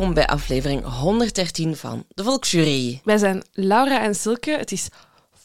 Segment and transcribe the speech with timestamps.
[0.00, 3.00] Welkom bij aflevering 113 van de Volksjury.
[3.04, 4.50] Wij zijn Laura en Silke.
[4.50, 4.88] Het is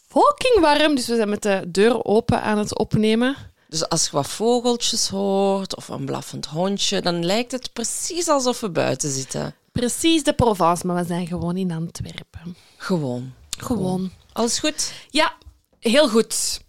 [0.08, 3.36] fucking warm, dus we zijn met de deur open aan het opnemen.
[3.68, 8.60] Dus als je wat vogeltjes hoort of een blaffend hondje, dan lijkt het precies alsof
[8.60, 9.54] we buiten zitten.
[9.72, 12.56] Precies de Provence, maar we zijn gewoon in Antwerpen.
[12.76, 13.32] Gewoon.
[13.58, 14.10] Gewoon.
[14.32, 14.92] Alles goed?
[15.10, 15.34] Ja,
[15.78, 16.60] heel goed.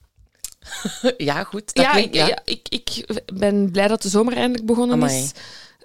[1.18, 1.74] Ja, goed.
[1.74, 5.24] Dat ja, klinkt- ik, ja, ik, ik ben blij dat de zomer eindelijk begonnen Amai.
[5.24, 5.32] is.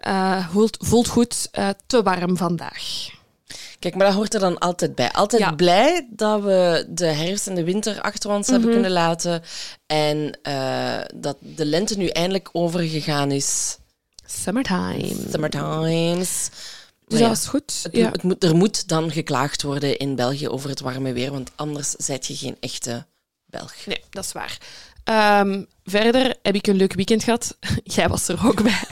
[0.02, 1.48] Eh, voelt, voelt goed.
[1.50, 3.08] eh, te warm vandaag.
[3.78, 5.12] Kijk, maar dat hoort er dan altijd bij.
[5.12, 5.46] Altijd Ja.
[5.48, 5.56] Mhm.
[5.56, 9.42] blij dat we de herfst en de winter achter ons hebben kunnen laten.
[9.86, 13.78] En eh, dat de lente nu eindelijk overgegaan is.
[14.26, 15.14] Summertime.
[15.30, 16.48] Summertimes.
[16.48, 16.50] Dus
[16.98, 17.80] Maar dat ja, was goed.
[17.82, 18.10] het, Ja.
[18.10, 21.90] het moet, er moet dan geklaagd worden in België over het warme weer, want anders
[21.90, 23.06] zijt je geen echte
[23.46, 23.74] Belg.
[23.86, 24.58] Nee, dat is waar.
[25.04, 27.56] Ehm, verder heb ik een leuk weekend gehad.
[27.84, 28.82] Jij was er ook bij.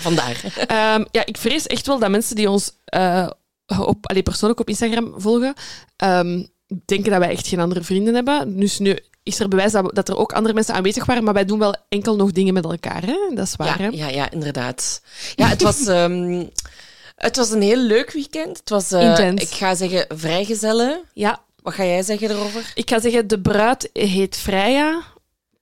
[0.00, 0.42] Vandaar.
[0.66, 3.30] Ehm, ja, ik vrees echt wel dat mensen die ons eh,
[3.78, 5.54] op, allee, persoonlijk op Instagram volgen,
[5.96, 6.42] ehm,
[6.84, 8.58] denken dat wij echt geen andere vrienden hebben.
[8.58, 11.44] Dus nu is er bewijs dat, dat er ook andere mensen aanwezig waren, maar wij
[11.44, 13.02] doen wel enkel nog dingen met elkaar.
[13.06, 13.16] Hè?
[13.34, 13.82] Dat is waar.
[13.82, 15.02] Ja, ja, ja, inderdaad.
[15.34, 16.44] Ja, het was, ehm,
[17.16, 18.58] het was een heel leuk weekend.
[18.58, 19.42] Het was, eh, Intens.
[19.42, 21.00] ik ga zeggen, vrijgezellen.
[21.12, 22.72] ja, Wat ga jij zeggen erover?
[22.74, 25.02] ik ga zeggen, de bruid heet Freya.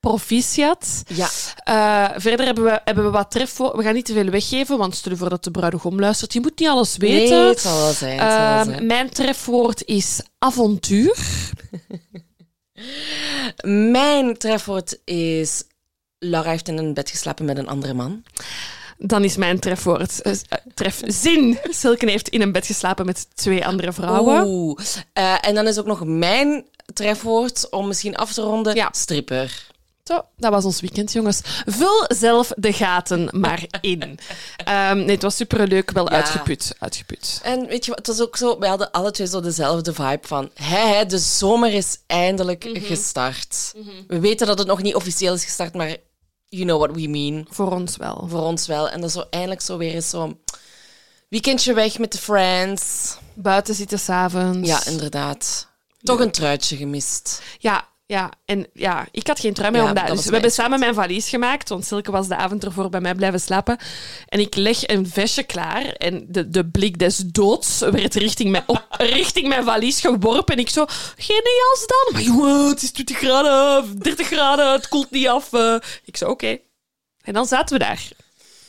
[0.08, 1.02] Proficiat.
[1.06, 1.28] Ja,
[1.64, 3.76] Eh, verder hebben we, hebben we wat trefwoorden.
[3.78, 6.32] We gaan niet te veel weggeven, want stel je voor dat de bruidegom luistert.
[6.32, 7.38] Je moet niet alles weten.
[7.38, 8.18] nee, het zal wel zijn.
[8.18, 8.86] Het zal wel zijn.
[8.86, 11.16] mijn trefwoord is avontuur.
[13.92, 15.62] Mijn trefwoord is...
[16.18, 18.22] Laura heeft in een bed geslapen met een andere man.
[18.98, 20.32] Dan is mijn trefwoord, eh,
[20.74, 21.58] trefzin.
[21.70, 24.44] Silken heeft in een bed geslapen met twee andere vrouwen.
[24.46, 24.78] Oeh.
[25.12, 28.88] Eh, en dan is ook nog mijn trefwoord, om misschien af te ronden, Ja.
[28.92, 29.66] stripper.
[30.04, 31.40] Zo, dat was ons weekend, jongens.
[31.66, 34.18] Vul zelf de gaten maar in.
[34.64, 36.16] Ehm, nee, het was superleuk, wel Ja.
[36.16, 36.74] uitgeput.
[36.78, 37.40] uitgeput.
[37.42, 40.26] En weet je wat, het was ook zo, we hadden alle twee zo dezelfde vibe
[40.26, 42.84] van, hé, hé, de zomer is eindelijk Mhm.
[42.84, 43.74] gestart.
[44.06, 45.96] We weten dat het nog niet officieel is gestart, maar
[46.48, 47.46] you know what we mean.
[47.50, 48.26] Voor ons wel.
[48.28, 48.88] Voor ons wel.
[48.90, 50.38] En dat is zo eindelijk zo weer eens zo
[51.28, 53.16] weekendje weg met de friends.
[53.34, 54.68] Buiten zitten s'avonds.
[54.68, 55.68] Ja, inderdaad.
[56.02, 57.42] Toch een truitje gemist.
[57.58, 60.06] Ja, ja, en ja, ik had geen trui meer Ja, omdat.
[60.06, 63.00] dat Dus we hebben samen mijn valies gemaakt, want Silke was de avond ervoor bij
[63.00, 63.78] mij blijven slapen.
[64.28, 68.62] En ik leg een vestje klaar en de, de blik des doods werd richting mijn,
[68.66, 68.84] op,
[69.18, 70.54] richting mijn valies geworpen.
[70.54, 70.84] En ik zo,
[71.16, 72.12] geen jas dan?
[72.12, 75.52] Maar jongen, het is 20 graden, 30 graden, het koelt niet af.
[75.52, 75.74] eh.
[76.04, 76.58] Ik zo, oké.
[77.22, 78.08] En dan zaten we daar.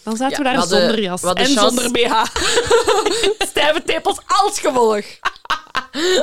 [0.04, 2.24] Dan zaten Ja, we daar zonder jas en chance- zonder BH.
[3.50, 5.04] Stijve tepels als gevolg.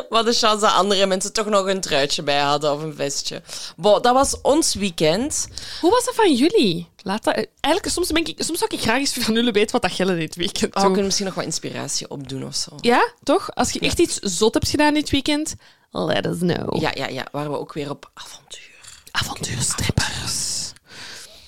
[0.09, 3.43] Wat de chance dat andere mensen toch nog een truitje bij hadden of een vestje.
[3.77, 5.49] Bon, dat was ons weekend.
[5.81, 6.88] Hoe was dat van jullie?
[7.03, 9.82] Laat dat, eigenlijk, soms, denk ik, soms zou ik graag eens van jullie weten wat
[9.82, 12.71] dat Gelle dit weekend Oh, we kunnen misschien nog wat inspiratie opdoen of zo.
[12.81, 13.55] Ja, toch?
[13.55, 15.55] Als je echt iets zot hebt gedaan dit weekend,
[15.91, 16.81] let us know.
[16.81, 17.27] Ja, ja, ja.
[17.32, 18.61] Waren we ook weer op avontuur.
[19.11, 20.72] Avontuurstrippers.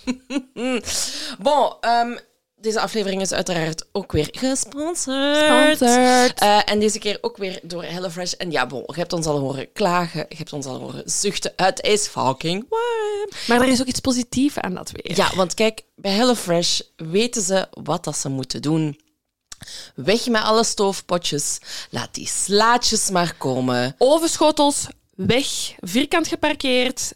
[1.38, 2.16] Bon, ehm,
[2.64, 5.82] deze aflevering is uiteraard ook weer gesponsord.
[5.82, 8.32] Eh, en deze keer ook weer door HelloFresh.
[8.32, 11.52] En ja, bon, je hebt ons al horen klagen, je hebt ons al horen zuchten.
[11.56, 13.30] Het is fucking warm.
[13.46, 15.16] Maar er is ook iets positiefs aan dat weer.
[15.16, 19.00] Ja, want kijk, bij HelloFresh weten ze wat dat ze moeten doen.
[19.94, 21.58] Weg met alle stoofpotjes.
[21.90, 23.94] Laat die slaatjes maar komen.
[23.98, 25.46] Ovenschotels, weg.
[25.80, 27.12] Vierkant geparkeerd.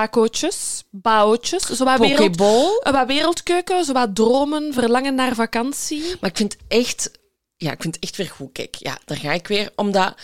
[0.00, 1.62] Tacootjes, baootjes.
[1.62, 2.80] Zo wat, wereld, Pokeball.
[2.82, 6.02] eh, wat wereldkeuken, zo wat dromen, verlangen naar vakantie.
[6.20, 7.10] Maar ik vind echt,
[7.56, 8.52] ja, ik vind het echt weer goed.
[8.52, 9.70] Kijk, ja, daar ga ik weer.
[9.76, 10.14] Omdat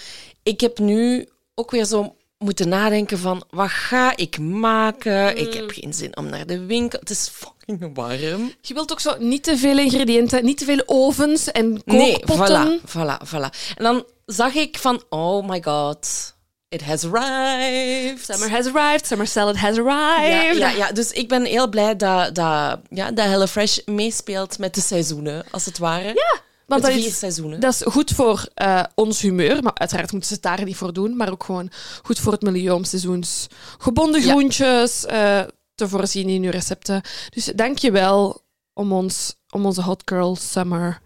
[0.42, 5.36] ik heb nu ook weer zo moeten nadenken van, wat ga ik maken?
[5.38, 6.98] Ik heb geen zin om naar de winkel.
[6.98, 8.52] Het is fucking warm.
[8.60, 12.80] Je wilt ook zo niet te veel ingrediënten, niet te veel ovens en Nee, kookpotten.
[12.80, 13.74] voilà, voilà, voilà.
[13.76, 16.34] En dan zag ik van, oh my god,
[16.72, 18.24] it has arrived.
[18.24, 20.56] Summer has arrived, summer salad has arrived.
[20.58, 24.80] ja, ja, dus ik ben heel blij dat, dat, ja, dat HelloFresh meespeelt met de
[24.80, 26.06] seizoenen, als het ware.
[26.06, 27.60] Ja, Want dat vier is, seizoenen.
[27.60, 30.92] dat is goed voor eh, ons humeur, maar uiteraard moeten ze het daar niet voor
[30.92, 31.70] doen, maar ook gewoon
[32.02, 34.30] goed voor het milieu om seizoensgebonden Ja.
[34.30, 35.40] groentjes eh,
[35.74, 37.00] te voorzien in uw recepten.
[37.30, 38.40] Dus dank je wel
[38.72, 41.00] om, ons, om onze Hot Girl Summer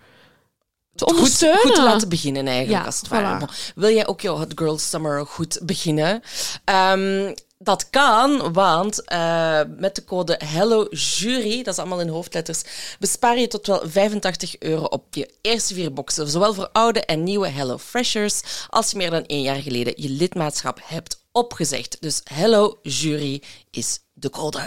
[0.96, 1.60] te goed, ondersteunen.
[1.60, 3.46] goed te laten beginnen eigenlijk, Ja, als het ware.
[3.46, 3.72] voilà.
[3.74, 6.22] Wil jij ook jouw Hot Girl Summer goed beginnen?
[6.64, 12.62] Ehm, dat kan, want eh, met de code HelloJury, dat is allemaal in hoofdletters,
[12.98, 16.28] bespaar je tot wel 85 euro op je eerste vier boxen.
[16.28, 20.08] Zowel voor oude en nieuwe Hello Freshers, als je meer dan één jaar geleden je
[20.08, 21.96] lidmaatschap hebt opgezegd.
[22.00, 24.58] Dus HelloJury is de code.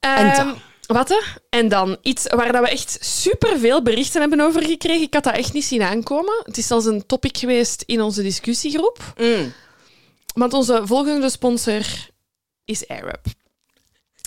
[0.00, 0.58] En Ehm, dan?
[0.86, 1.08] Wat?
[1.08, 1.20] hè?
[1.48, 5.02] En dan iets waar dat we echt superveel berichten hebben over gekregen.
[5.02, 6.42] Ik had dat echt niet zien aankomen.
[6.44, 9.14] Het is zelfs een topic geweest in onze discussiegroep.
[9.16, 9.52] Mm.
[10.34, 11.82] Want onze volgende sponsor
[12.64, 13.24] is Arab.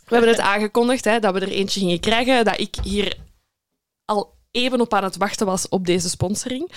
[0.06, 2.46] We hebben het aangekondigd hè, dat we er eentje gingen krijgen.
[2.46, 3.18] Dat ik hier
[4.06, 6.72] al even op aan het wachten was op deze sponsoring.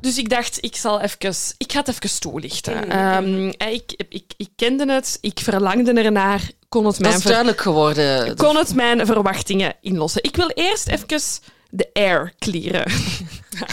[0.00, 2.90] Dus ik dacht, ik, zal even, ik ga het even toelichten.
[2.90, 7.60] Ehm, ik, ik, ik kende het, ik verlangde ernaar, kon het Dat mijn is duidelijk
[7.60, 8.36] geworden.
[8.36, 10.22] kon het mijn verwachtingen inlossen.
[10.22, 11.20] Ik wil eerst even
[11.70, 12.90] de air clearen.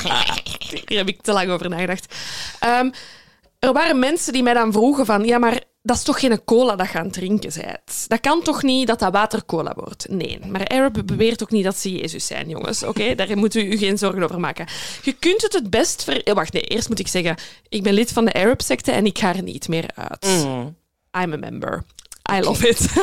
[0.88, 2.16] Hier heb ik te lang over nagedacht.
[2.60, 2.90] Ehm,
[3.60, 5.26] er waren mensen die mij dan vroegen van...
[5.26, 8.06] Ja, maar dat is toch geen cola dat je aan het drinken bent?
[8.08, 10.10] Dat kan toch niet dat dat watercola wordt?
[10.10, 12.84] Nee, maar Arab beweert ook niet dat ze Jezus zijn, jongens.
[12.84, 14.68] Oké, daar moet u u geen zorgen over maken.
[15.02, 16.04] Je kunt het het best...
[16.04, 16.24] Ver...
[16.24, 17.36] eh, Wacht, nee, eerst moet ik zeggen...
[17.70, 20.26] Ik ben lid van de Arab-secte en ik ga er niet meer uit.
[20.26, 20.76] Mm.
[21.22, 21.84] I'm a member.
[22.32, 22.88] I love it.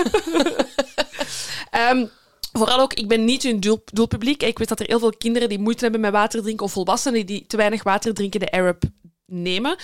[1.71, 2.07] Ehm,
[2.53, 4.43] vooral ook, ik ben niet hun doel, doelpubliek.
[4.43, 7.27] Ik weet dat er heel veel kinderen die moeite hebben met water drinken, of volwassenen
[7.27, 8.83] die te weinig water drinken, de Arab
[9.27, 9.77] nemen.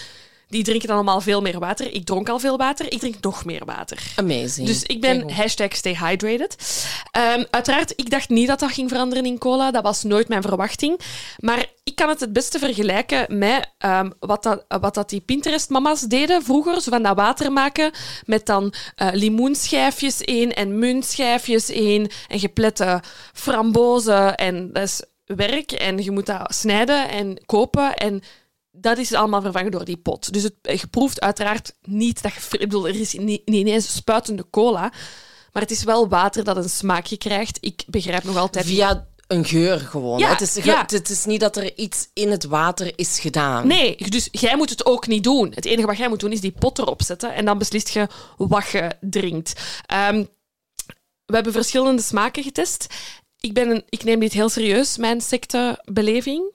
[0.49, 1.93] Die drinken dan allemaal veel meer water.
[1.93, 2.93] Ik dronk al veel water.
[2.93, 3.99] Ik drink nog meer water.
[4.17, 4.67] Amazing.
[4.67, 6.57] Dus ik ben hashtag stay hydrated.
[7.11, 9.71] Ehm, uiteraard, ik dacht niet dat dat ging veranderen in cola.
[9.71, 11.01] Dat was nooit mijn verwachting.
[11.39, 16.01] Maar ik kan het het beste vergelijken met ehm, wat, dat, wat dat die Pinterest-mama's
[16.01, 16.81] deden vroeger.
[16.81, 17.91] Zo van dat water maken
[18.25, 23.03] met dan eh, limoenschijfjes in en muntschijfjes in en geplette
[23.33, 24.35] frambozen.
[24.35, 28.23] En dat is werk en je moet dat snijden en kopen en
[28.81, 30.33] dat is allemaal vervangen door die pot.
[30.33, 32.41] Dus het, je proeft uiteraard niet dat je...
[32.51, 34.93] Ik bedoel, er is niet, niet ineens spuitende cola,
[35.53, 37.59] maar het is wel water dat een smaakje krijgt.
[37.61, 38.67] Ik begrijp nog altijd...
[38.67, 40.19] Via een geur gewoon.
[40.19, 40.85] Ja, het, is, ja.
[40.87, 43.67] het is niet dat er iets in het water is gedaan.
[43.67, 45.53] Nee, dus jij moet het ook niet doen.
[45.55, 48.09] Het enige wat jij moet doen is die pot erop zetten en dan beslist je
[48.37, 49.53] wat je drinkt.
[49.87, 50.25] Ehm,
[51.25, 52.87] we hebben verschillende smaken getest.
[53.41, 56.55] Ik, ben een, ik neem dit heel serieus, mijn sectebeleving.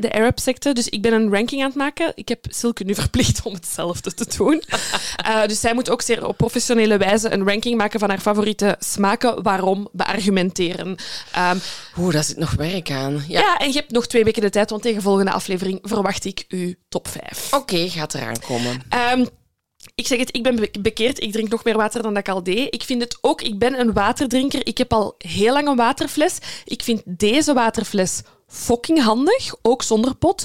[0.00, 0.72] De Arab-secte.
[0.72, 2.12] Dus ik ben een ranking aan het maken.
[2.14, 4.62] Ik heb Silke nu verplicht om hetzelfde te doen.
[5.20, 8.76] Eh, dus zij moet ook zeer op professionele wijze een ranking maken van haar favoriete
[8.78, 9.42] smaken.
[9.42, 9.88] Waarom?
[9.92, 10.96] Beargumenteren.
[11.32, 11.56] Ehm,
[11.98, 13.24] Oeh, daar zit nog werk aan.
[13.28, 13.40] Ja.
[13.40, 13.56] ja.
[13.58, 16.74] en je hebt nog twee weken de tijd, want tegen volgende aflevering verwacht ik uw
[16.88, 17.52] top 5.
[17.52, 18.82] Oké, gaat eraan komen.
[18.88, 19.24] Ehm,
[19.94, 21.20] ik zeg het, ik ben be- bekeerd.
[21.22, 22.74] Ik drink nog meer water dan dat ik al deed.
[22.74, 24.66] Ik vind het ook, ik ben een waterdrinker.
[24.66, 26.38] Ik heb al heel lang een waterfles.
[26.64, 30.44] Ik vind deze waterfles fucking handig, ook zonder pot.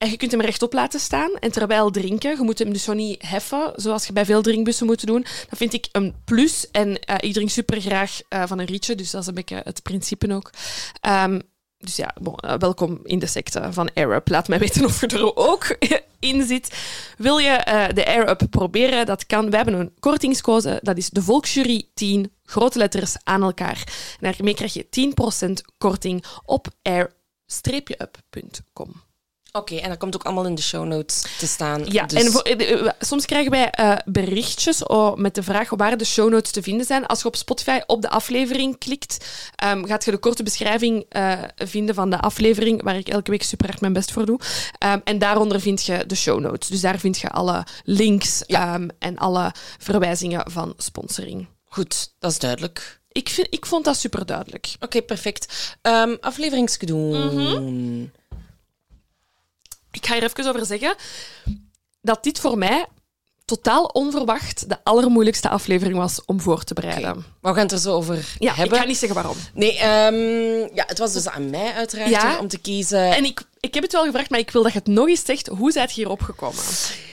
[0.00, 2.30] En je kunt hem rechtop laten staan en terwijl drinken.
[2.30, 5.24] Je moet hem dus zo niet heffen, zoals je bij veel drinkbussen moet doen.
[5.48, 6.70] Dat vind ik een plus.
[6.70, 9.60] En eh, ik drink super graag eh, van een rietje, dus dat is een beetje
[9.64, 10.50] het principe ook.
[11.00, 11.40] Ehm,
[11.78, 14.28] dus ja, bon, eh, welkom in de secte van Arab.
[14.28, 15.76] Laat mij weten of je er ook
[16.30, 16.78] in zit.
[17.16, 19.06] Wil je de Air-Up proberen?
[19.06, 19.50] Dat kan.
[19.50, 20.78] We hebben een kortingscode.
[20.82, 22.32] Dat is de Volksjury 10.
[22.50, 23.82] Grote letters aan elkaar.
[24.20, 28.92] En daarmee krijg je 10% korting op air-up.com.
[29.52, 31.84] Oké, en dat komt ook allemaal in de show notes te staan.
[31.88, 35.70] Ja, Dus- en voor- eh, eh, soms krijgen wij eh, berichtjes oh, met de vraag
[35.70, 37.06] waar de show notes te vinden zijn.
[37.06, 39.26] Als je op Spotify op de aflevering klikt,
[39.56, 43.42] ehm, gaat je de korte beschrijving eh, vinden van de aflevering, waar ik elke week
[43.42, 44.40] super hard mijn best voor doe.
[44.78, 46.68] Ehm, en daaronder vind je de show notes.
[46.68, 51.46] Dus daar vind je alle links ehm, en alle verwijzingen van sponsoring.
[51.72, 53.00] Goed, dat is duidelijk.
[53.12, 54.74] Ik, vind, ik vond dat super duidelijk.
[54.80, 55.76] Oké, perfect.
[55.82, 57.16] Ehm afleveringsgedoe.
[57.18, 58.02] Mhm.
[59.92, 60.94] Ik ga hier even over zeggen
[62.02, 62.86] dat dit voor mij
[63.44, 67.14] totaal onverwacht de allermoeilijkste aflevering was om voor te bereiden.
[67.14, 68.74] Maar we gaan het er zo over Ja, hebben.
[68.76, 69.36] ik ga niet zeggen waarom.
[69.54, 72.38] Nee, ehm, ja, het was dus aan mij uiteraard Ja.
[72.38, 73.14] om te kiezen.
[73.14, 75.24] En ik, ik heb het wel gevraagd, maar ik wil dat je het nog eens
[75.24, 75.46] zegt.
[75.46, 76.62] Hoe zijt je hierop gekomen?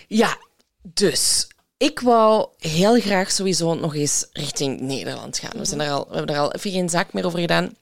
[0.07, 0.37] Ja,
[0.81, 5.59] dus ik wou heel graag sowieso nog eens richting Nederland gaan.
[5.59, 7.75] We, zijn er al, we hebben er al even geen zaak meer over gedaan.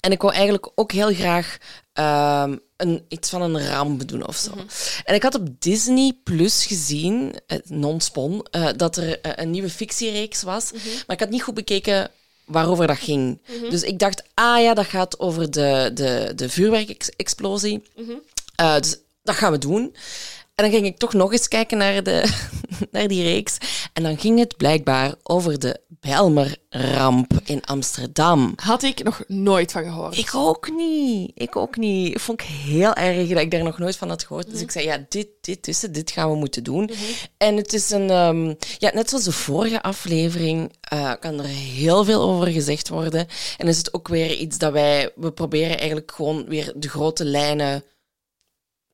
[0.00, 1.56] En ik wou eigenlijk ook heel graag
[1.92, 4.50] ehm, een, iets van een ramp doen of zo.
[5.04, 9.70] En ik had op Disney Plus gezien, eh, non-spon, eh, dat er eh, een nieuwe
[9.70, 10.72] fictiereeks was.
[10.72, 12.10] Maar ik had niet goed bekeken
[12.44, 13.42] waarover dat ging.
[13.70, 17.82] Dus ik dacht, ah ja, dat gaat over de, de, de vuurwerkexplosie.
[18.56, 19.94] Dus dat gaan we doen.
[20.56, 22.32] En dan ging ik toch nog eens kijken naar, de,
[22.90, 23.58] naar die reeks.
[23.92, 28.52] En dan ging het blijkbaar over de Bijlmerramp in Amsterdam.
[28.62, 30.16] Had ik nog nooit van gehoord.
[30.16, 31.30] Ik ook niet.
[31.34, 32.14] Ik ook niet.
[32.14, 34.50] Ik vond ik heel erg dat ik daar nog nooit van had gehoord.
[34.50, 35.94] Dus ik zei, ja, dit, dit is het.
[35.94, 36.90] Dit gaan we moeten doen.
[37.36, 38.10] En het is een...
[38.10, 43.26] ehm, ja, net zoals de vorige aflevering eh, kan er heel veel over gezegd worden.
[43.56, 45.12] En is het ook weer iets dat wij...
[45.14, 47.84] We proberen eigenlijk gewoon weer de grote lijnen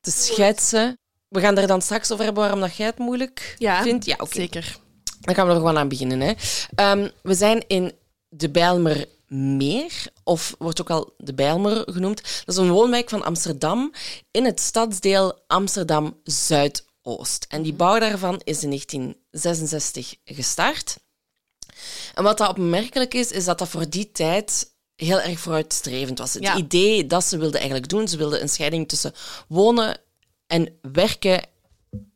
[0.01, 0.97] te schetsen.
[1.33, 4.05] We gaan er dan straks over hebben waarom dat jij het moeilijk ja, vindt.
[4.05, 4.35] Ja, oké.
[4.35, 4.77] zeker.
[5.21, 6.19] Dan gaan we er gewoon aan beginnen.
[6.19, 6.33] Hè.
[6.75, 7.91] Ehm, we zijn in
[8.29, 12.21] de Bijlmermeer, of wordt ook al de Bijlmer genoemd.
[12.45, 13.91] Dat is een woonwijk van Amsterdam
[14.31, 17.45] in het stadsdeel Amsterdam-Zuidoost.
[17.49, 20.97] En die bouw daarvan is in 1966 gestart.
[22.13, 26.33] En wat dat opmerkelijk is, is dat dat voor die tijd heel erg vooruitstrevend was.
[26.33, 26.55] Het Ja.
[26.55, 29.13] idee dat ze wilden eigenlijk doen, ze wilden een scheiding tussen
[29.47, 29.97] wonen
[30.53, 31.41] en werken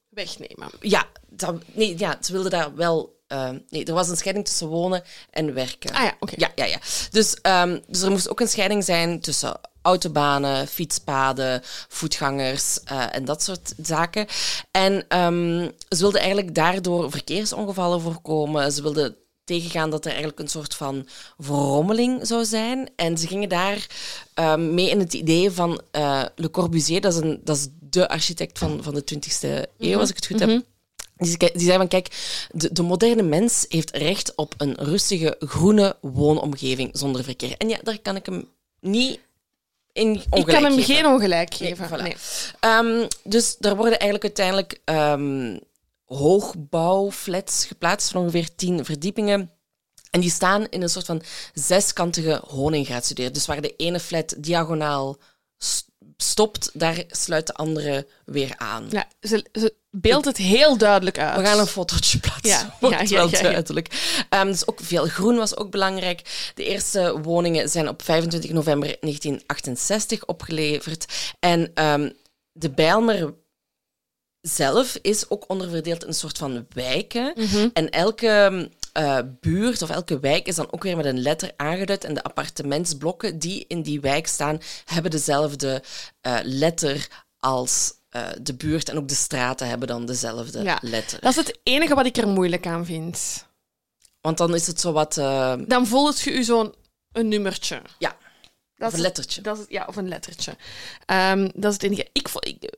[0.10, 0.70] Wegnemen.
[0.80, 3.16] ja, dat, nee, ja, ze wilden daar wel.
[3.28, 5.92] eh, nee, er was een scheiding tussen wonen en werken.
[5.94, 6.34] Ah ja, oké.
[6.38, 6.80] Ja, ja, ja.
[7.12, 13.26] Dus, ehm, dus er moest ook een scheiding zijn tussen autobanen, fietspaden, voetgangers eh, en
[13.26, 14.26] dat soort zaken.
[14.72, 18.72] En ehm, ze wilden eigenlijk daardoor verkeersongevallen voorkomen.
[18.72, 22.90] Ze wilden tegengaan dat er eigenlijk een soort van verrommeling zou zijn.
[22.96, 23.88] En ze gingen daar
[24.34, 27.68] ehm, mee in het idee van eh, Le Corbusier, dat is, een, dat is
[28.02, 30.50] de architect van, van de 20e eeuw, als ik het goed heb.
[31.18, 32.08] Die, ze- die zei van, kijk,
[32.52, 37.56] de, de moderne mens heeft recht op een rustige, groene woonomgeving zonder verkeer.
[37.58, 38.50] En ja, daar kan ik hem
[38.80, 39.20] niet
[39.94, 40.96] in Ik ongelijk kan hem geven.
[40.96, 41.88] geen ongelijk Nee, geven.
[42.00, 42.02] voilà.
[42.02, 42.16] Nee.
[42.60, 45.58] Ehm, dus daar worden eigenlijk uiteindelijk ehm,
[46.06, 49.52] hoogbouwflats geplaatst van ongeveer tien verdiepingen.
[50.12, 51.22] En die staan in een soort van
[51.54, 53.32] zeskantige honinggraadstudeer.
[53.34, 55.18] Dus waar de ene flat diagonaal
[56.18, 58.88] stopt, daar sluit de andere weer aan.
[58.90, 61.38] Ja, ze, ze beeldt het heel duidelijk uit.
[61.38, 62.50] We gaan een fotootje plaatsen.
[62.50, 64.16] Ja, wordt ja, ja, wel duidelijk.
[64.30, 66.52] Ehm, dus ook veel groen was ook belangrijk.
[66.56, 71.06] De eerste woningen zijn op 25 november 1968 opgeleverd.
[71.40, 72.10] En ehm,
[72.52, 73.34] de Bijlmer
[74.42, 77.34] zelf is ook onderverdeeld in een soort van wijken.
[77.36, 77.70] Mhm.
[77.74, 82.04] En elke eh, buurt of elke wijk is dan ook weer met een letter aangeduid.
[82.04, 85.84] En de appartementsblokken die in die wijk staan, hebben dezelfde
[86.22, 88.90] eh, letter als eh, de buurt.
[88.90, 90.78] En ook de straten hebben dan dezelfde Ja.
[90.82, 91.20] letter.
[91.22, 93.46] Dat is het enige wat ik er moeilijk aan vind.
[94.22, 95.14] Want dan is het zo wat...
[95.68, 96.74] Dan voelt je u zo'n
[97.12, 97.82] een nummertje.
[98.00, 98.18] ja,
[98.76, 99.42] Dat of een lettertje.
[99.42, 100.56] Dat is, ja, of een lettertje.
[101.06, 102.08] Ehm, dat is het enige.
[102.12, 102.30] Ik,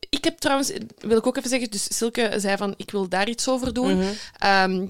[0.09, 3.29] ik heb trouwens, wil ik ook even zeggen, dus Silke zei van, ik wil daar
[3.29, 3.97] iets over doen.
[3.97, 4.07] Mhm.
[4.37, 4.87] Ehm,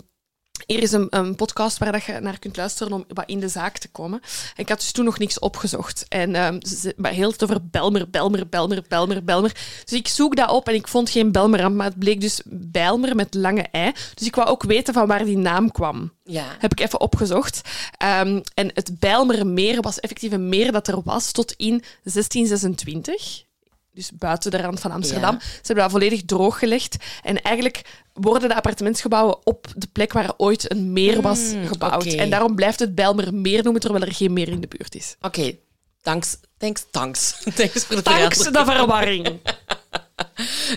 [0.65, 3.47] hier is een, een podcast waar dat je naar kunt luisteren om wat in de
[3.47, 4.19] zaak te komen.
[4.55, 6.05] En ik had dus toen nog niks opgezocht.
[6.07, 9.51] En ehm, ze, maar heel het over Belmer, Belmer, Belmer, Belmer, Belmer.
[9.85, 13.15] Dus ik zoek dat op en ik vond geen Belmer, maar het bleek dus Bijlmer
[13.15, 13.91] met lange ei.
[14.13, 16.45] Dus ik wou ook weten van waar die naam kwam Ja.
[16.59, 17.61] heb ik even opgezocht.
[17.97, 23.47] Ehm, en het Bijlmermeer was effectief een meer dat er was tot in 1626.
[23.93, 25.33] Dus buiten de rand van Amsterdam.
[25.33, 25.39] Ja.
[25.39, 26.95] Ze hebben dat volledig drooggelegd.
[27.23, 27.81] En eigenlijk
[28.13, 32.05] worden de appartementsgebouwen op de plek waar ooit een meer was Mm, gebouwd.
[32.05, 35.15] En daarom blijft het Bijlmermeer noemen, terwijl er geen meer in de buurt is.
[35.21, 35.55] Oké,
[36.01, 36.37] thanks.
[36.57, 37.37] Thanks, thanks.
[37.55, 38.65] thanks voor de Thanks verandering.
[38.65, 39.27] de verwarring.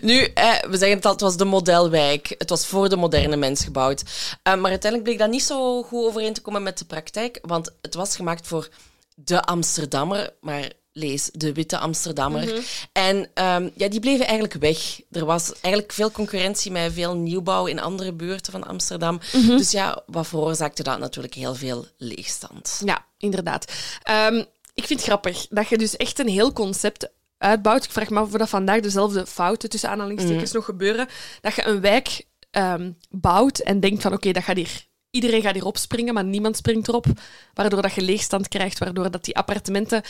[0.03, 2.35] Nu, eh, we zeggen het al, het was de modelwijk.
[2.39, 4.03] Het was voor de moderne mens gebouwd.
[4.43, 7.71] Eh, maar uiteindelijk bleek dat niet zo goed overeen te komen met de praktijk, want
[7.83, 8.69] het was gemaakt voor
[9.15, 12.65] de Amsterdammer, maar lees de witte Amsterdammer.
[12.93, 15.01] En ehm, ja, die bleven eigenlijk weg.
[15.11, 19.21] Er was eigenlijk veel concurrentie met veel nieuwbouw in andere buurten van Amsterdam.
[19.47, 22.83] Dus ja, wat veroorzaakte dat natuurlijk heel veel leegstand.
[22.85, 23.73] Ja, inderdaad.
[24.03, 24.45] Ehm,
[24.75, 27.09] ik vind het grappig dat je dus echt een heel concept
[27.39, 27.85] uitbouwt.
[27.85, 31.09] Ik vraag me af of dat vandaag dezelfde fouten tussen aanhalingstekens nog gebeuren.
[31.41, 34.91] Dat je een wijk ehm, bouwt en denkt van oké, dat gaat hier...
[35.11, 37.07] Iedereen gaat hier opspringen, maar niemand springt erop.
[37.55, 40.03] Waardoor dat je leegstand krijgt, waardoor dat die appartementen...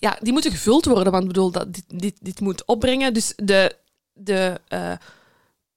[0.00, 3.14] ja, die moeten gevuld worden, want ik bedoel, dat, dit, dit, dit moet opbrengen.
[3.14, 3.76] Dus de...
[4.12, 4.92] de eh,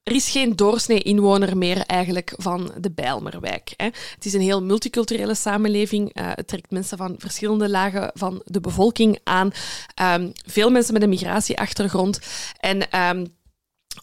[0.03, 3.74] er is geen doorsnee inwoner meer eigenlijk van de Bijlmerwijk.
[3.77, 3.86] Hè.
[3.86, 6.13] Het is een heel multiculturele samenleving.
[6.13, 9.51] Eh, het trekt mensen van verschillende lagen van de bevolking aan.
[9.94, 12.20] Ehm, veel mensen met een migratieachtergrond.
[12.60, 13.25] En ehm,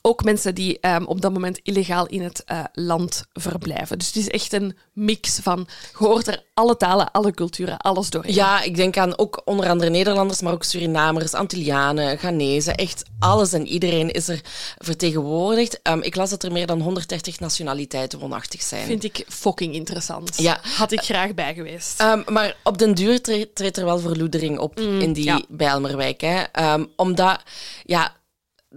[0.03, 3.99] ook mensen die ehm, op dat moment illegaal in het eh, land verblijven.
[3.99, 5.67] Dus het is echt een mix van...
[5.99, 8.35] Je hoort er alle talen, alle culturen, alles doorheen.
[8.35, 12.73] Ja, ik denk aan ook onder andere Nederlanders, maar ook Surinamers, Antillianen, Ghanese.
[12.73, 14.41] Echt alles en iedereen is er
[14.79, 15.83] vertegenwoordigd.
[15.83, 18.87] Ehm, ik las dat er meer dan 130 nationaliteiten woonachtig zijn.
[18.87, 20.39] Vind ik fucking interessant.
[20.39, 20.61] Ja.
[20.77, 22.01] Had ik graag bij geweest.
[22.01, 25.43] Ehm, maar op den duur tre- treedt er wel verloedering op in die Mm, ja.
[25.49, 26.21] Bijlmerwijk.
[26.21, 26.43] Hè.
[26.97, 27.41] Omdat,
[27.85, 28.19] ja,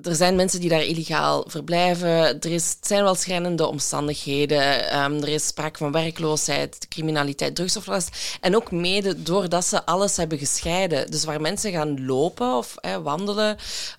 [0.01, 2.09] er zijn mensen die daar illegaal verblijven.
[2.39, 4.89] Er is, het zijn wel schrijnende omstandigheden.
[4.89, 8.37] Ehm, er is sprake van werkloosheid, criminaliteit, drugsoverlast.
[8.41, 11.11] En ook mede doordat ze alles hebben gescheiden.
[11.11, 13.57] Dus waar mensen gaan lopen of wandelen,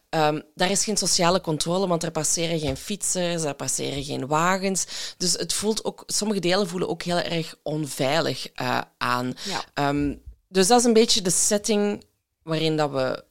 [0.09, 4.87] ehm, daar is geen sociale controle, want er passeren geen fietsers, er passeren geen wagens.
[5.17, 9.35] Dus het voelt ook, sommige delen voelen ook heel erg onveilig eh, aan.
[9.45, 9.65] Ja.
[9.75, 10.15] Ehm,
[10.49, 12.05] dus dat is een beetje de setting
[12.43, 13.25] waarin dat we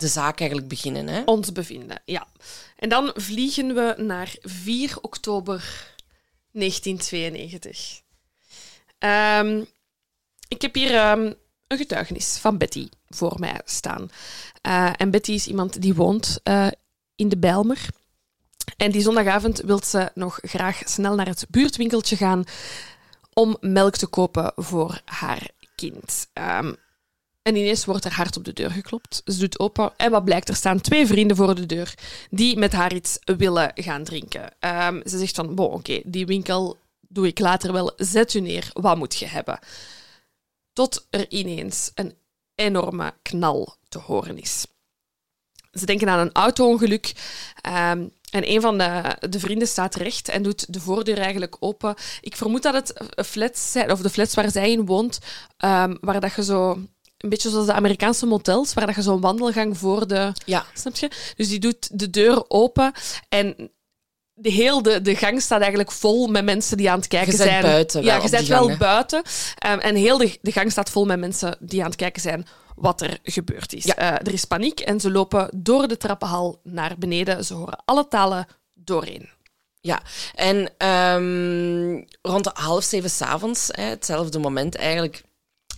[0.00, 1.08] de zaak eigenlijk beginnen.
[1.08, 1.22] Hè?
[1.24, 2.02] ons bevinden.
[2.04, 2.26] Ja.
[2.76, 5.88] En dan vliegen we naar 4 oktober
[6.52, 8.00] 1992.
[8.98, 9.64] Ehm,
[10.48, 11.32] ik heb hier ehm,
[11.66, 14.10] een getuigenis van Betty voor mij staan.
[14.62, 16.68] Eh, en Betty is iemand die woont eh,
[17.16, 17.88] in de Bijlmer.
[18.76, 22.44] En die zondagavond wil ze nog graag snel naar het buurtwinkeltje gaan
[23.32, 26.28] om melk te kopen voor haar kind.
[26.32, 26.72] Ehm,
[27.42, 29.22] en ineens wordt er hard op de deur geklopt.
[29.24, 31.94] Ze doet open en wat blijkt, er staan twee vrienden voor de deur
[32.30, 34.54] die met haar iets willen gaan drinken.
[34.58, 36.78] Ehm, ze zegt van, oké, die winkel
[37.08, 37.92] doe ik later wel.
[37.96, 39.58] Zet u neer, wat moet je hebben?
[40.72, 42.14] Tot er ineens een
[42.54, 44.66] enorme knal te horen is.
[45.72, 47.12] Ze denken aan een auto-ongeluk.
[47.60, 51.94] ehm, en een van de, de vrienden staat recht en doet de voordeur eigenlijk open.
[52.20, 52.94] Ik vermoed dat het
[53.26, 55.18] flats zijn, of de flats waar zij in woont,
[55.56, 56.78] ehm, waar dat je zo...
[57.20, 60.32] Een beetje zoals de Amerikaanse motels, waar dat je zo'n wandelgang voor de...
[60.44, 60.66] Ja.
[60.74, 61.10] Snap je?
[61.36, 62.92] Dus die doet de deur open
[63.28, 63.70] en
[64.34, 67.36] de heel de, de gang staat eigenlijk vol met mensen die aan het kijken Je
[67.36, 67.62] bent zijn.
[67.62, 69.22] buiten ja, je bent wel buiten.
[69.58, 72.46] Ehm, en heel de, de gang staat vol met mensen die aan het kijken zijn
[72.76, 73.84] wat er gebeurd is.
[73.84, 73.96] Ja.
[73.96, 77.44] Eh, er is paniek en ze lopen door de trappenhal naar beneden.
[77.44, 79.28] Ze horen alle talen doorheen.
[79.80, 80.00] Ja,
[80.34, 85.22] en ehm, rond de half zeven s'avonds, hetzelfde moment eigenlijk,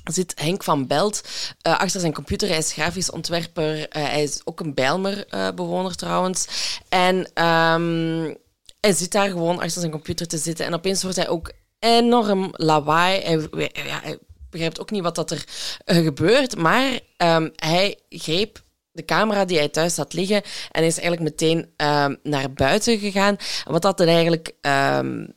[0.04, 1.22] zit Henk van Belt
[1.62, 2.48] eh, achter zijn computer.
[2.48, 3.88] Hij is grafisch ontwerper.
[3.88, 6.46] eh, hij is ook een Bijlmer-bewoner trouwens.
[6.88, 8.34] En ehm,
[8.80, 10.66] hij zit daar gewoon achter zijn computer te zitten.
[10.66, 13.20] En opeens wordt hij ook enorm lawaai.
[13.20, 14.18] Hij, ja, hij
[14.50, 15.44] begrijpt ook niet wat dat er
[15.84, 16.56] eh, gebeurt.
[16.56, 21.72] Maar ehm, hij greep de camera die hij thuis had liggen en is eigenlijk meteen
[21.76, 23.36] ehm, naar buiten gegaan.
[23.64, 24.54] En wat dat hij eigenlijk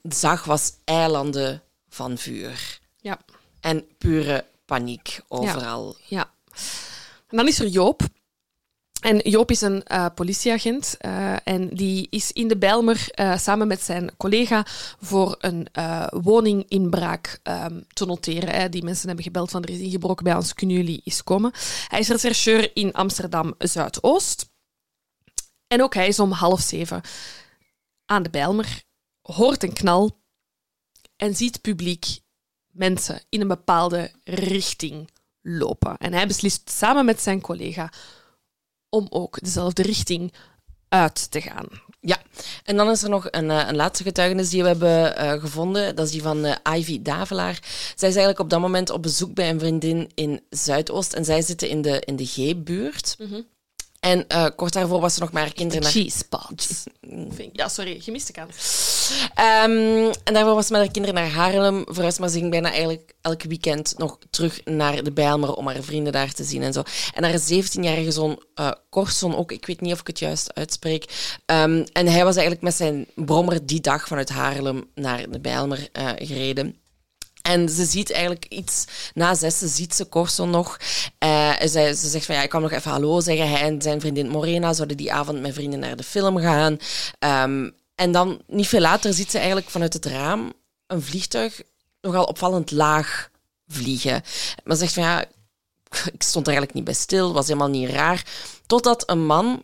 [0.04, 2.80] zag, was eilanden van vuur.
[3.02, 3.20] Ja.
[3.62, 5.98] En pure paniek overal.
[6.06, 6.32] Ja.
[7.28, 8.02] En dan is er Joop.
[9.06, 13.68] En Joop is een eh, politieagent eh, en die is in de Bijlmer eh, samen
[13.68, 14.66] met zijn collega
[15.00, 15.68] voor een
[16.10, 18.50] woninginbraak ehm, te noteren.
[18.50, 18.70] Hè.
[18.70, 21.52] Die mensen hebben gebeld van er is ingebroken bij ons, kunnen jullie eens komen?
[21.88, 24.54] Hij is rechercheur in Amsterdam-Zuidoost.
[25.68, 27.02] En ook hij is om half zeven
[28.06, 28.84] aan de Bijlmer,
[29.22, 30.22] hoort een knal
[31.16, 32.20] en ziet publiek
[32.76, 35.10] mensen in een bepaalde richting
[35.42, 35.98] lopen.
[35.98, 37.92] En hij beslist samen met zijn collega
[38.90, 40.34] om ook dezelfde richting
[40.90, 41.68] uit te gaan.
[42.00, 42.22] Ja,
[42.64, 45.96] en dan is er nog een, eh, een laatste getuigenis die we hebben eh, gevonden.
[45.96, 47.60] Dat is die van eh, Ivy Davelaar.
[47.96, 51.14] Zij is eigenlijk op dat moment op bezoek bij een vriendin in Zuidoost.
[51.14, 53.18] En zij zitten in de, in de G-buurt.
[54.06, 55.92] En eh, kort daarvoor was er nog maar kinderen naar...
[55.92, 56.84] Cheese spots.
[57.52, 59.12] Ja, sorry, gemiste kans.
[59.34, 62.70] Ehm, en daarvoor was ze met haar kinderen naar Haarlem verhuisd, maar ze ging bijna
[62.70, 66.74] eigenlijk elk weekend nog terug naar de Bijlmer om haar vrienden daar te zien en
[66.74, 66.84] zo.
[67.14, 71.36] En haar 17-jarige zoon eh Corson ook, ik weet niet of ik het juist uitspreek.
[71.46, 75.90] Ehm, en hij was eigenlijk met zijn brommer die dag vanuit Haarlem naar de Bijlmer
[75.92, 76.76] eh, gereden.
[77.46, 80.78] En ze ziet eigenlijk iets na zes, ze ziet ze Corson nog.
[81.18, 83.50] Eh, en zij, ze zegt van ja, ik kan nog even hallo zeggen.
[83.50, 86.78] Hij en zijn vriendin Morena zouden die avond met vrienden naar de film gaan.
[87.20, 90.54] Ehm, en dan, niet veel later, ziet ze eigenlijk vanuit het raam
[90.88, 91.62] een vliegtuig
[92.02, 93.30] nogal opvallend laag
[93.68, 94.24] vliegen.
[94.64, 95.26] Maar ze zegt van ja,
[96.14, 98.26] ik stond er eigenlijk niet bij stil, was helemaal niet raar.
[98.66, 99.64] Totdat een man,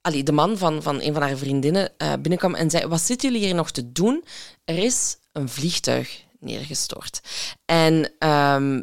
[0.00, 3.30] allee, de man van, van een van haar vriendinnen, eh, binnenkwam en zei: Wat zitten
[3.30, 4.24] jullie hier nog te doen?
[4.64, 7.20] Er is een vliegtuig neergestort.
[7.64, 8.82] En ehm,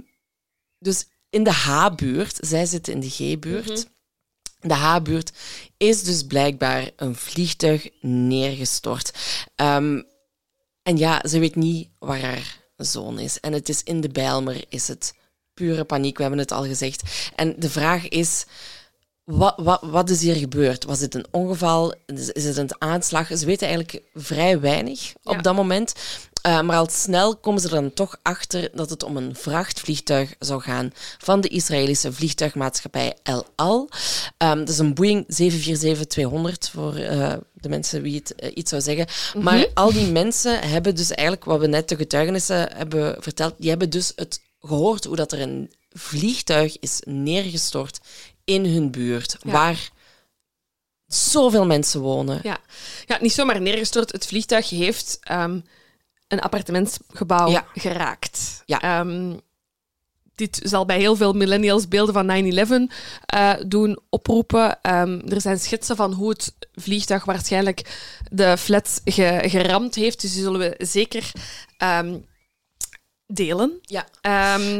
[0.80, 3.88] dus in de H-buurt, zij zitten in de G-buurt.
[4.60, 5.32] De H-buurt
[5.78, 9.13] is dus blijkbaar een vliegtuig neergestort.
[9.56, 10.02] Ehm,
[10.84, 13.39] en ja, ze weet niet waar haar zoon is.
[13.39, 15.13] En het is in de Bijlmer, is het
[15.54, 17.32] pure paniek, we hebben het al gezegd.
[17.36, 18.46] En de vraag is,
[19.24, 20.84] wat, wat, wat is hier gebeurd?
[20.84, 21.94] Was het een ongeval?
[22.34, 23.28] Is het een aanslag?
[23.38, 25.94] Ze weten eigenlijk vrij weinig op dat moment.
[26.47, 30.36] Uh, maar al snel komen ze er dan toch achter dat het om een vrachtvliegtuig
[30.39, 33.89] zou gaan van de Israëlische vliegtuigmaatschappij El Al.
[34.38, 38.82] Um, dat is een Boeing 747-200 voor uh, de mensen wie het uh, iets zou
[38.82, 39.08] zeggen.
[39.41, 43.69] Maar al die mensen hebben dus eigenlijk, wat we net de getuigenissen hebben verteld, die
[43.69, 47.99] hebben dus het gehoord hoe dat er een vliegtuig is neergestort
[48.43, 49.51] in hun buurt, Ja.
[49.51, 49.91] waar
[51.08, 52.39] zoveel mensen wonen.
[52.43, 52.58] Ja.
[53.06, 54.12] ja, niet zomaar neergestort.
[54.12, 55.60] Het vliegtuig heeft ehm,
[56.34, 57.65] een appartementsgebouw Ja.
[57.74, 58.62] geraakt.
[58.65, 58.82] Ja.
[58.82, 59.34] Ehm,
[60.36, 62.89] dit zal bij heel veel millennials beelden van 9-11
[63.26, 64.82] eh, doen oproepen.
[64.82, 67.82] Ehm, er zijn schetsen van hoe het vliegtuig waarschijnlijk
[68.32, 70.22] de flat ge- geramd heeft.
[70.22, 71.32] Dus die zullen we zeker
[71.78, 72.17] ehm,
[73.28, 73.80] delen.
[73.82, 74.06] Ja.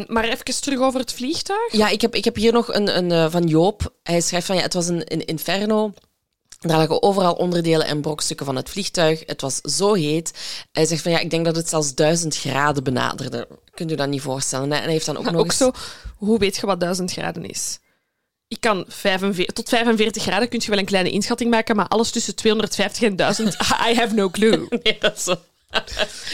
[0.08, 1.72] Maar even terug over het vliegtuig.
[1.74, 3.94] Ja, ik heb, ik heb hier nog een, een eh, van Joop.
[4.04, 5.94] Hij schrijft van ja, het was een, een inferno.
[6.64, 9.24] Daar lagen overal onderdelen en brokstukken van het vliegtuig.
[9.26, 10.32] Het was zo heet.
[10.72, 13.48] Hij zegt van ja, ik denk dat het zelfs duizend graden benaderde.
[13.74, 14.70] Kunt u dat niet voorstellen?
[14.72, 14.78] Hè?
[14.78, 15.58] En hij heeft dan ook Maar nog ook eens...
[15.58, 15.72] zo,
[16.18, 17.80] hoe weet je wat 1000 graden is?
[18.48, 22.12] Ik kan 45, tot 45 graden kun je wel een kleine inschatting maken, maar alles
[22.12, 23.54] tussen 250 en 1000,
[23.90, 24.68] I have no clue.
[24.84, 25.36] Nee, dat is zo.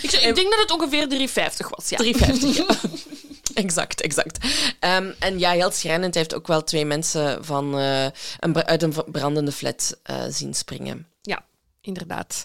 [0.02, 1.98] Ik, ik denk dat het ongeveer 350 was, ja.
[1.98, 2.66] 350, ja.
[3.54, 4.38] exact, exact.
[4.80, 6.14] Ehm, en ja, heel schrijnend.
[6.14, 8.06] Hij heeft ook wel twee mensen van, eh,
[8.40, 11.08] een, uit een brandende flat eh, zien springen.
[11.22, 11.46] Ja,
[11.82, 12.44] inderdaad.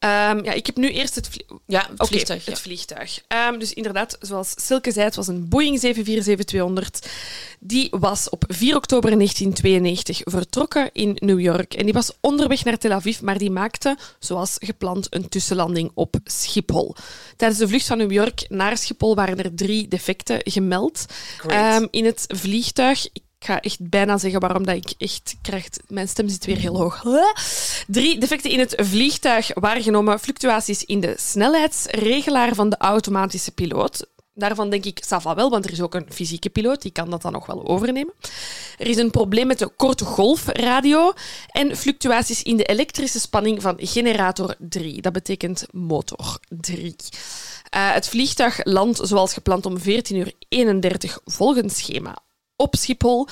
[0.00, 2.44] Ehm, ja, ik heb nu eerst het, vlie- Ja, het vliegtuig.
[2.44, 2.50] ja.
[2.50, 3.20] het vliegtuig.
[3.28, 7.08] Ehm, dus inderdaad, zoals Silke zei, het was een Boeing 747-200.
[7.58, 11.74] Die was op 4 oktober 1992 vertrokken in New York.
[11.74, 16.16] En die was onderweg naar Tel Aviv, maar die maakte, zoals gepland, een tussenlanding op
[16.24, 16.94] Schiphol.
[17.36, 21.04] Tijdens de vlucht van New York naar Schiphol waren er drie defecten gemeld.
[21.46, 23.08] Ehm, in het vliegtuig.
[23.12, 25.66] Ik ga echt bijna zeggen waarom dat ik echt krijg.
[25.88, 27.02] Mijn stem zit weer heel hoog.
[27.86, 30.20] Drie defecten in het vliegtuig waargenomen.
[30.20, 34.06] Fluctuaties in de snelheidsregelaar van de automatische piloot.
[34.34, 37.10] Daarvan denk ik, ça va wel, want er is ook een fysieke piloot, die kan
[37.10, 38.14] dat dan nog wel overnemen.
[38.78, 41.12] Er is een probleem met de korte golfradio
[41.50, 45.02] en fluctuaties in de elektrische spanning van generator 3.
[45.02, 46.96] Dat betekent motor 3.
[47.70, 52.18] Eh, het vliegtuig landt zoals gepland om 14.31 uur 31 volgens schema
[52.60, 53.28] op Schiphol.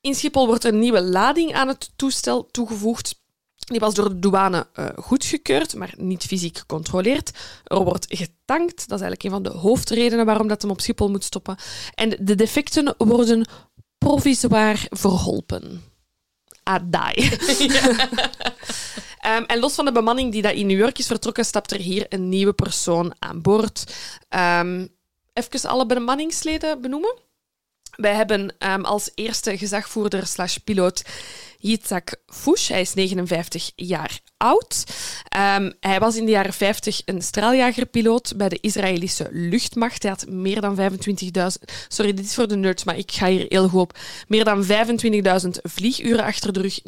[0.00, 3.20] In Schiphol wordt een nieuwe lading aan het toestel toegevoegd.
[3.56, 7.30] Die was door de douane eh, goedgekeurd, maar niet fysiek gecontroleerd.
[7.64, 8.88] Er wordt getankt.
[8.88, 11.56] Dat is eigenlijk een van de hoofdredenen waarom dat hem op Schiphol moet stoppen.
[11.94, 13.48] En de defecten worden
[13.98, 15.82] provisoir verholpen.
[16.62, 17.14] Adai.
[19.18, 21.80] Ehm, en los van de bemanning die dat in New York is vertrokken, stapt er
[21.80, 23.94] hier een nieuwe persoon aan boord.
[24.28, 24.86] Ehm
[25.38, 27.14] even alle bemanningsleden benoemen.
[28.00, 31.02] Wij hebben ehm, als eerste gezagvoerder slash piloot
[31.58, 32.68] Yitzhak Fush.
[32.68, 34.84] Hij is 59 jaar oud.
[35.28, 40.02] Ehm, hij was in de jaren 50 een straaljagerpiloot bij de Israëlische luchtmacht.
[40.02, 41.64] Hij had meer dan 25.000...
[41.88, 43.98] Sorry, dit is voor de nerds, maar ik ga hier heel goed op.
[44.28, 44.68] Meer dan 25.000
[45.62, 46.80] vlieguren achter de rug.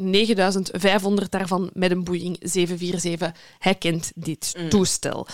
[1.23, 3.31] 9.500 daarvan met een Boeing 747.
[3.59, 5.27] Hij kent dit toestel.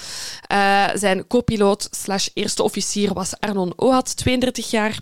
[0.48, 5.00] Eh, zijn co-piloot slash eerste officier was Arnon Ohad, 32 jaar.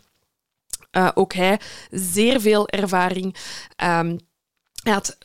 [0.98, 1.60] Uh, ook hij,
[1.92, 3.36] zeer veel ervaring.
[3.84, 4.20] Um,
[4.84, 5.18] hij had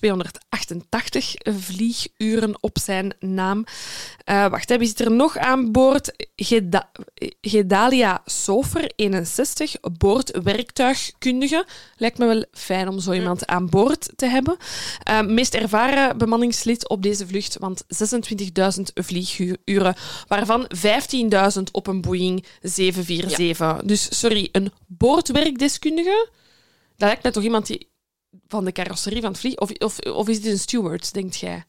[0.00, 3.64] 4288 vlieguren op zijn naam.
[4.30, 6.28] Uh, wacht, wie zit er nog aan boord?
[6.36, 6.90] Geda
[7.40, 11.66] Gedalia Sofer, 61, boordwerktuigkundige.
[11.96, 14.56] Lijkt me wel fijn om zo iemand aan boord te hebben.
[15.10, 19.94] Uh, meest ervaren bemanningslid op deze vlucht, want 26.000 vlieguren,
[20.26, 20.70] waarvan
[21.56, 23.58] 15.000 op een Boeing 747.
[23.58, 23.80] Ja.
[23.84, 26.28] Dus sorry, een boordwerkdeskundige?
[26.96, 27.91] Dat lijkt mij toch iemand die
[28.48, 29.56] van de carrosserie van het vlieg?
[29.56, 31.64] Of, of, of is dit een steward, denkt jij?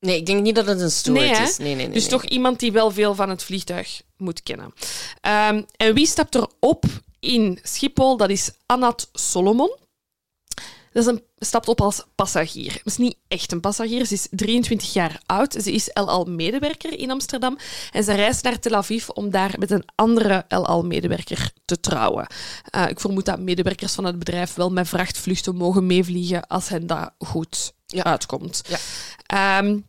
[0.00, 1.58] Nee, ik denk niet dat het een steward nee, is.
[1.58, 1.94] Nee, nee, nee.
[1.94, 2.10] Dus nee.
[2.10, 4.66] toch iemand die wel veel van het vliegtuig moet kennen.
[4.66, 6.84] Um, en wie stapt er op
[7.20, 8.16] in Schiphol?
[8.16, 9.76] Dat is Anat Solomon.
[10.92, 12.70] Dat is een, stapt op als passagier.
[12.72, 14.06] Ze is niet echt een passagier.
[14.06, 15.52] Ze is 23 jaar oud.
[15.52, 17.58] Ze is El Al-medewerker in Amsterdam.
[17.92, 22.26] En ze reist naar Tel Aviv om daar met een andere El Al-medewerker te trouwen.
[22.76, 26.86] Uh, ik vermoed dat medewerkers van het bedrijf wel met vrachtvluchten mogen meevliegen als hen
[26.86, 28.04] dat goed ja.
[28.04, 28.62] uitkomt.
[28.68, 29.58] Ja.
[29.58, 29.86] Um,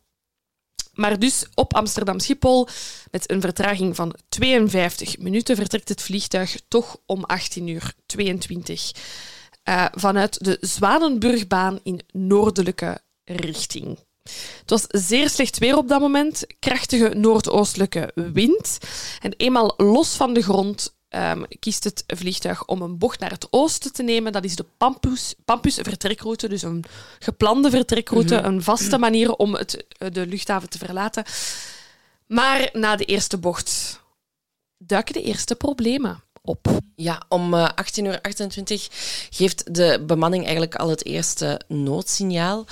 [0.94, 2.68] maar dus op Amsterdam-Schiphol,
[3.10, 8.92] met een vertraging van 52 minuten, vertrekt het vliegtuig toch om 18 uur 22
[9.70, 13.98] uh, vanuit de Zwanenburgbaan in noordelijke richting.
[14.60, 18.78] Het was zeer slecht weer op dat moment, krachtige noordoostelijke wind.
[19.20, 23.46] En eenmaal los van de grond um, kiest het vliegtuig om een bocht naar het
[23.50, 24.32] oosten te nemen.
[24.32, 26.84] Dat is de Pampus, Pampus vertrekroute, dus een
[27.18, 28.54] geplande vertrekroute, mm -hmm.
[28.54, 31.24] een vaste manier om het, de luchthaven te verlaten.
[32.26, 34.00] Maar na de eerste bocht
[34.78, 36.68] duiken de eerste problemen op.
[36.96, 38.88] Ja, om uh, 18.28 uur 28
[39.30, 42.66] geeft de bemanning eigenlijk al het eerste noodsignaal.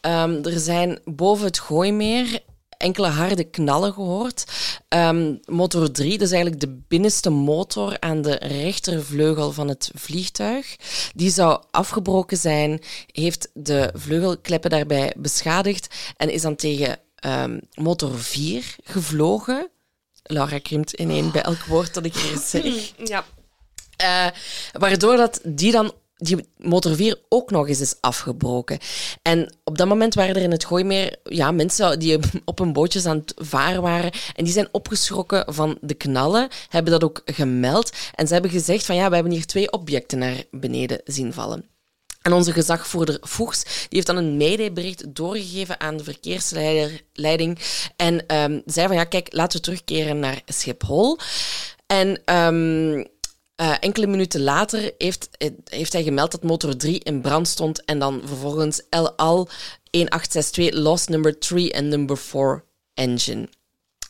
[0.00, 2.42] Um, er zijn boven het Gooimeer
[2.76, 4.44] enkele harde knallen gehoord.
[4.88, 10.76] Um, motor 3, dat is eigenlijk de binnenste motor aan de rechtervleugel van het vliegtuig.
[11.14, 18.18] Die zou afgebroken zijn, heeft de vleugelkleppen daarbij beschadigd en is dan tegen um, motor
[18.18, 19.70] 4 gevlogen.
[20.24, 22.92] Laura krimpt ineen bij elk woord dat ik hier zeg.
[23.04, 23.24] Ja.
[24.02, 24.30] Uh,
[24.72, 28.78] waardoor dat die dan die motor 4 ook nog eens is afgebroken.
[29.22, 33.06] En op dat moment waren er in het Gooimeer ja, mensen die op een bootjes
[33.06, 34.12] aan het varen waren.
[34.34, 37.92] En die zijn opgeschrokken van de knallen, hebben dat ook gemeld.
[38.14, 41.73] En ze hebben gezegd van ja, we hebben hier twee objecten naar beneden zien vallen.
[42.24, 47.58] En onze gezagvoerder Voegs die heeft dan een mayday-bericht doorgegeven aan de verkeersleiding.
[47.96, 51.18] En ehm, zei van ja, kijk, laten we terugkeren naar Schiphol.
[51.86, 53.04] En ehm,
[53.54, 55.28] eh, enkele minuten later heeft,
[55.64, 57.84] heeft hij gemeld dat motor 3 in brand stond.
[57.84, 59.48] En dan vervolgens El Al
[59.90, 63.48] 1862 lost number 3 en number 4 engine.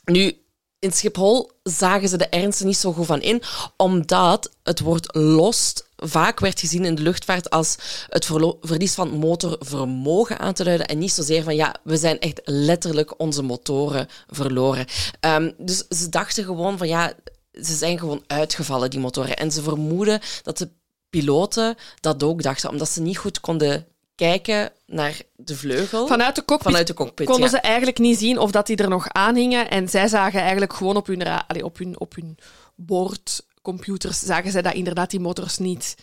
[0.04, 0.43] Nu,
[0.84, 3.42] in Schiphol zagen ze de ernst er niet zo goed van in,
[3.76, 7.76] omdat het woord lost vaak werd gezien in de luchtvaart als
[8.08, 8.24] het
[8.60, 13.20] verlies van motorvermogen aan te duiden en niet zozeer van ja, we zijn echt letterlijk
[13.20, 14.86] onze motoren verloren.
[15.20, 17.12] Ehm, dus ze dachten gewoon van ja,
[17.52, 19.36] ze zijn gewoon uitgevallen, die motoren.
[19.36, 20.68] En ze vermoeden dat de
[21.10, 26.06] piloten dat ook dachten, omdat ze niet goed konden kijken naar de vleugel.
[26.06, 27.50] Vanuit de cockpit, Vanuit de cockpit konden ja.
[27.50, 29.70] ze eigenlijk niet zien of dat die er nog aanhingen.
[29.70, 31.22] En zij zagen eigenlijk gewoon op hun,
[31.62, 32.38] op hun, op hun
[32.74, 35.94] boordcomputers, zagen zij dat inderdaad die motors niet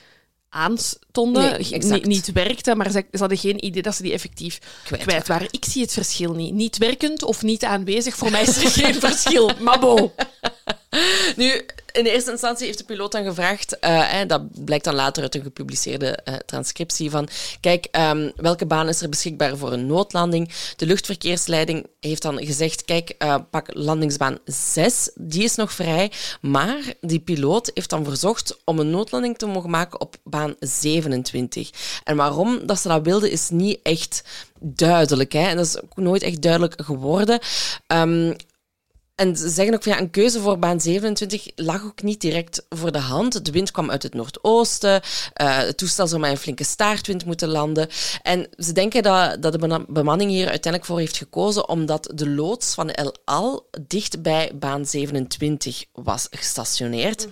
[0.50, 4.60] aanstonden, Nee, niet, niet werkten, maar ze, ze hadden geen idee dat ze die effectief
[4.84, 5.48] Kwijt kwijt, waren.
[5.52, 6.54] Ik zie het verschil niet.
[6.54, 9.52] Niet werkend of niet aanwezig, voor mij is er geen verschil.
[9.60, 10.12] Maar bon.
[11.36, 15.24] Nu, in de eerste instantie heeft de piloot dan gevraagd, eh, dat blijkt dan later
[15.24, 17.28] uit een gepubliceerde eh, transcriptie, van
[17.60, 20.50] kijk, ehm, welke baan is er beschikbaar voor een noodlanding?
[20.76, 26.94] De luchtverkeersleiding heeft dan gezegd, kijk, eh, pak landingsbaan 6, die is nog vrij, maar
[27.02, 31.70] die piloot heeft dan verzocht om een noodlanding te mogen maken op baan 27.
[32.04, 34.24] En waarom dat ze dat wilden, is niet echt
[34.60, 35.32] duidelijk.
[35.32, 35.48] Hè?
[35.48, 37.40] En dat is ook nooit echt duidelijk geworden.
[37.88, 38.34] Ehm,
[39.22, 42.66] en ze zeggen ook van ja, een keuze voor baan 27 lag ook niet direct
[42.70, 43.46] voor de hand.
[43.46, 45.02] De wind kwam uit het noordoosten.
[45.34, 47.88] eh, het toestel zou met een flinke staartwind moeten landen.
[48.22, 52.74] En ze denken dat, dat de bemanning hier uiteindelijk voor heeft gekozen omdat de loods
[52.74, 57.28] van El Al dicht bij baan 27 was gestationeerd.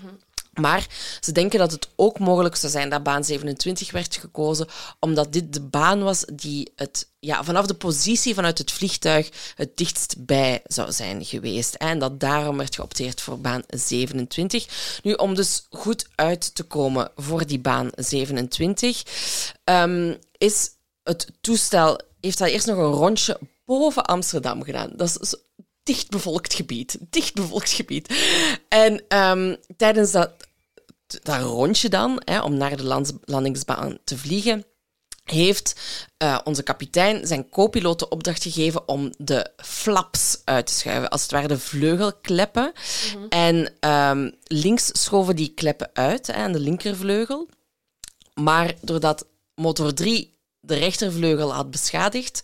[0.59, 0.87] Maar
[1.19, 4.67] ze denken dat het ook mogelijk zou zijn dat baan 27 werd gekozen,
[4.99, 9.77] omdat dit de baan was die het, ja, vanaf de positie vanuit het vliegtuig het
[9.77, 11.73] dichtst bij zou zijn geweest.
[11.75, 14.99] En dat daarom werd geopteerd voor baan 27.
[15.03, 19.03] Nu, om dus goed uit te komen voor die baan 27,
[19.63, 20.69] ehm, is
[21.03, 24.91] het toestel, heeft dat eerst nog een rondje boven Amsterdam gedaan.
[24.95, 25.35] Dat is
[25.83, 26.97] dichtbevolkt gebied.
[27.09, 28.13] Dichtbevolkt gebied.
[28.69, 30.31] En ehm, tijdens dat,
[31.23, 34.65] dat rondje dan, hè, om naar de landingsbaan te vliegen,
[35.23, 35.75] heeft
[36.17, 41.09] eh, onze kapitein zijn co-piloot de opdracht gegeven om de flaps uit te schuiven.
[41.09, 42.71] Als het ware de vleugelkleppen.
[43.29, 47.49] En ehm, links schoven die kleppen uit hè, aan de linkervleugel.
[48.33, 50.38] Maar doordat motor 3
[50.69, 52.41] de rechtervleugel had beschadigd,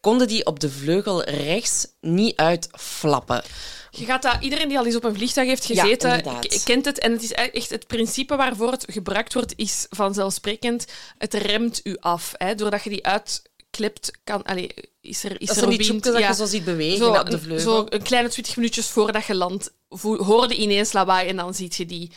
[0.00, 3.42] konden die op de vleugel rechts niet uitflappen.
[3.90, 6.22] Je gaat dat, iedereen die al eens op een vliegtuig heeft gezeten,
[6.64, 6.98] kent het.
[6.98, 10.84] En het is e- echt het principe waarvoor het gebruikt wordt, is vanzelfsprekend.
[11.18, 12.32] Het remt u af.
[12.36, 12.54] Hè.
[12.54, 15.82] Doordat je die uitklipt, kan, allee, is er, is Dat er wind.
[15.82, 16.28] tjoepjes dat ja.
[16.28, 17.76] je zo ziet bewegen Zo, op de een- vleugel.
[17.76, 21.86] zo een kleine 20 minuutjes voordat je landt, hoorde ineens lawaai en dan zie je
[21.86, 22.12] die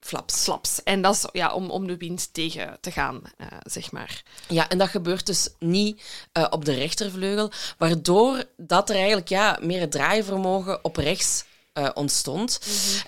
[0.00, 0.42] Flaps.
[0.42, 0.82] flaps.
[0.82, 4.22] En dat is ja, om, om de wind tegen te gaan, eh, zeg maar.
[4.48, 9.58] Ja, en dat gebeurt dus niet eh, op de rechtervleugel, waardoor dat er eigenlijk ja,
[9.60, 12.60] meer draaivermogen op rechts eh, ontstond.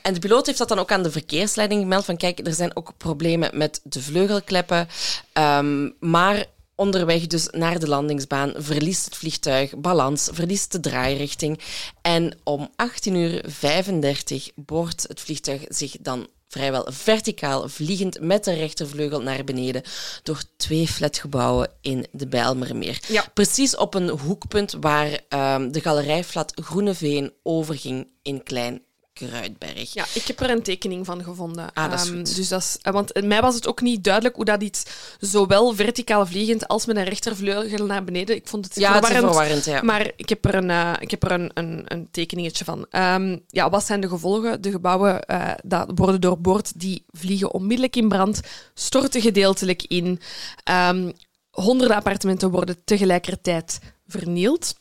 [0.03, 2.77] En de piloot heeft dat dan ook aan de verkeersleiding gemeld van kijk, er zijn
[2.77, 4.89] ook problemen met de vleugelkleppen,
[5.33, 11.61] ehm, maar onderweg dus naar de landingsbaan verliest het vliegtuig balans, verliest de draairichting
[12.03, 18.53] en om 18 uur 35 boort het vliegtuig zich dan vrijwel verticaal vliegend met de
[18.53, 19.83] rechtervleugel naar beneden
[20.23, 23.01] door twee flatgebouwen in de Bijlmermeer.
[23.09, 23.25] Ja.
[23.35, 28.83] Precies op een hoekpunt waar ehm, de galerijflat Groeneveen overging in Klein
[29.19, 29.93] Kruidberg.
[29.93, 31.73] Ja, ik heb er een tekening van gevonden.
[31.75, 34.37] Ah, dat is Ehm, dus dat is, eh, want mij was het ook niet duidelijk
[34.37, 34.83] hoe dat iets
[35.21, 38.37] zowel verticaal vliegend als met een rechtervleugel naar beneden.
[38.37, 39.35] Ik vond het Ja, het is verwarrend.
[39.37, 39.83] verwarrend, ja.
[39.83, 42.87] Maar ik heb er een, eh, ik heb er een, een, een tekeningetje van.
[42.91, 44.61] Ehm, ja, wat zijn de gevolgen?
[44.63, 48.41] De gebouwen eh, dat worden doorboord, die vliegen onmiddellijk in brand,
[48.75, 50.21] storten gedeeltelijk in.
[50.65, 51.11] Ehm,
[51.51, 54.75] honderden appartementen worden tegelijkertijd vernield.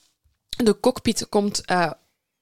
[0.50, 1.62] De cockpit komt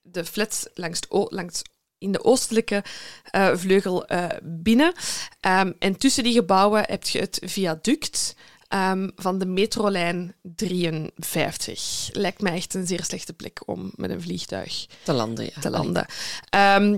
[0.02, 1.62] de flats langs, het o- langs
[1.98, 2.84] in de oostelijke
[3.32, 4.94] eh, vleugel eh, binnen.
[5.40, 8.36] Ehm, en tussen die gebouwen heb je het viaduct
[8.68, 12.10] ehm, van de metrolijn 53.
[12.12, 15.62] Lijkt mij echt een zeer slechte plek om met een vliegtuig Te landen, ja.
[15.62, 16.06] te landen.
[16.50, 16.98] Ehm,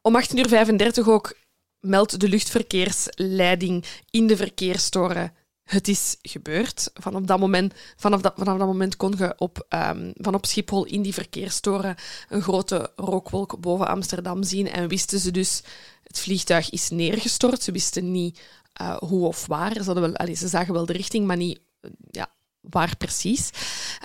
[0.00, 1.36] om 18.35 uur ook
[1.80, 5.32] meldt de luchtverkeersleiding in de verkeerstoren
[5.64, 6.90] het is gebeurd.
[6.94, 10.84] Vanaf dat moment, vanaf dat, vanaf dat moment kon je op, ehm, van op Schiphol
[10.84, 11.96] in die verkeerstoren
[12.28, 14.70] een grote rookwolk boven Amsterdam zien.
[14.70, 15.62] En wisten ze dus,
[16.02, 17.62] het vliegtuig is neergestort.
[17.62, 18.40] Ze wisten niet
[18.72, 19.82] eh, hoe of waar.
[19.82, 23.50] Ze, wel, ze zagen wel de richting, maar niet eh, ja, waar precies.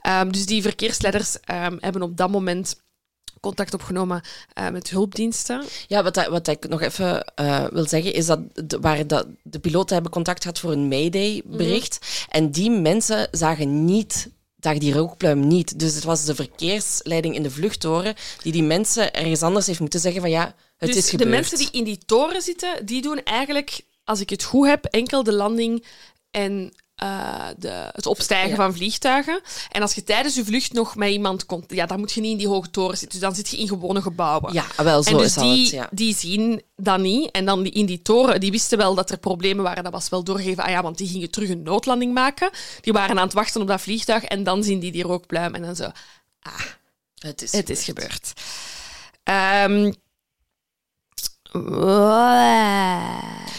[0.01, 2.85] Ehm, dus die verkeersleiders ehm, hebben op dat moment
[3.39, 4.21] contact opgenomen
[4.53, 5.63] eh, met hulpdiensten.
[5.87, 9.27] Ja, wat, dat- wat ik nog even eh, wil zeggen, is dat de, waar dat
[9.43, 12.25] de piloten hebben contact gehad voor een Mayday-bericht.
[12.29, 15.79] En die mensen zagen niet, zagen die rookpluim niet.
[15.79, 19.99] Dus het was de verkeersleiding in de vluchttoren die die mensen ergens anders heeft moeten
[19.99, 21.29] zeggen van ja, het dus is gebeurd.
[21.29, 24.85] de mensen die in die toren zitten, die doen eigenlijk, als ik het goed heb,
[24.85, 25.85] enkel de landing
[26.31, 28.55] en eh, de, het opstijgen Ja.
[28.55, 29.41] van vliegtuigen.
[29.71, 32.31] En als je tijdens je vlucht nog met iemand komt, ja, dan moet je niet
[32.31, 33.19] in die hoge toren zitten.
[33.19, 34.53] Dus dan zit je in gewone gebouwen.
[34.53, 35.87] Ja, wel, zo en dus is die, het, ja.
[35.91, 37.31] die zien dat niet.
[37.31, 39.83] En dan die, in die toren, die wisten wel dat er problemen waren.
[39.83, 40.63] Dat was wel doorgegeven.
[40.63, 42.49] Ah ja, want die gingen terug een noodlanding maken.
[42.81, 44.23] Die waren aan het wachten op dat vliegtuig.
[44.23, 45.55] En dan zien die die rookpluim.
[45.55, 45.91] En dan zo,
[47.17, 48.33] Het is, het is gebeurd.
[49.23, 49.97] gebeurd.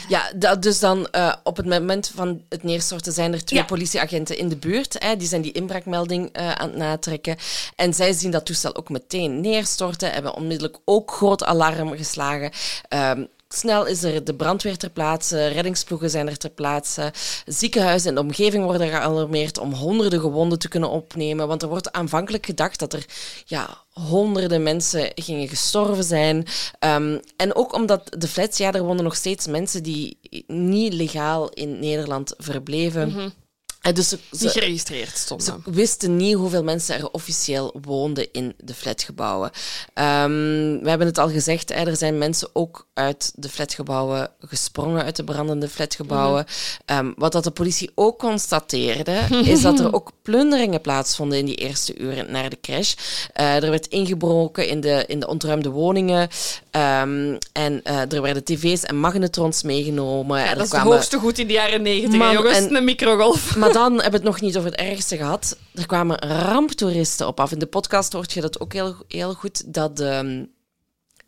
[0.08, 3.64] Ja, dat, dus dan eh, op het moment van het neerstorten zijn er twee Ja.
[3.64, 4.96] politieagenten in de buurt.
[4.98, 7.36] Hè, die zijn die inbraakmelding eh, aan het natrekken.
[7.76, 10.12] En zij zien dat toestel ook meteen neerstorten.
[10.12, 12.50] Hebben onmiddellijk ook groot alarm geslagen.
[12.88, 17.12] Ehm, Snel is er de brandweer ter plaatse, reddingsploegen zijn er ter plaatse,
[17.46, 21.48] ziekenhuizen in de omgeving worden gealarmeerd om honderden gewonden te kunnen opnemen.
[21.48, 23.06] Want er wordt aanvankelijk gedacht dat er
[23.44, 26.46] ja, honderden mensen gingen gestorven zijn.
[26.78, 31.48] Ehm, en ook omdat de flats, ja, er woonden nog steeds mensen die niet legaal
[31.48, 33.32] in Nederland verbleven.
[33.80, 35.62] En dus ze, niet ze- geregistreerd ze stonden.
[35.64, 39.50] wisten niet hoeveel mensen er officieel woonden in de flatgebouwen.
[39.94, 45.16] Ehm, we hebben het al gezegd, er zijn mensen ook uit de flatgebouwen gesprongen, uit
[45.16, 46.44] de brandende flatgebouwen.
[46.84, 49.20] Ehm, wat dat de politie ook constateerde,
[49.52, 52.94] is dat er ook plunderingen plaatsvonden in die eerste uren naar de crash.
[53.32, 56.28] Eh, er werd ingebroken in de, in de ontruimde woningen.
[56.70, 60.38] Ehm, en eh, er werden tv's en magnetrons meegenomen.
[60.38, 62.56] Ja, en dat is het hoogste goed in de jaren negentig, jongens.
[62.56, 63.56] en- Een microgolf.
[63.56, 65.56] maar dan hebben we het nog niet over het ergste gehad.
[65.74, 67.52] Er kwamen ramptoeristen op af.
[67.52, 69.74] In de podcast hoort je dat ook heel, heel goed.
[69.74, 70.44] Dat, ehm,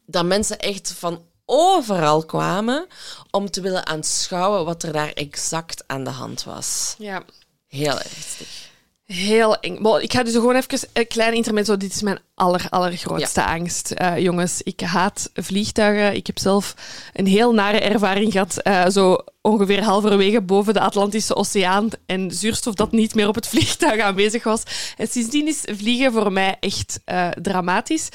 [0.07, 2.87] dat mensen echt van overal kwamen
[3.31, 6.95] om te willen aanschouwen wat er daar exact aan de hand was.
[6.99, 7.23] Ja.
[7.69, 8.69] Heel ernstig.
[9.13, 9.79] Heel eng.
[9.81, 11.77] Maar ik ga dus gewoon even een klein intermezzo.
[11.77, 13.91] Dit is mijn aller, allergrootste angst.
[13.91, 16.15] Eh, jongens, ik haat vliegtuigen.
[16.15, 16.75] Ik heb zelf
[17.13, 18.57] een heel nare ervaring gehad.
[18.57, 21.89] eh, zo ongeveer halverwege boven de Atlantische Oceaan.
[22.07, 24.63] En zuurstof dat niet meer op het vliegtuig aanwezig was.
[24.97, 28.09] En sindsdien is vliegen voor mij echt eh, dramatisch.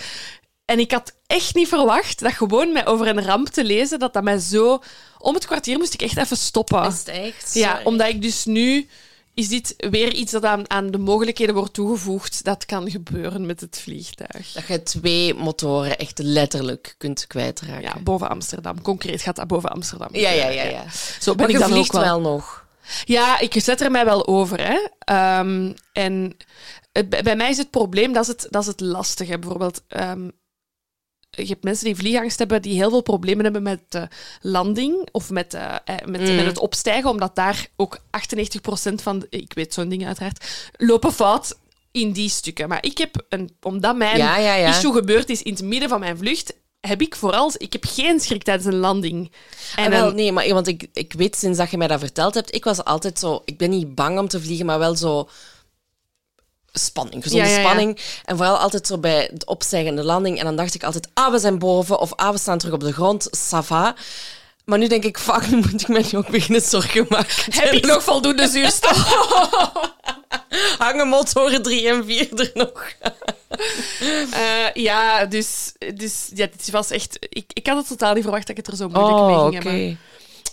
[0.65, 4.13] En ik had echt niet verwacht dat gewoon mij over een ramp te lezen, dat
[4.13, 4.81] dat mij zo...
[5.17, 6.87] Om het kwartier moest ik echt even stoppen.
[6.87, 7.53] Is het echt?
[7.53, 8.87] Ja, omdat ik dus nu
[9.35, 12.43] is dit weer iets dat aan, aan de mogelijkheden wordt toegevoegd.
[12.43, 14.51] Dat kan gebeuren met het vliegtuig.
[14.51, 17.81] Dat je twee motoren echt letterlijk kunt kwijtraken.
[17.81, 18.81] Ja, boven Amsterdam.
[18.81, 20.09] Concreet gaat dat boven Amsterdam.
[20.11, 20.47] ja, ja.
[20.49, 20.83] ja, ja.
[21.19, 22.01] Zo ben Maar ik dan ook wel.
[22.01, 22.65] wel nog.
[23.05, 24.59] Ja, ik zet er mij wel over.
[24.61, 24.87] Hè.
[24.99, 26.37] Ehm, en
[27.09, 29.39] bij mij is het probleem, dat is het, dat is het lastige.
[29.39, 30.29] Bijvoorbeeld, ehm,
[31.35, 34.07] je hebt mensen die vliegangst hebben, die heel veel problemen hebben met de
[34.41, 36.35] landing of met, eh, eh, met, Mm.
[36.35, 41.13] met het opstijgen, omdat daar ook 98% van, de- ik weet zo'n ding uiteraard, lopen
[41.13, 41.57] fout
[41.91, 42.69] in die stukken.
[42.69, 44.69] Maar ik heb, een, omdat mijn Ja, ja, ja.
[44.69, 48.19] issue gebeurd is in het midden van mijn vlucht, heb ik vooral, ik heb geen
[48.19, 49.31] schrik tijdens een landing.
[49.75, 52.33] En En wel, nee, maar want ik, ik weet sinds dat je mij dat verteld
[52.33, 55.29] hebt, ik was altijd zo, ik ben niet bang om te vliegen, maar wel zo
[56.79, 57.65] spanning, gezonde Ja, ja, ja.
[57.65, 57.99] spanning.
[58.25, 60.39] En vooral altijd zo bij de landing.
[60.39, 62.79] En dan dacht ik altijd, ah, we zijn boven, of ah, we staan terug op
[62.79, 63.95] de grond, sava.
[64.65, 67.53] Maar nu denk ik, fuck, nu moet ik me nu ook beginnen zorgen maken.
[67.53, 68.97] heb ik nog voldoende zuurstof?
[70.77, 72.83] Hangen motoren 3 en 4 er nog?
[74.31, 77.17] Eh, ja, dus, dus ja, dit was echt...
[77.29, 79.35] Ik, ik had het totaal niet verwacht dat ik het er zo moeilijk Oh, mee
[79.35, 79.51] oké.
[79.51, 79.99] ging hebben.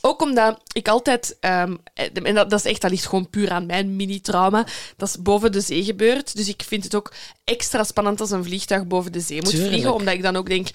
[0.04, 1.36] Ook omdat ik altijd...
[1.40, 4.66] ehm, en dat, dat is echt, dat ligt gewoon puur aan mijn mini-trauma.
[4.96, 6.36] Dat is boven de zee gebeurd.
[6.36, 7.12] Dus ik vind het ook
[7.44, 9.70] extra spannend als een vliegtuig boven de zee moet Tuurlijk.
[9.70, 9.94] vliegen.
[9.94, 10.68] Omdat ik dan ook denk...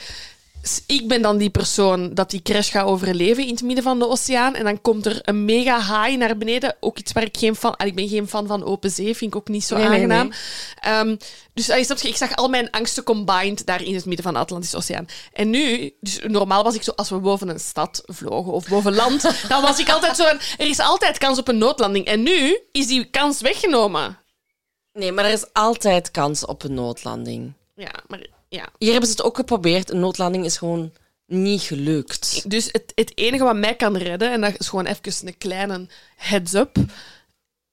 [0.88, 4.08] Ik ben dan die persoon dat die crash gaat overleven in het midden van de
[4.08, 4.56] oceaan.
[4.56, 6.76] En dan komt er een mega haai naar beneden.
[6.80, 7.76] Ook iets waar ik geen fan...
[7.78, 9.16] Ik ben geen fan van open zee.
[9.16, 10.28] Vind ik ook niet zo Nee, aangenaam.
[10.28, 10.38] nee.
[10.80, 11.16] Ehm,
[11.54, 14.78] dus je, ik zag al mijn angsten combined daar in het midden van de Atlantische
[14.78, 15.06] Oceaan.
[15.34, 18.96] En nu, dus normaal was ik zo, als we boven een stad vlogen of boven
[18.96, 22.06] land, dan was ik altijd zo, van, er is altijd kans op een noodlanding.
[22.06, 24.18] En nu is die kans weggenomen.
[24.94, 27.54] Nee, maar er is altijd kans op een noodlanding.
[27.76, 28.70] Ja, maar ja.
[28.78, 29.92] Hier hebben ze het ook geprobeerd.
[29.92, 30.92] Een noodlanding is gewoon
[31.26, 32.50] niet gelukt.
[32.50, 35.88] Dus het, het enige wat mij kan redden, en dat is gewoon even een kleine
[36.16, 36.78] heads-up,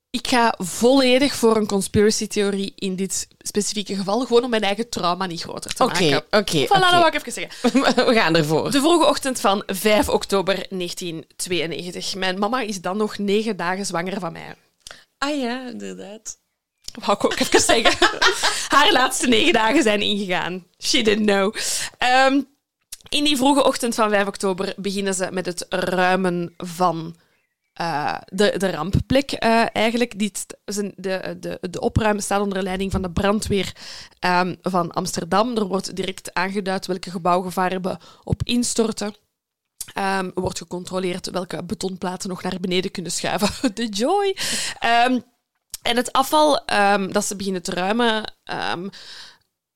[0.09, 4.19] ik ga volledig voor een conspiracy-theorie in dit specifieke geval.
[4.25, 6.17] Gewoon om mijn eigen trauma niet groter te maken.
[6.29, 6.89] oké, Voilà, dat oké.
[6.89, 7.81] wou ik even zeggen.
[8.07, 8.71] We gaan ervoor.
[8.71, 12.15] De vroege ochtend van 5 oktober 1992.
[12.15, 14.55] Mijn mama is dan nog negen dagen zwanger van mij.
[15.17, 16.37] Ah ja, inderdaad.
[16.99, 18.07] Wou ik ook even zeggen.
[18.77, 20.65] Haar laatste negen dagen zijn ingegaan.
[20.77, 21.55] She didn't know.
[21.97, 22.41] Ehm,
[23.09, 27.15] in die vroege ochtend van 5 oktober beginnen ze met het ruimen van
[27.73, 29.31] eh, de, de rampplek.
[29.31, 30.19] eh, eigenlijk.
[30.19, 30.31] Die,
[30.95, 33.75] de, de, de opruimen staat onder leiding van de brandweer
[34.19, 35.57] ehm, van Amsterdam.
[35.57, 39.15] Er wordt direct aangeduid welke gebouwgevaren op instorten.
[39.93, 43.71] Er wordt gecontroleerd welke betonplaten nog naar beneden kunnen schuiven.
[43.75, 44.35] De joy!
[45.85, 48.87] En het afval ehm, dat ze beginnen te ruimen, ehm,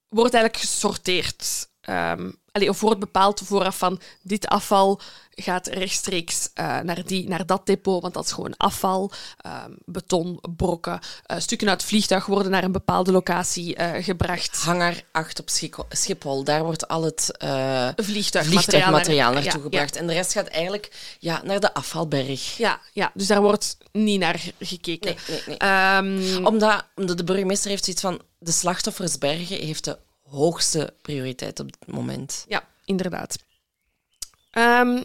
[0.08, 1.70] wordt eigenlijk gesorteerd.
[1.82, 5.02] Ehm allee, of wordt bepaald vooraf van dit afval
[5.42, 9.12] gaat rechtstreeks eh, naar, die, naar dat depot, want dat is gewoon afval.
[9.38, 14.58] Ehm, beton, brokken, eh, stukken uit het vliegtuig worden naar een bepaalde locatie eh, gebracht.
[14.58, 15.50] Hangar 8 op
[15.90, 16.44] Schiphol.
[16.44, 17.32] Daar wordt al het
[17.96, 19.96] Vliegtuigmateriaal, vliegtuigmateriaal naar- naartoe ja, gebracht.
[19.96, 22.58] En de rest gaat eigenlijk ja, naar de afvalberg.
[22.58, 25.16] Ja, ja, dus daar wordt niet naar gekeken.
[25.28, 25.58] Nee, nee, nee.
[25.58, 28.22] Ehm, Omdat, omdat de burgemeester heeft zoiets van...
[28.42, 29.98] De slachtoffersbergen heeft de
[30.30, 32.46] hoogste prioriteit op dit moment.
[32.48, 33.38] Ja, inderdaad.
[34.52, 35.04] Ehm,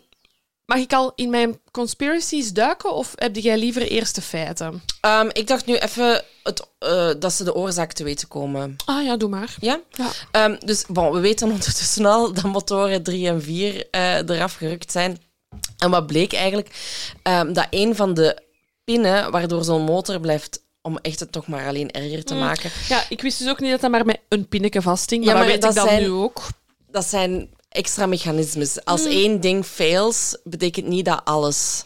[0.67, 4.83] mag ik al in mijn conspiracies duiken of heb jij liever eerst de feiten?
[5.01, 8.77] Ehm, ik dacht nu even het, eh, dat ze de oorzaak te weten komen.
[8.85, 9.57] Ah ja, doe maar.
[9.61, 9.81] Ja?
[9.91, 10.11] Ja.
[10.31, 14.93] Ehm, dus bon, we weten ondertussen al dat motoren 3 en 4 eh, eraf gerukt
[14.93, 15.23] zijn.
[15.79, 16.71] En wat bleek eigenlijk?
[17.53, 18.43] Dat een van de
[18.85, 23.05] pinnen waardoor zo'n motor blijft om echt het toch maar alleen erger te maken, Ja,
[23.09, 25.53] ik wist dus ook niet dat dat maar met een pinneke vasthing, Ja, maar, maar
[25.53, 26.43] dat weet dat ik dan zijn- nu ook.
[26.91, 28.85] dat zijn extra mechanismes.
[28.85, 29.11] Als Mm.
[29.11, 31.85] één ding fails, betekent niet dat alles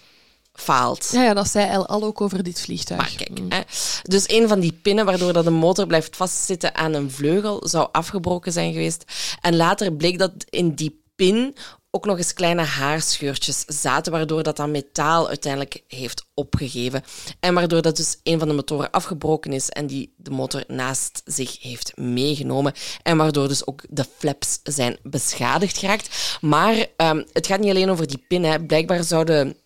[0.53, 1.09] faalt.
[1.12, 3.01] Ja, ja, dat zei El al ook over dit vliegtuig.
[3.01, 3.61] Maar kijk, hè.
[4.03, 7.88] dus een van die pinnen waardoor dat de motor blijft vastzitten aan een vleugel zou
[7.92, 9.05] afgebroken zijn geweest.
[9.40, 11.55] En later bleek dat in die pin
[11.91, 17.05] ook nog eens kleine haarscheurtjes zaten, waardoor dat dan metaal uiteindelijk heeft opgegeven.
[17.41, 21.22] En waardoor dat dus een van de motoren afgebroken is en die de motor naast
[21.24, 22.72] zich heeft meegenomen.
[23.03, 26.39] En waardoor dus ook de flaps zijn beschadigd geraakt.
[26.41, 28.45] Maar ehm, het gaat niet alleen over die pin.
[28.45, 28.61] Hè.
[28.61, 29.57] Blijkbaar zouden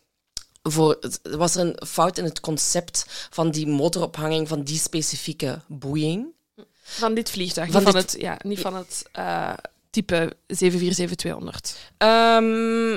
[0.62, 6.26] voor, was er een fout in het concept van die motorophanging van die specifieke boeiing.
[6.82, 9.52] Van dit vliegtuig, Van niet van het, ja, niet van het eh,
[9.92, 11.76] type 747-200.
[11.98, 12.92] Ehm,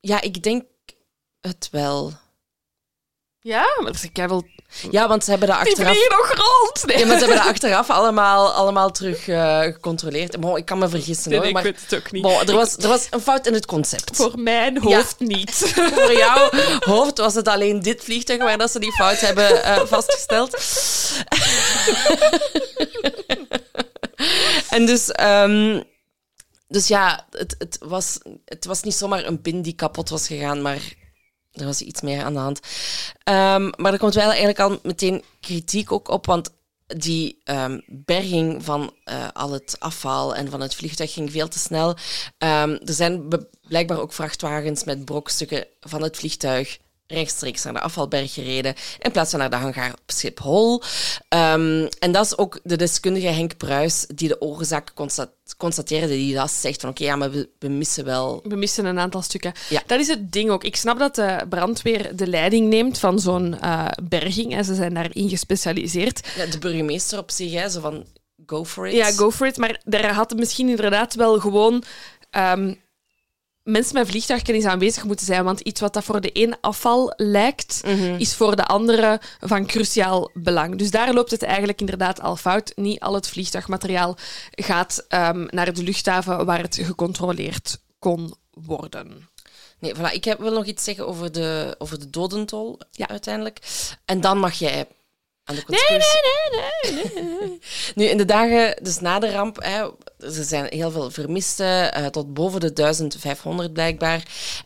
[0.00, 0.64] ja, ik denk
[1.40, 2.12] het wel.
[3.40, 4.44] Ja, maar ik wel...
[4.90, 5.90] Ja, want ze hebben dat Die achteraf...
[5.92, 6.86] vliegen nog rond!
[6.86, 10.40] Nee, Ja, maar ze hebben dat achteraf allemaal, allemaal terug eh, gecontroleerd.
[10.40, 11.48] Bon, ik kan me vergissen nee, hoor.
[11.48, 12.22] ik Maar weet het ook niet.
[12.22, 14.16] bon, er, was, er was een fout in het concept.
[14.16, 15.54] Voor mijn hoofd niet.
[15.94, 16.50] Voor jouw
[16.80, 20.56] hoofd was het alleen dit vliegtuig waar dat ze die fout hebben eh, vastgesteld.
[24.70, 25.82] en dus, ehm,
[26.68, 30.62] dus ja, het, het, was, het was niet zomaar een pin die kapot was gegaan,
[30.62, 30.94] maar
[31.52, 32.60] er was iets meer aan de hand.
[33.22, 36.50] Ehm, maar er komt wel eigenlijk al meteen kritiek ook op, want
[36.86, 41.58] die ehm, berging van eh, al het afval en van het vliegtuig ging veel te
[41.58, 41.96] snel.
[42.38, 43.28] Er zijn
[43.68, 46.78] blijkbaar ook vrachtwagens met brokstukken van het vliegtuig
[47.08, 50.82] rechtstreeks naar de afvalberg gereden in plaats van naar de hangar op Schiphol.
[51.28, 56.34] Ehm, en dat is ook de deskundige Henk Pruis die de oorzaak consta- constateerde, die
[56.34, 58.40] dat zegt van oké, ja, maar we, we missen wel...
[58.44, 59.52] We missen een aantal stukken.
[59.68, 59.82] Ja.
[59.86, 60.64] Dat is het ding ook.
[60.64, 64.56] Ik snap dat de brandweer de leiding neemt van zo'n eh, berging.
[64.56, 66.28] En ze zijn daarin gespecialiseerd.
[66.36, 68.06] Ja, de burgemeester op zich, hè, zo van
[68.46, 68.94] go for it.
[68.94, 69.56] Ja, go for it.
[69.56, 71.82] Maar daar had misschien inderdaad wel gewoon
[72.30, 72.74] ehm,
[73.68, 75.44] mensen met vliegtuigkennis aanwezig moeten zijn.
[75.44, 77.80] Want iets wat dat voor de een afval lijkt,
[78.18, 80.78] is voor de andere van cruciaal belang.
[80.78, 82.72] Dus daar loopt het eigenlijk inderdaad al fout.
[82.76, 84.16] Niet al het vliegtuigmateriaal
[84.50, 89.28] gaat ehm, naar de luchthaven waar het gecontroleerd kon worden.
[89.78, 90.12] Nee, voilà.
[90.12, 93.08] Ik heb, wil nog iets zeggen over de, over de dodentol Ja.
[93.08, 93.58] uiteindelijk.
[94.04, 94.86] En dan mag jij
[95.44, 96.16] aan de conspiracy...
[97.94, 99.88] Nu, in de dagen dus na de ramp, hè,
[100.18, 104.22] er zijn heel veel vermisten, eh, tot boven de 1500 blijkbaar.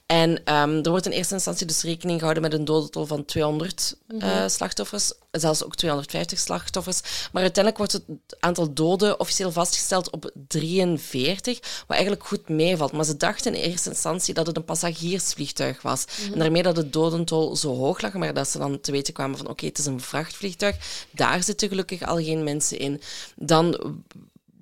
[0.07, 3.97] En ehm, er wordt in eerste instantie dus rekening gehouden met een dodentol van 200
[4.19, 7.01] eh, slachtoffers, zelfs ook 250 slachtoffers.
[7.33, 12.93] Maar uiteindelijk wordt het aantal doden officieel vastgesteld op 43, wat eigenlijk goed meevalt.
[12.93, 16.05] Maar ze dachten in eerste instantie dat het een passagiersvliegtuig was.
[16.33, 19.37] En daarmee dat de dodentol zo hoog lag, maar dat ze dan te weten kwamen
[19.37, 20.77] van oké, het is een vrachtvliegtuig.
[21.11, 23.01] Daar zitten gelukkig al geen mensen in.
[23.37, 23.97] Dan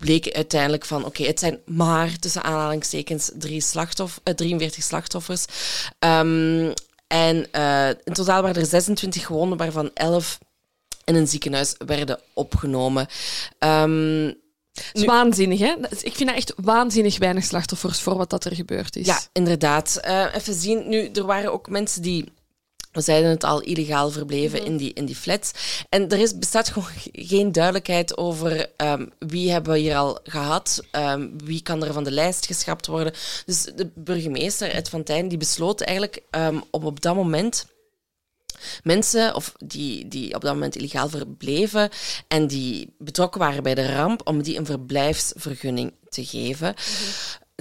[0.01, 5.45] bleek uiteindelijk van, oké, het zijn maar, tussen aanhalingstekens, drie slachtoffer, eh, 43 slachtoffers.
[5.99, 6.73] Ehm,
[7.07, 10.39] En eh, in totaal waren er 26 gewonden, waarvan 11
[11.05, 13.07] in een ziekenhuis werden opgenomen.
[13.59, 14.33] Ehm,
[14.93, 15.75] waanzinnig, hè?
[16.01, 19.07] Ik vind dat echt waanzinnig weinig slachtoffers voor wat dat er gebeurd is.
[19.07, 19.99] Ja, inderdaad.
[20.03, 20.89] Eh, even zien.
[20.89, 22.33] Nu, er waren ook mensen die.
[22.93, 25.51] We zeiden het al, illegaal verbleven in, die, in die flats.
[25.89, 30.19] En er is, bestaat gewoon ge- geen duidelijkheid over ehm, wie hebben we hier al
[30.25, 33.13] gehad, ehm, wie kan er van de lijst geschrapt worden.
[33.47, 37.67] Dus de burgemeester, Ed van Tijn, die besloot eigenlijk ehm, om op dat moment
[38.83, 41.91] mensen of die, die op dat moment illegaal verbleven
[42.29, 46.75] en die betrokken waren bij de ramp, om die een verblijfsvergunning te geven.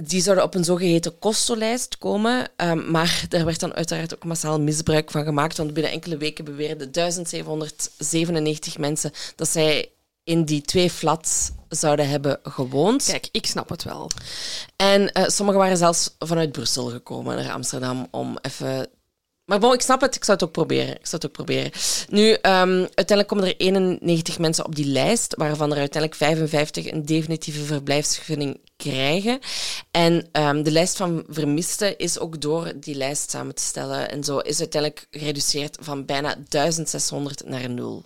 [0.04, 4.60] Die zouden op een zogeheten kostenlijst komen, ehm, maar daar werd dan uiteraard ook massaal
[4.60, 9.90] misbruik van gemaakt, want binnen enkele weken beweerden 1797 mensen dat zij
[10.24, 13.04] in die twee flats zouden hebben gewoond.
[13.04, 14.10] Kijk, ik snap het wel.
[14.76, 18.88] En eh, sommigen waren zelfs vanuit Brussel gekomen naar Amsterdam om even.
[19.44, 20.94] Maar bon, ik snap het, ik zou het ook proberen.
[20.94, 21.70] Ik zou het ook proberen.
[22.08, 27.06] Nu, ehm, uiteindelijk komen er 91 mensen op die lijst, waarvan er uiteindelijk 55 een
[27.06, 29.38] definitieve verblijfsvergunning krijgen.
[29.90, 34.10] En ehm, de lijst van vermisten is ook door die lijst samen te stellen.
[34.10, 38.04] En zo is uiteindelijk gereduceerd van bijna 1600 naar nul.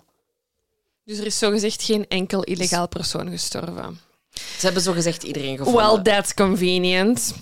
[1.03, 3.99] Dus er is zogezegd geen enkel illegaal persoon gestorven.
[4.31, 5.83] Ze hebben zogezegd iedereen gevonden.
[5.83, 7.33] Well, that's convenient.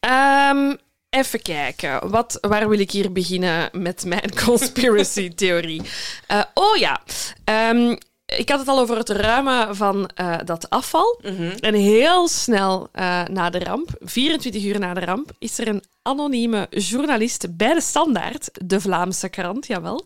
[0.00, 0.74] Ehm,
[1.10, 2.10] even kijken.
[2.10, 5.82] Wat, waar wil ik hier beginnen met mijn conspiracy-theorie?
[6.26, 7.02] Eh, oh ja.
[7.44, 7.96] Ehm,
[8.26, 11.20] ik had het al over het ruimen van eh, dat afval.
[11.60, 15.84] En heel snel eh, na de ramp, 24 uur na de ramp, is er een
[16.02, 20.04] anonieme journalist bij de Standaard, de Vlaamse krant, jawel.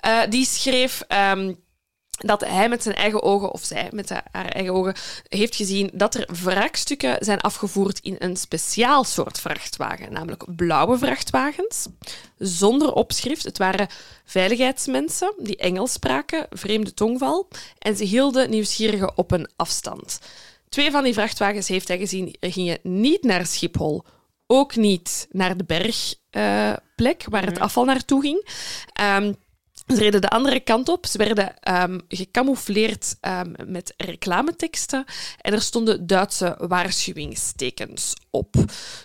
[0.00, 1.52] Eh, die schreef ehm,
[2.26, 4.94] dat hij met zijn eigen ogen, of zij met haar eigen ogen,
[5.28, 11.86] heeft gezien dat er wraakstukken zijn afgevoerd in een speciaal soort vrachtwagen, namelijk blauwe vrachtwagens,
[12.38, 13.44] zonder opschrift.
[13.44, 13.88] Het waren
[14.24, 17.48] veiligheidsmensen die Engels spraken, vreemde tongval,
[17.78, 20.18] en ze hielden nieuwsgierigen op een afstand.
[20.68, 24.04] Twee van die vrachtwagens heeft hij gezien gingen niet naar Schiphol,
[24.46, 28.48] ook niet naar de bergplek waar het afval naartoe ging.
[28.92, 29.32] Ehm,
[29.96, 31.06] ze reden de andere kant op.
[31.06, 35.04] Ze werden ehm, gecamoufleerd ehm, met reclameteksten
[35.40, 38.52] en er stonden Duitse waarschuwingstekens op.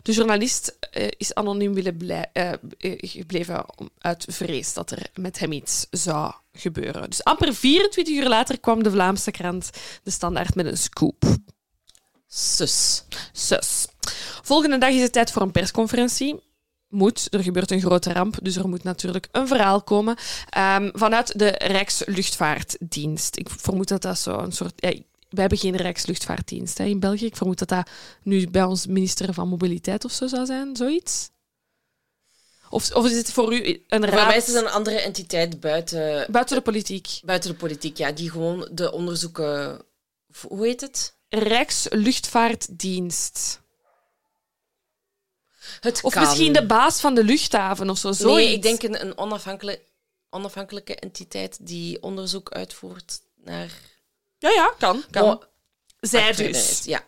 [0.02, 2.58] De journalist eh, is anoniem willen blij- eh, eh,
[2.98, 3.66] gebleven
[4.00, 7.10] uit vrees dat er met hem iets zou gebeuren.
[7.10, 9.70] Dus amper 24 uur later kwam de Vlaamse krant
[10.04, 11.24] De Standaard met een scoop.
[12.28, 13.04] Sus.
[13.32, 13.88] Sus.
[14.44, 16.40] Volgende dag is het tijd voor een persconferentie.
[16.96, 20.16] Moet, er gebeurt een grote ramp, dus er moet natuurlijk een verhaal komen.
[20.50, 23.38] Ehm, vanuit de Rijksluchtvaartdienst.
[23.38, 24.74] Ik vermoed dat dat zo een soort.
[24.76, 27.26] Ja, wij hebben geen Rijksluchtvaartdienst hè, in België.
[27.26, 27.90] Ik vermoed dat dat
[28.24, 31.30] nu bij ons minister van Mobiliteit of zo zou zijn, zoiets.
[32.70, 35.60] Of, of is het voor u een Voor raad mij is het een andere entiteit
[35.60, 37.20] buiten, buiten de politiek?
[37.24, 39.82] buiten de politiek, ja, die gewoon de onderzoeken.
[40.48, 41.16] Hoe heet het?
[41.30, 43.64] Rijksluchtvaartdienst.
[45.80, 46.22] Het Of kan.
[46.24, 48.34] misschien de baas van de luchthaven of zo.
[48.34, 49.82] Nee, ik denk een, een onafhankelijke,
[50.30, 53.70] onafhankelijke entiteit die onderzoek uitvoert naar.
[54.38, 55.04] Ja, ja, kan.
[55.12, 55.24] kan.
[55.24, 55.42] Oh,
[56.00, 56.82] Zij dus.
[56.86, 57.04] Ja.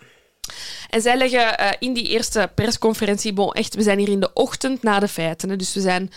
[0.89, 4.33] En zij leggen eh, in die eerste persconferentie, bon, echt, we zijn hier in de
[4.33, 5.49] ochtend na de feiten.
[5.49, 6.11] Hè, dus we zijn,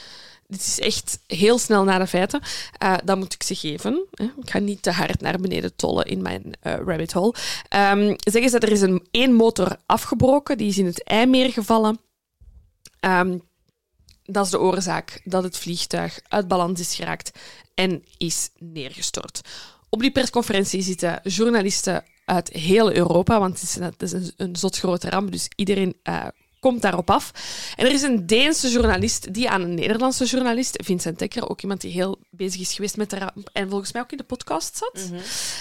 [0.46, 2.40] dit is echt heel snel na de feiten.
[2.78, 4.06] Eh, dat moet ik ze geven.
[4.10, 4.24] Hè.
[4.24, 7.34] Ik ga niet te hard naar beneden tollen in mijn eh, rabbit hole.
[7.68, 12.00] Ehm, zeggen ze, er is een één motor afgebroken, die is in het IJmeer gevallen.
[13.00, 13.38] Ehm,
[14.24, 17.30] dat is de oorzaak dat het vliegtuig uit balans is geraakt
[17.74, 19.40] en is neergestort.
[19.88, 24.32] Op die persconferentie zitten journalisten uit heel Europa, want het is een, het is een,
[24.36, 26.26] een zot grote ramp, dus iedereen eh,
[26.60, 27.32] komt daarop af.
[27.76, 31.80] En er is een Deense journalist die aan een Nederlandse journalist, Vincent Dekker, ook iemand
[31.80, 34.76] die heel bezig is geweest met de ramp en volgens mij ook in de podcast
[34.76, 35.10] zat.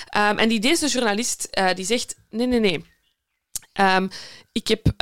[0.10, 2.86] Ehm, en die Deense journalist eh, die zegt, nee, nee, nee.
[3.74, 4.08] Ehm,
[4.52, 4.94] ik heb...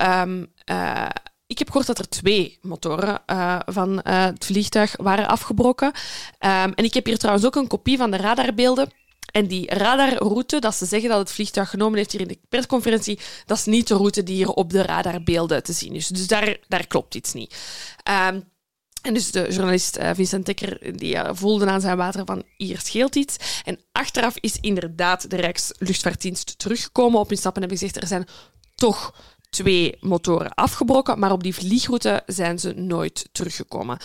[0.66, 1.10] eh,
[1.48, 5.92] ik heb gehoord dat er twee motoren eh, van eh, het vliegtuig waren afgebroken.
[6.40, 8.92] Ehm, en ik heb hier trouwens ook een kopie van de radarbeelden.
[9.32, 13.20] En die radarroute, dat ze zeggen dat het vliegtuig genomen heeft hier in de persconferentie,
[13.46, 16.08] dat is niet de route die hier op de radarbeelden te zien is.
[16.08, 17.56] Dus daar, daar klopt iets niet.
[18.04, 18.40] Ehm,
[19.02, 23.16] en dus de journalist eh, Vincent Dekker die voelde aan zijn water van hier scheelt
[23.16, 23.62] iets.
[23.64, 28.28] En achteraf is inderdaad de Rijksluchtvaartdienst teruggekomen op hun stap en hebben gezegd er zijn
[28.76, 29.14] toch
[29.50, 33.98] twee motoren afgebroken, maar op die vliegroute zijn ze nooit teruggekomen.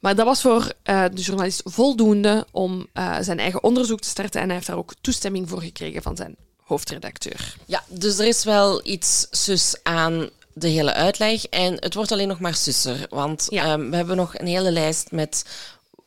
[0.00, 4.40] Maar dat was voor eh, de journalist voldoende om eh, zijn eigen onderzoek te starten
[4.40, 7.56] en hij heeft daar ook toestemming voor gekregen van zijn hoofdredacteur.
[7.66, 11.44] ja, dus er is wel iets sus aan de hele uitleg.
[11.46, 13.06] En het wordt alleen nog maar susser.
[13.08, 13.64] Want Ja.
[13.64, 15.44] ehm, we hebben nog een hele lijst met...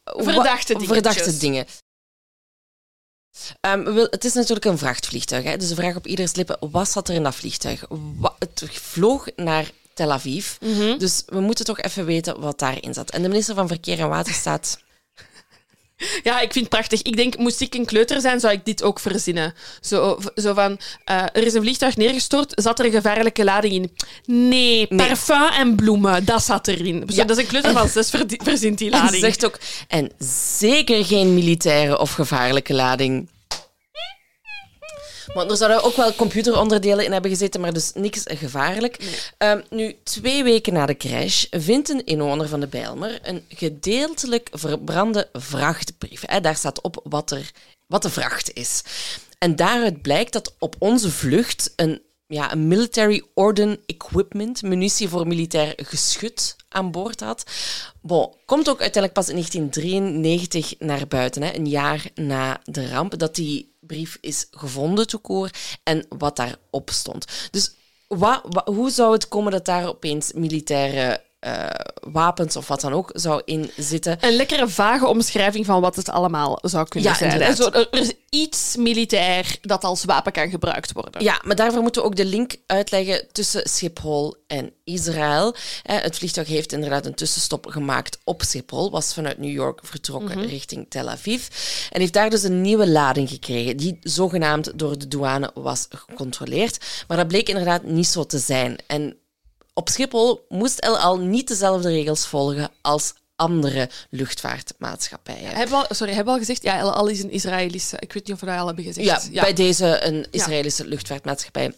[0.04, 0.80] Verdachte.
[0.80, 1.66] Verdachte dingen.
[3.62, 5.44] Ehm, wil- het is natuurlijk een vrachtvliegtuig.
[5.44, 5.58] Hè?
[5.58, 7.86] Dus de vraag op ieders lippen, wat zat er in dat vliegtuig?
[8.40, 10.56] Het vloog naar Tel Aviv.
[10.62, 10.98] Mhm.
[10.98, 13.10] Dus we moeten toch even weten wat daarin zat.
[13.10, 14.80] En de minister van Verkeer en Waterstaat...
[16.24, 17.02] Ja, ik vind het prachtig.
[17.02, 19.54] Ik denk, moest ik een kleuter zijn, zou ik dit ook verzinnen.
[19.82, 23.92] Zo, zo van, eh, er is een vliegtuig neergestort, zat er een gevaarlijke lading in?
[24.50, 27.04] Nee, parfum en bloemen, dat zat erin.
[27.08, 27.24] Zo, Ja.
[27.24, 28.10] Dat is een kleuter van zes,
[28.44, 29.22] verzint die En lading.
[29.24, 30.12] zegt ook, en
[30.58, 33.30] zeker geen militaire of gevaarlijke lading.
[35.34, 38.98] Want er zouden ook wel computeronderdelen in hebben gezeten, maar dus niks gevaarlijk.
[39.38, 44.50] Ehm, nu, twee weken na de crash vindt een inwoner van de Bijlmer een gedeeltelijk
[44.52, 46.24] verbrande vrachtbrief.
[46.26, 47.52] Hè, daar staat op wat, er,
[47.88, 48.84] wat de vracht is.
[49.38, 55.28] En daaruit blijkt dat op onze vlucht een, ja, een military orden equipment, munitie voor
[55.28, 57.44] militair geschut, aan boord had.
[58.02, 63.18] Bon, komt ook uiteindelijk pas in 1993 naar buiten, hè, een jaar na de ramp,
[63.18, 65.50] dat die brief is gevonden, toekoor,
[65.84, 67.26] en wat daarop stond.
[67.52, 67.72] Dus
[68.08, 71.66] wa- wa- hoe zou het komen dat daar opeens militaire eh,
[72.00, 74.18] wapens of wat dan ook zou in zitten?
[74.22, 77.56] Een lekkere vage omschrijving van wat het allemaal zou kunnen Ja, zijn.
[77.56, 81.24] Zo, er is iets militair dat als wapen kan gebruikt worden.
[81.24, 85.56] Ja, maar daarvoor moeten we ook de link uitleggen tussen Schiphol en Israël.
[85.84, 90.46] Eh, Het vliegtuig heeft inderdaad een tussenstop gemaakt op Schiphol, was vanuit New York vertrokken
[90.48, 91.48] richting Tel Aviv
[91.90, 97.04] en heeft daar dus een nieuwe lading gekregen, die zogenaamd door de douane was gecontroleerd.
[97.08, 98.78] Maar dat bleek inderdaad niet zo te zijn.
[98.88, 99.16] En
[99.80, 105.56] op Schiphol moest El Al niet dezelfde regels volgen als andere luchtvaartmaatschappijen.
[105.56, 106.64] Hebben we al, sorry, hebben we al gezegd?
[106.64, 107.98] Ja, El Al is een Israëlische.
[108.00, 109.30] Ik weet niet of we dat al hebben gezegd.
[109.32, 111.74] Ja, bij deze een Israëlische luchtvaartmaatschappij.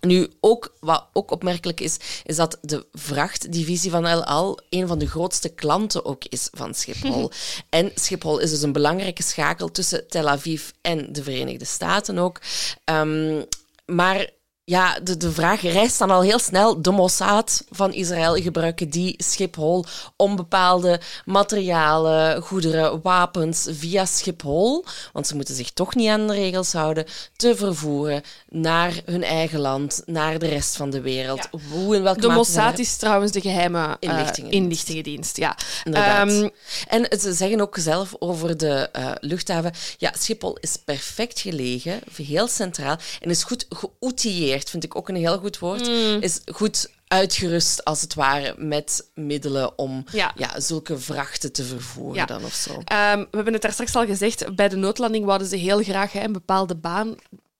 [0.00, 4.98] Nu, ook, wat ook opmerkelijk is, is dat de vrachtdivisie van El Al een van
[4.98, 7.30] de grootste klanten ook is van Schiphol.
[7.68, 12.40] en Schiphol is dus een belangrijke schakel tussen Tel Aviv en de Verenigde Staten ook.
[12.84, 13.42] Ehm,
[13.86, 14.30] maar
[14.66, 16.82] ja, de, de vraag rijst dan al heel snel.
[16.82, 19.84] De Mossad van Israël gebruiken die Schiphol
[20.16, 26.32] om bepaalde materialen, goederen, wapens via Schiphol, want ze moeten zich toch niet aan de
[26.34, 27.04] regels houden,
[27.36, 31.48] te vervoeren naar hun eigen land, naar de rest van de wereld.
[31.70, 34.52] Hoe en welke De Mossad is trouwens de geheime eh, Inlichtingendienst.
[34.52, 35.36] inlichtingendienst.
[35.36, 35.56] Ja.
[35.84, 36.28] Inderdaad.
[36.28, 36.48] Ehm,
[36.88, 42.48] en ze zeggen ook zelf over de eh, luchthaven, ja, Schiphol is perfect gelegen, heel
[42.48, 46.16] centraal, en is goed geoutilleerd, vind ik ook een heel goed woord, Mm.
[46.20, 50.32] is goed uitgerust, als het ware, met middelen om Ja.
[50.36, 50.60] ja.
[50.60, 52.24] zulke vrachten te vervoeren Ja.
[52.26, 52.70] dan of zo.
[52.84, 54.54] Ehm, we hebben het daar straks al gezegd.
[54.54, 57.14] Bij de noodlanding wouden ze heel graag hè, een bepaalde baan,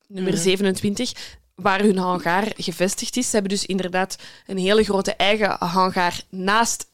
[0.08, 0.42] nummer Mhm.
[0.42, 1.12] 27,
[1.54, 3.24] waar hun hangar gevestigd is.
[3.26, 4.16] Ze hebben dus inderdaad
[4.46, 6.86] een hele grote eigen hangar naast,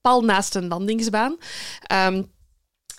[0.00, 1.36] pal naast een landingsbaan.
[1.82, 2.22] Ehm,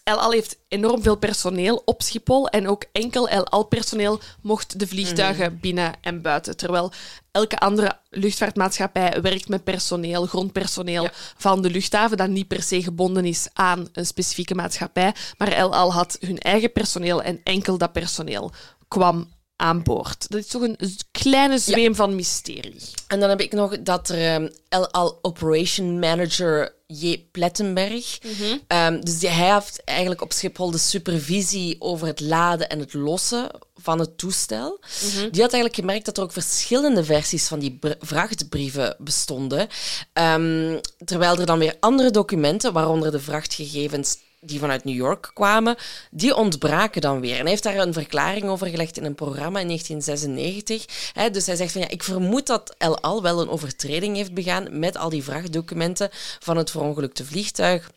[0.05, 4.87] El Al heeft enorm veel personeel op Schiphol en ook enkel El Al-personeel mocht de
[4.87, 5.59] vliegtuigen Mhm.
[5.61, 6.57] binnen en buiten.
[6.57, 6.91] Terwijl
[7.31, 11.11] elke andere luchtvaartmaatschappij werkt met personeel, grondpersoneel Ja.
[11.37, 15.13] van de luchthaven dat niet per se gebonden is aan een specifieke maatschappij.
[15.37, 18.51] Maar El Al had hun eigen personeel en enkel dat personeel
[18.87, 20.29] kwam aan boord.
[20.29, 20.77] Dat is toch een
[21.11, 22.81] kleine zweem van mysterie.
[23.07, 27.25] En dan heb ik nog dat er ehm, El Al Operation Manager J.
[27.31, 28.17] Plettenberg.
[28.67, 32.93] ehm, dus die, hij heeft eigenlijk op Schiphol de supervisie over het laden en het
[32.93, 34.79] lossen van het toestel.
[35.31, 39.67] Die had eigenlijk gemerkt dat er ook verschillende versies van die br- vrachtbrieven bestonden.
[40.13, 45.75] Ehm, terwijl er dan weer andere documenten, waaronder de vrachtgegevens die vanuit New York kwamen,
[46.11, 47.33] die ontbraken dan weer.
[47.35, 51.11] En hij heeft daar een verklaring over gelegd in een programma in 1996.
[51.13, 54.33] Hè, dus hij zegt van ja, ik vermoed dat El Al wel een overtreding heeft
[54.33, 57.89] begaan met al die vrachtdocumenten van het verongelukte vliegtuig.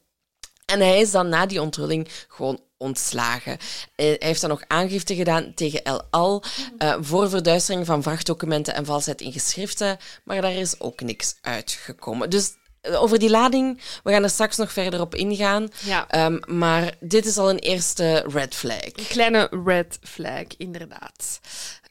[0.67, 3.53] En hij is dan na die onthulling gewoon ontslagen.
[3.53, 6.43] Eh, Hij heeft dan nog aangifte gedaan tegen El Al
[6.79, 12.31] eh, voor verduistering van vrachtdocumenten en valsheid in geschriften, maar daar is ook niks uitgekomen.
[12.31, 15.69] Dus over die lading, we gaan er straks nog verder op ingaan.
[15.85, 16.09] Ja.
[16.09, 18.83] Ehm, maar dit is al een eerste red flag.
[18.85, 21.41] Een kleine red flag, inderdaad.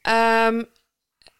[0.02, 0.64] Ehm,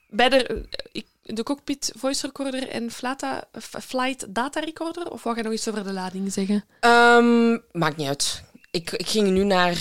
[0.10, 3.44] bij de, ik- de cockpit voice recorder en flata,
[3.82, 5.12] flight data recorder?
[5.12, 6.66] Of wou je nog iets over de lading zeggen?
[6.80, 8.44] Ehm, maakt niet uit.
[8.72, 9.78] Ik, ik ging nu naar...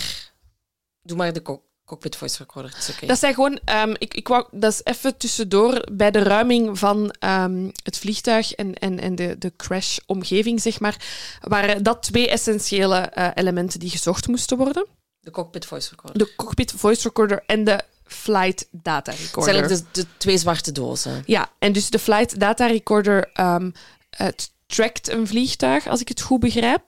[1.02, 1.42] Doe maar de
[1.86, 2.74] cockpit voice recorder.
[2.78, 3.08] Is.
[3.08, 7.10] Dat zijn gewoon, ehm, ik, ik wou, dat is even tussendoor bij de ruiming van
[7.18, 10.96] ehm, het vliegtuig en, en, en de, de crash-omgeving, zeg maar,
[11.40, 14.86] waren dat twee essentiële eh, elementen die gezocht moesten worden.
[15.20, 16.18] De cockpit voice recorder.
[16.18, 19.54] De cockpit voice recorder en de flight data recorder.
[19.54, 21.22] zijn de, de twee zwarte dozen.
[21.26, 23.70] Ja, en dus de flight data recorder ehm,
[24.10, 26.82] het trackt een vliegtuig, als ik het goed begrijp.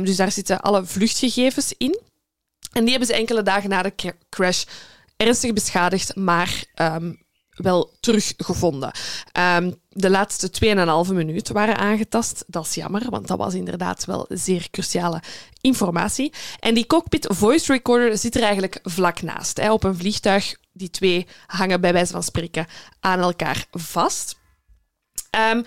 [0.00, 1.98] Dus daar zitten alle vluchtgegevens in.
[2.72, 4.64] En die hebben ze enkele dagen na de cra- crash
[5.16, 7.12] ernstig beschadigd, maar ehm,
[7.50, 8.90] wel teruggevonden.
[9.32, 12.44] Ehm, de laatste 2,5 minuut waren aangetast.
[12.46, 15.22] Dat is jammer, want dat was inderdaad wel zeer cruciale
[15.60, 16.32] informatie.
[16.60, 19.56] En die cockpit voice recorder zit er eigenlijk vlak naast.
[19.56, 19.72] Hè.
[19.72, 22.66] Op een vliegtuig, die twee hangen bij wijze van spreken
[23.00, 24.36] aan elkaar vast.
[25.30, 25.62] Ehm,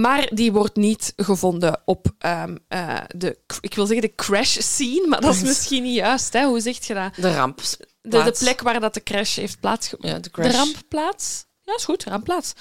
[0.00, 5.06] maar die wordt niet gevonden op ehm, eh, de, ik wil zeggen de crash scene,
[5.08, 6.32] maar dat is misschien niet juist.
[6.32, 6.44] Hè?
[6.44, 7.14] Hoe zeg je dat?
[7.14, 7.60] De ramp.
[8.02, 10.22] De, de plek waar dat de crash heeft plaatsgevonden.
[10.32, 11.44] Ja, de rampplaats?
[11.62, 12.52] Ja, is goed, rampplaats.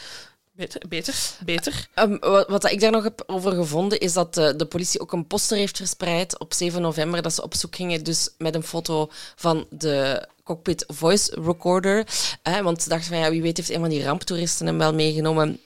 [0.51, 1.15] Beter, beter,
[1.45, 1.87] beter.
[1.93, 5.11] Ehm, wat, wat ik daar nog heb over gevonden, is dat de, de politie ook
[5.11, 8.63] een poster heeft verspreid op 7 november, dat ze op zoek gingen dus met een
[8.63, 12.07] foto van de cockpit voice recorder.
[12.43, 14.93] Hè, want ze dachten van, ja, wie weet heeft een van die ramptoeristen hem wel
[14.93, 15.59] meegenomen.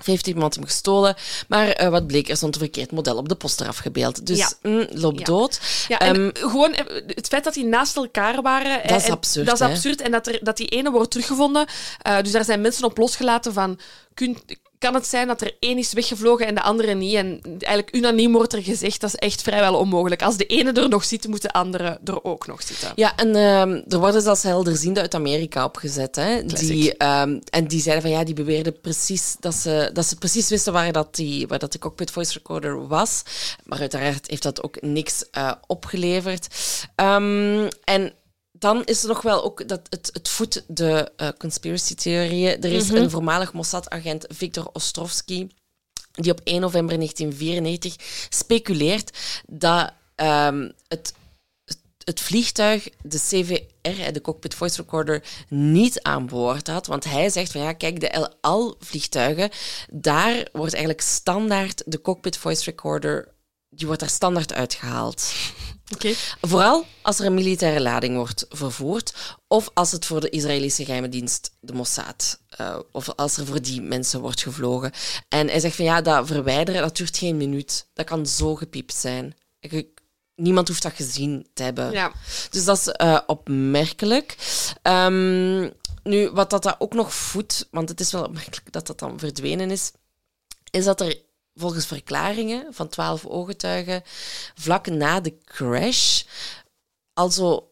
[0.00, 1.14] Of heeft iemand hem gestolen?
[1.48, 4.26] Maar eh, wat bleek, er stond een verkeerd model op de poster afgebeeld.
[4.26, 4.50] Dus Ja.
[4.62, 5.24] mm, loop Ja.
[5.24, 5.60] dood.
[5.88, 8.88] Ja, en Ehm, gewoon eh, het feit dat die naast elkaar waren.
[8.88, 9.72] Dat is absurd, Dat is hè?
[9.72, 10.00] absurd.
[10.00, 11.66] En dat, er, dat die ene wordt teruggevonden.
[12.02, 13.78] Eh, dus daar zijn mensen op losgelaten van.
[14.14, 14.38] Kun,
[14.80, 17.14] kan het zijn dat er één is weggevlogen en de andere niet?
[17.14, 20.22] En eigenlijk unaniem wordt er gezegd dat is echt vrijwel onmogelijk.
[20.22, 22.92] Als de ene er nog zit, moet de andere er ook nog zitten.
[22.94, 26.16] Ja, en ehm, er worden zelfs helderzienden uit Amerika opgezet.
[26.16, 30.16] Hè, die, ehm, en die zeiden van ja, die beweerden precies dat ze, dat ze
[30.16, 33.22] precies wisten waar, dat die, waar dat de cockpit voice recorder was.
[33.64, 36.46] Maar uiteraard heeft dat ook niks eh, opgeleverd.
[36.94, 38.12] Ehm, en
[38.60, 42.62] dan is er nog wel ook dat het, het voedt de eh, conspiracy-theorieën.
[42.62, 45.48] Er is een voormalig Mossad-agent, Viktor Ostrovsky,
[46.12, 51.14] die op 1 november 1994 speculeert dat ehm, het
[52.04, 56.86] het vliegtuig, de CVR, de Cockpit Voice Recorder, niet aan boord had.
[56.86, 59.50] Want hij zegt van ja, kijk, de El Al-vliegtuigen,
[59.90, 63.28] daar wordt eigenlijk standaard de Cockpit Voice Recorder,
[63.68, 65.32] die wordt daar standaard uitgehaald.
[66.40, 69.14] Vooral als er een militaire lading wordt vervoerd,
[69.48, 73.62] of als het voor de Israëlische geheime dienst, de Mossad, eh, of als er voor
[73.62, 74.92] die mensen wordt gevlogen.
[75.28, 77.86] En hij zegt van ja, dat verwijderen, dat duurt geen minuut.
[77.94, 79.34] Dat kan zo gepiept zijn.
[79.60, 79.98] Ik-
[80.34, 81.90] Niemand hoeft dat gezien te hebben.
[81.92, 82.12] Ja.
[82.50, 84.36] Dus dat is eh, opmerkelijk.
[84.82, 85.60] Ehm,
[86.02, 89.18] nu, wat dat, dat ook nog voedt, want het is wel opmerkelijk dat dat dan
[89.18, 89.92] verdwenen is,
[90.70, 91.16] is dat er
[91.54, 94.02] volgens verklaringen van twaalf ooggetuigen
[94.54, 96.22] vlak na de crash
[97.12, 97.70] al zo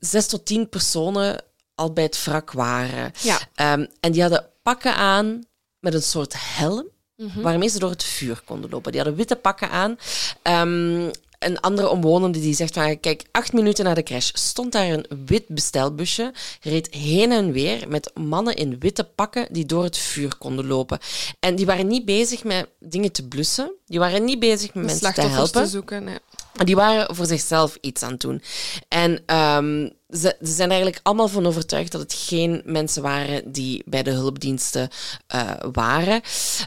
[0.00, 1.42] zes tot tien personen
[1.74, 3.12] al bij het wrak waren.
[3.22, 3.38] Ja.
[3.54, 5.44] Ehm, en die hadden pakken aan
[5.78, 7.40] met een soort helm, Mhm.
[7.40, 8.92] waarmee ze door het vuur konden lopen.
[8.92, 9.98] Die hadden witte pakken aan.
[10.42, 11.10] Ehm,
[11.44, 15.06] een andere omwonende die zegt van, kijk, acht minuten na de crash stond daar een
[15.26, 20.36] wit bestelbusje, reed heen en weer met mannen in witte pakken die door het vuur
[20.38, 20.98] konden lopen.
[21.40, 24.90] En die waren niet bezig met dingen te blussen, die waren niet bezig met De
[24.90, 25.62] mensen te helpen.
[25.62, 26.04] te zoeken.
[26.04, 26.18] Nee.
[26.64, 28.42] Die waren voor zichzelf iets aan het doen.
[28.88, 33.82] En ehm, ze, ze zijn eigenlijk allemaal van overtuigd dat het geen mensen waren die
[33.86, 34.88] bij de hulpdiensten
[35.26, 36.20] eh, waren.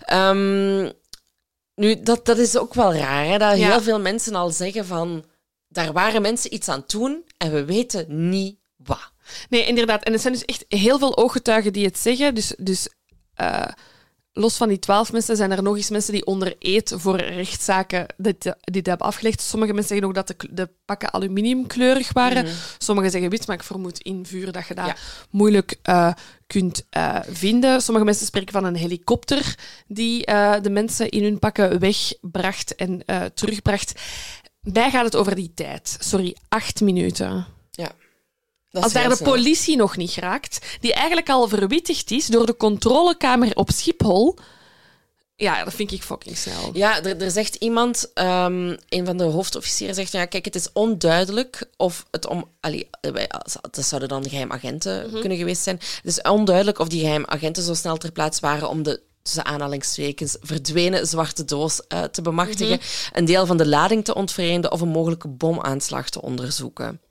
[0.06, 0.92] Ehm,
[1.78, 3.38] nu, dat, dat is ook wel raar, hè?
[3.38, 3.70] dat Ja.
[3.70, 5.26] heel veel mensen al zeggen van...
[5.70, 9.12] Daar waren mensen iets aan het doen en we weten niet wat.
[9.50, 10.04] Nee, inderdaad.
[10.04, 12.36] En er zijn dus echt heel veel ooggetuigen die het zeggen.
[12.36, 12.90] Dus, dus
[13.34, 13.68] eh,
[14.38, 18.06] los van die twaalf mensen zijn er nog eens mensen die onder eet voor rechtszaken
[18.18, 19.42] dit, dit hebben afgelegd.
[19.42, 22.46] Sommige mensen zeggen ook dat de, de pakken aluminiumkleurig waren.
[22.78, 24.96] Sommigen zeggen wit, maar ik vermoed in vuur dat je dat Ja.
[25.30, 26.14] moeilijk eh,
[26.48, 27.82] kunt eh, vinden.
[27.82, 29.56] Sommige mensen spreken van een helikopter
[29.88, 34.02] die eh, de mensen in hun pakken wegbracht en terugbracht.
[34.60, 35.98] Mij gaat het over die tijd.
[36.00, 37.46] Sorry, acht minuten.
[38.84, 43.56] Als daar de politie nog niet raakt, die eigenlijk al verwittigd is door de controlekamer
[43.56, 44.38] op Schiphol.
[45.36, 46.70] Ja, dat vind ik fucking snel.
[46.74, 50.72] Ja, er, er zegt iemand, ehm, een van de hoofdofficieren zegt, ja, kijk, het is
[50.74, 52.50] onduidelijk of het om...
[52.60, 52.88] Allee,
[53.30, 55.20] als- dat zouden dan geheimagenten Mhm.
[55.20, 55.76] kunnen geweest zijn.
[55.78, 60.38] Het is onduidelijk of die geheimagenten zo snel ter plaatse waren om de tussen aanhalingstekens
[60.42, 63.18] verdwenen zwarte doos eh, te bemachtigen, Mhm.
[63.18, 67.02] een deel van de lading te ontvreemden of een mogelijke bomaanslag te onderzoeken.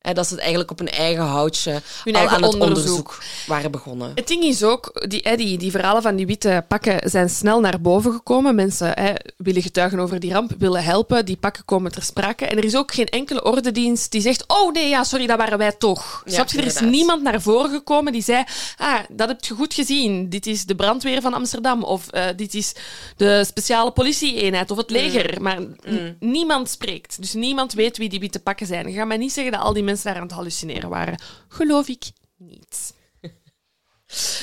[0.00, 1.70] Dat ze het eigenlijk op hun eigen houtje
[2.04, 3.18] Hun al eigen aan het onderzoek.
[3.46, 4.12] waren begonnen.
[4.14, 7.80] Het ding is ook, die, die, die verhalen van die witte pakken zijn snel naar
[7.80, 8.54] boven gekomen.
[8.54, 9.12] Mensen hè,
[9.48, 11.24] willen getuigen over die ramp, willen helpen.
[11.24, 12.46] Die pakken komen ter sprake.
[12.46, 15.58] En er is ook geen enkele ordendienst die zegt: Oh nee, ja, sorry, dat waren
[15.58, 16.22] wij toch.
[16.24, 16.58] Ja, Snap je?
[16.58, 18.44] Er is niemand naar voren gekomen die zei:
[18.76, 20.28] Ah, dat heb je goed gezien.
[20.28, 21.82] Dit is de brandweer van Amsterdam.
[21.82, 22.74] Of eh, dit is
[23.16, 25.42] de speciale politie-eenheid of het leger.
[25.42, 27.20] Maar n- niemand spreekt.
[27.20, 28.92] Dus niemand weet wie die witte pakken zijn.
[28.92, 31.20] Gaat mij niet zeggen dat al die mensen daar aan het hallucineren waren.
[31.48, 32.04] Geloof ik
[32.36, 32.94] niet.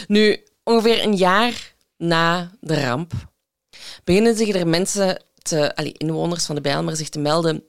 [0.07, 3.13] Nu, ongeveer een jaar na de ramp
[4.03, 7.63] beginnen zich er mensen, te, allee, inwoners van de Bijlmer, zich te melden.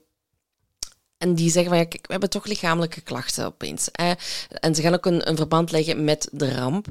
[1.17, 3.89] En die zeggen van, ja, kijk, we hebben toch lichamelijke klachten opeens.
[3.91, 4.13] Hè?
[4.49, 6.87] En ze gaan ook een, een verband leggen met de ramp.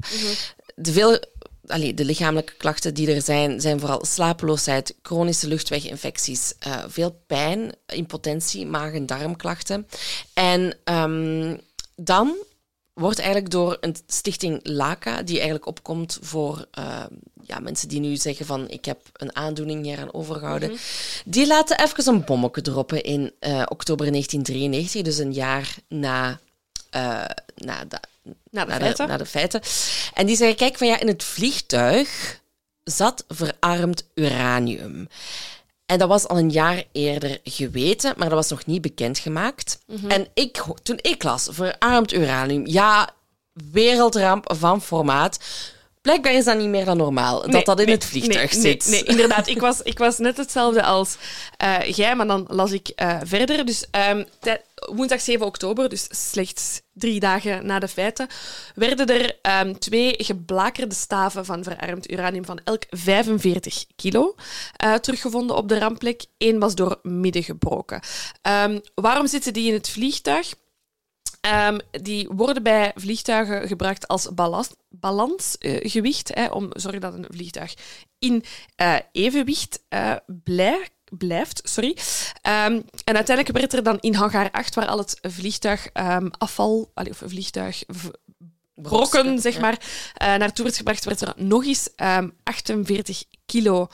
[0.75, 1.19] De, veel,
[1.65, 7.71] allee, de lichamelijke klachten die er zijn, zijn vooral slapeloosheid, chronische luchtweginfecties, eh, veel pijn,
[7.85, 9.87] impotentie, maag- en darmklachten.
[10.33, 11.57] En ehm,
[11.95, 12.35] dan
[12.93, 17.03] wordt eigenlijk door een stichting LACA, die eigenlijk opkomt voor eh,
[17.47, 20.77] ja, mensen die nu zeggen van ik heb een aandoening hieraan overgehouden,
[21.25, 26.39] die laten even een bommetje droppen in eh, oktober 1993, dus een jaar na,
[26.89, 27.25] eh,
[27.55, 27.99] na, de,
[28.49, 29.05] Na de na, feiten.
[29.05, 29.61] De, na de feiten.
[30.13, 32.39] En die zeggen, kijk, van ja, in het vliegtuig
[32.83, 35.07] zat verarmd uranium.
[35.85, 39.79] En dat was al een jaar eerder geweten, maar dat was nog niet bekendgemaakt.
[40.07, 43.09] En ik, toen ik las, verarmd uranium, ja,
[43.71, 45.39] wereldramp van formaat.
[46.07, 48.61] Blijkbaar is dat niet meer dan normaal, dat Nee, dat in nee, het vliegtuig nee,
[48.61, 48.85] zit.
[48.85, 49.47] Nee, nee, inderdaad.
[49.47, 51.17] Ik was, ik was net hetzelfde als
[51.57, 53.65] eh, jij, maar dan las ik eh, verder.
[53.65, 54.23] Dus ehm,
[54.95, 58.27] woensdag 7 oktober, dus slechts drie dagen na de feiten,
[58.75, 64.35] werden er ehm, twee geblakerde staven van verarmd uranium van elk 45 kilo
[64.75, 66.25] eh, teruggevonden op de rampplek.
[66.37, 67.99] Eén was door midden gebroken.
[68.41, 70.53] Ehm, waarom zitten die in het vliegtuig?
[71.47, 77.25] Ehm, die worden bij vliegtuigen gebruikt als ballast, balansgewicht, hè, om te zorgen dat een
[77.29, 77.73] vliegtuig
[78.19, 78.43] in
[78.75, 81.61] eh, evenwicht eh, blij- blijft.
[81.69, 81.97] Sorry.
[82.41, 87.21] Ehm, en uiteindelijk werd er dan in hangar 8, waar al het vliegtuigafval, allee, of
[87.25, 87.83] vliegtuig
[88.75, 89.59] brokken, zeg Ja.
[89.59, 89.77] maar,
[90.13, 93.87] eh, naartoe werd gebracht, werd er nog eens ehm, 48 kilo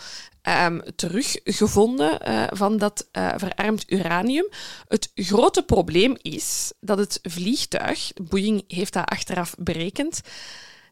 [0.43, 4.47] ehm, teruggevonden eh, van dat eh, verarmd uranium.
[4.87, 10.21] Het grote probleem is dat het vliegtuig, Boeing heeft dat achteraf berekend,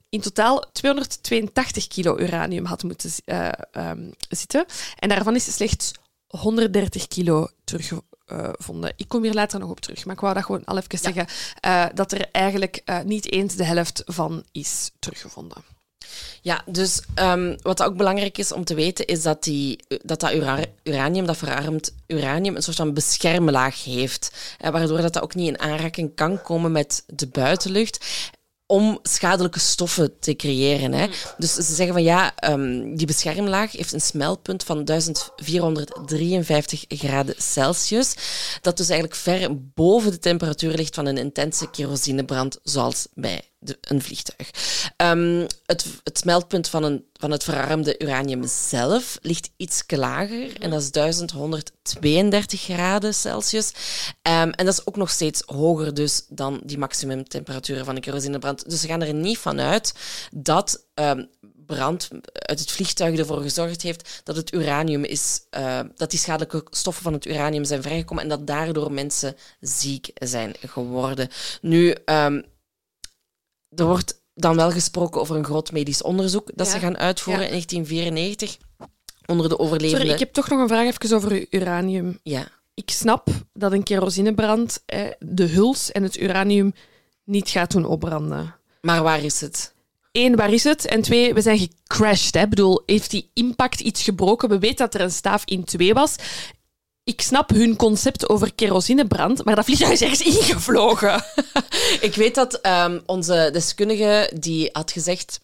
[0.09, 4.65] in totaal 282 kilo uranium had moeten eh, ehm, zitten.
[4.99, 5.91] En daarvan is slechts
[6.27, 8.93] 130 kilo teruggevonden.
[8.95, 11.27] ik kom hier later nog op terug, maar ik wou dat gewoon al even zeggen,
[11.95, 15.80] dat er eigenlijk niet eens de helft van is teruggevonden.
[16.41, 20.33] Ja, dus ehm, wat ook belangrijk is om te weten, is dat die, dat, dat
[20.33, 24.31] ura- uranium, dat verarmd uranium, een soort van beschermlaag heeft.
[24.57, 28.05] eh, waardoor dat, dat ook niet in aanraking kan komen met de buitenlucht
[28.65, 30.93] om schadelijke stoffen te creëren.
[30.93, 31.07] Hè.
[31.37, 38.15] Dus ze zeggen van ja, ehm, die beschermlaag heeft een smeltpunt van 1453 graden Celsius.
[38.61, 43.50] Dat dus eigenlijk ver boven de temperatuur ligt van een intense kerosinebrand, zoals bij
[43.81, 44.49] een vliegtuig.
[44.95, 50.69] Ehm, het, het smeltpunt van, een, van het verarmde uranium zelf ligt iets lager, en
[50.69, 53.71] dat is 1132 graden Celsius.
[54.21, 58.69] Ehm, en dat is ook nog steeds hoger dus dan die maximumtemperaturen van een kerosinebrand.
[58.69, 59.93] Dus ze gaan er niet van uit
[60.31, 61.23] dat ehm,
[61.65, 66.63] brand uit het vliegtuig ervoor gezorgd heeft dat het uranium is, eh, dat die schadelijke
[66.69, 71.29] stoffen van het uranium zijn vrijgekomen en dat daardoor mensen ziek zijn geworden.
[71.61, 71.95] Nu,
[73.75, 76.73] er wordt dan wel gesproken over een groot medisch onderzoek dat Ja.
[76.73, 77.47] ze gaan uitvoeren Ja.
[77.49, 78.57] in 1994
[79.25, 79.97] onder de overlevenden.
[79.99, 82.19] Sorry, ik heb toch nog een vraag even over uranium.
[82.23, 82.47] Ja.
[82.73, 86.73] Ik snap dat een kerosinebrand eh, de huls en het uranium
[87.23, 88.55] niet gaat doen opbranden.
[88.81, 89.73] Maar waar is het?
[90.11, 90.85] Eén, waar is het?
[90.85, 92.33] En twee, we zijn gecrashed.
[92.33, 92.41] Hè?
[92.41, 94.49] Ik bedoel, heeft die impact iets gebroken?
[94.49, 96.15] We weten dat er een staaf in twee was.
[97.11, 101.23] Ik snap hun concept over kerosinebrand, maar dat vliegtuig is ergens ingevlogen.
[102.07, 105.39] Ik weet dat ehm, onze deskundige die had gezegd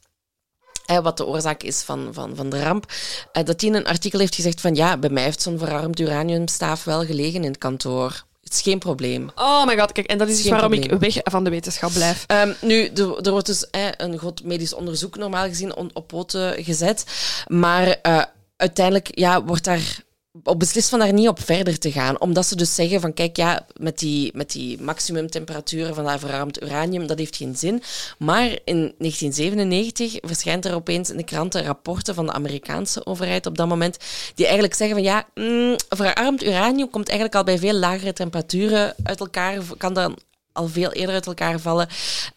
[0.86, 2.91] eh, wat de oorzaak is van, van, van de ramp,
[3.32, 5.99] eh, dat hij in een artikel heeft gezegd van ja, bij mij heeft zo'n verarmd
[5.99, 8.24] uraniumstaaf wel gelegen in het kantoor.
[8.43, 9.30] Het is geen probleem.
[9.36, 10.93] Oh my god, kijk, en dat is dus waarom probleem.
[10.93, 12.24] ik weg van de wetenschap blijf.
[12.28, 16.07] Ehm, nu, er, er wordt dus eh, een groot medisch onderzoek normaal gezien on- op
[16.07, 17.03] poten gezet.
[17.47, 18.24] Maar eh,
[18.57, 20.05] uiteindelijk ja, wordt daar
[20.44, 22.20] op beslist van daar niet op verder te gaan.
[22.22, 26.64] Omdat ze dus zeggen van kijk, ja, met die, met die maximumtemperaturen van dat verarmd
[26.64, 27.84] uranium, dat heeft geen zin.
[28.18, 33.58] Maar in 1997 verschijnt er opeens in de kranten rapporten van de Amerikaanse overheid op
[33.58, 33.98] dat moment,
[34.36, 38.96] die eigenlijk zeggen van ja, mm, verarmd uranium komt eigenlijk al bij veel lagere temperaturen
[39.04, 40.18] uit elkaar, kan dan
[40.58, 41.88] al veel eerder uit elkaar vallen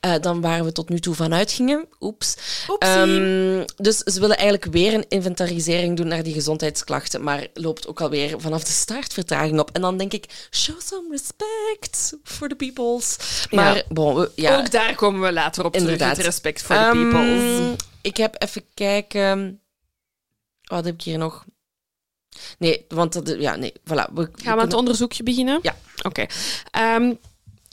[0.00, 1.86] eh, dan waar we tot nu toe van uitgingen.
[2.00, 2.36] Oeps.
[2.78, 8.00] Ehm, dus ze willen eigenlijk weer een inventarisering doen naar die gezondheidsklachten, maar loopt ook
[8.00, 9.70] alweer vanaf de start vertraging op.
[9.72, 13.16] En dan denk ik, show some respect for the peoples.
[13.50, 13.82] Maar Ja.
[13.88, 16.16] bon, we- ja, Ook daar komen we later op terug, Inderdaad.
[16.16, 17.76] het respect voor de Ehm, peoples.
[18.02, 19.60] Ik heb even kijken.
[20.62, 21.44] Wat heb ik hier nog?
[22.58, 24.12] Nee, want dat, ja, nee, voilà.
[24.14, 25.58] We, Gaan we aan het onderzoekje beginnen?
[25.62, 25.76] Ja.
[26.02, 26.26] Oké.
[26.70, 27.12] Ehm,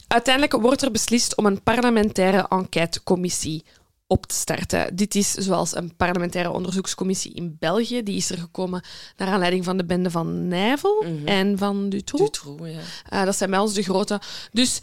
[0.08, 3.66] uiteindelijk wordt er beslist om een parlementaire enquêtecommissie
[4.08, 4.96] op te starten.
[4.96, 8.04] Dit is zoals een parlementaire onderzoekscommissie in België.
[8.04, 8.84] Die is er gekomen
[9.18, 12.24] naar aanleiding van de bende van Nijvel en van Dutroux.
[12.24, 13.20] Dutroux, ja.
[13.20, 14.22] Uh, dat zijn bij ons de grote.
[14.52, 14.80] Dus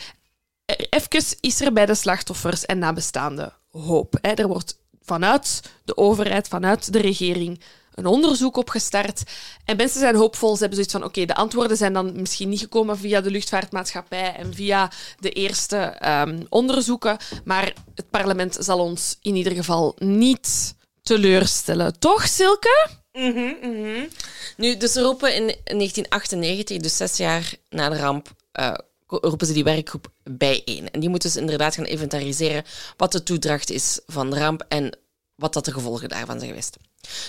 [0.67, 4.19] even is er bij de slachtoffers en nabestaanden hoop.
[4.21, 4.31] Hè.
[4.31, 7.61] Er wordt vanuit de overheid, vanuit de regering,
[7.95, 9.23] een onderzoek opgestart.
[9.65, 10.53] En mensen zijn hoopvol.
[10.53, 14.35] Ze hebben zoiets van: oké, de antwoorden zijn dan misschien niet gekomen via de luchtvaartmaatschappij
[14.35, 14.91] en via
[15.21, 17.17] de eerste um, onderzoeken.
[17.45, 21.99] Maar het parlement zal ons in ieder geval niet teleurstellen.
[21.99, 22.89] Toch, Silke?
[23.13, 24.09] Mm -hmm,
[24.57, 28.31] Nu, dus ze roepen in 1998, dus zes jaar na de ramp,
[28.61, 28.75] uh,
[29.07, 30.91] roepen ze die werkgroep bijeen.
[30.91, 32.65] En die moeten dus inderdaad gaan inventariseren
[32.97, 34.99] wat de toedracht is van de ramp en
[35.35, 36.77] wat dat de gevolgen daarvan zijn geweest.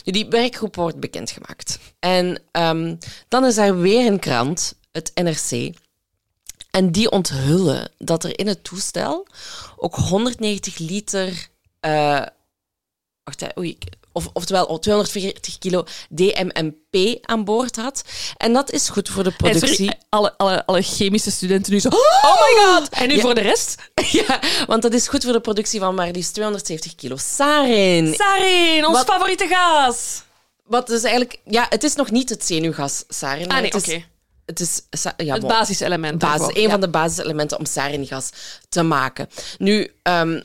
[0.03, 1.79] Die werkgroep wordt bekendgemaakt.
[1.99, 2.97] En um,
[3.27, 5.73] dan is er weer een krant, het NRC.
[6.71, 9.27] En die onthullen dat er in het toestel
[9.75, 11.49] ook 190 liter.
[11.81, 12.25] Uh,
[13.23, 13.77] wacht, oei,
[14.15, 18.03] of, oftewel 240 kilo DMMP aan boord had.
[18.37, 19.91] En dat is goed voor de productie.
[20.09, 21.89] alle, alle, alle chemische studenten nu zo.
[21.89, 22.89] Oh my god!
[22.89, 23.75] En nu voor de rest?
[24.27, 28.13] ja, want dat is goed voor de productie van maar liefst 270 kilo sarin.
[28.13, 30.23] Sarin, ons favoriete gas.
[30.63, 31.39] Wat dus eigenlijk...
[31.45, 33.49] Ja, het is nog niet het zenuwgas sarin.
[33.49, 34.03] Ah nee, oké.
[34.45, 34.81] Het is
[35.17, 36.19] ja, het basiselement.
[36.19, 38.29] Basis, een van de basiselementen om saringas
[38.69, 39.29] te maken.
[39.57, 40.43] Nu, um,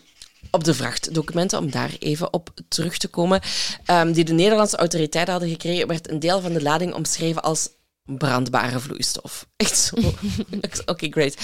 [0.51, 3.41] op de vrachtdocumenten, om daar even op terug te komen,
[3.87, 7.69] um, die de Nederlandse autoriteiten hadden gekregen, werd een deel van de lading omschreven als
[8.05, 9.47] brandbare vloeistof.
[9.57, 9.97] Echt zo.
[9.97, 11.37] Oké, okay, great.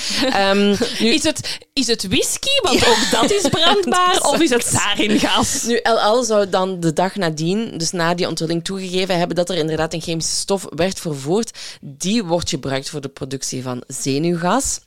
[0.56, 2.60] Um, nu, is, het, is het whisky?
[2.62, 4.20] Want ook dat is brandbaar.
[4.30, 5.62] of is het saringas?
[5.62, 9.56] Nu, LL zou dan de dag nadien, dus na die onthulling, toegegeven hebben dat er
[9.56, 11.58] inderdaad een chemische stof werd vervoerd.
[11.80, 14.80] Die wordt gebruikt voor de productie van zenuwgas.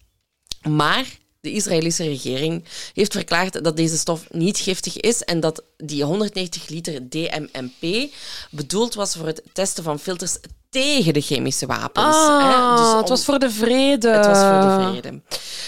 [0.67, 1.05] Maar
[1.41, 2.63] de Israëlische regering
[2.93, 8.11] heeft verklaard dat deze stof niet giftig is en dat die 190 liter DMMP
[8.51, 10.37] bedoeld was voor het testen van filters
[10.69, 12.15] tegen de chemische wapens.
[12.15, 14.09] Ah, Dus het was voor de vrede.
[14.09, 15.21] Het was voor de vrede.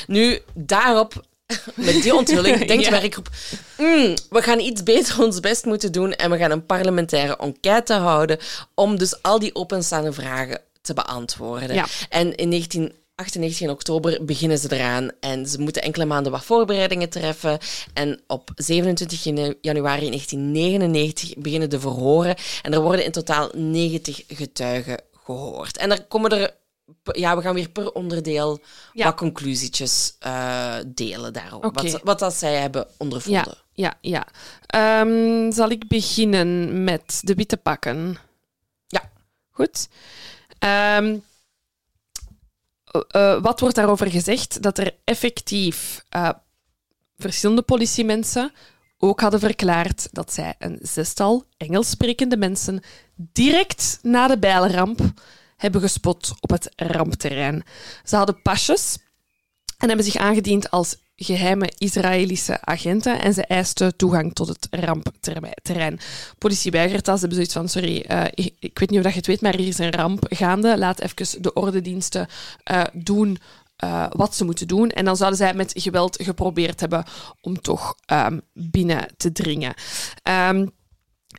[0.07, 1.25] Nu, daarop
[1.75, 3.29] met die onthulling denkt de werkgroep...
[3.77, 7.93] Mm, we gaan iets beter ons best moeten doen en we gaan een parlementaire enquête
[7.93, 8.37] houden
[8.73, 11.73] om dus al die openstaande vragen te beantwoorden.
[11.73, 11.85] Ja.
[12.09, 17.09] En in 19 98 oktober beginnen ze eraan en ze moeten enkele maanden wat voorbereidingen
[17.09, 17.59] treffen.
[17.93, 19.23] En op 27
[19.61, 25.77] januari 1999 beginnen de verhoren en er worden in totaal 90 getuigen gehoord.
[25.77, 26.59] En er komen er
[27.03, 28.59] ja, we gaan weer per onderdeel
[28.93, 31.63] wat conclusietjes uh, delen daarop.
[31.63, 33.55] Wat, wat dat zij hebben ondervonden.
[33.73, 34.25] Ja, ja,
[34.71, 35.01] ja.
[35.01, 38.17] Um, zal ik beginnen met de witte pakken?
[38.87, 39.09] Ja.
[39.51, 39.87] Goed.
[40.97, 41.23] Um,
[43.15, 44.61] uh, wat wordt daarover gezegd?
[44.61, 46.29] Dat er effectief uh,
[47.17, 48.51] verschillende politiemensen
[48.97, 52.81] ook hadden verklaard dat zij een zestal Engels sprekende mensen
[53.15, 54.99] direct na de bijlramp
[55.57, 57.63] hebben gespot op het rampterrein.
[58.03, 58.97] Ze hadden pasjes
[59.77, 65.99] en hebben zich aangediend als geheime Israëlische agenten en ze eisten toegang tot het rampterrein.
[66.37, 67.19] Politie weigert dat.
[67.19, 68.23] Ze hebben zoiets van, sorry, uh,
[68.59, 70.77] ik, weet niet of je het weet, maar hier is een ramp gaande.
[70.77, 72.27] Laat even de ordendiensten
[72.71, 73.37] uh, doen
[73.83, 74.89] uh, wat ze moeten doen.
[74.89, 77.03] En dan zouden zij met geweld geprobeerd hebben
[77.41, 79.73] om toch um, binnen te dringen.
[80.23, 80.71] Um,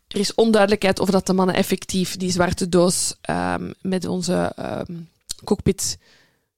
[0.08, 4.54] er is onduidelijkheid of dat de mannen effectief die zwarte doos um, met onze
[5.44, 5.98] cockpit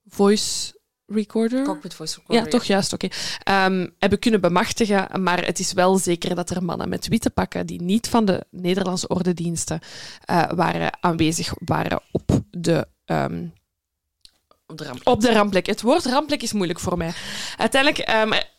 [0.07, 0.74] voice
[1.07, 1.63] recorder.
[1.63, 2.43] Cockpit voice recorder.
[2.43, 3.05] Ja, toch juist, oké.
[3.05, 3.65] Okay.
[3.65, 7.65] Um, hebben kunnen bemachtigen, maar het is wel zeker dat er mannen met witte pakken
[7.65, 9.79] die niet van de Nederlandse ordendiensten
[10.31, 13.53] uh, waren aanwezig waren op de um,
[14.67, 15.07] op de, rampplek.
[15.07, 15.65] op de rampplek.
[15.65, 17.13] Het woord rampplek is moeilijk voor mij.
[17.57, 18.09] Uiteindelijk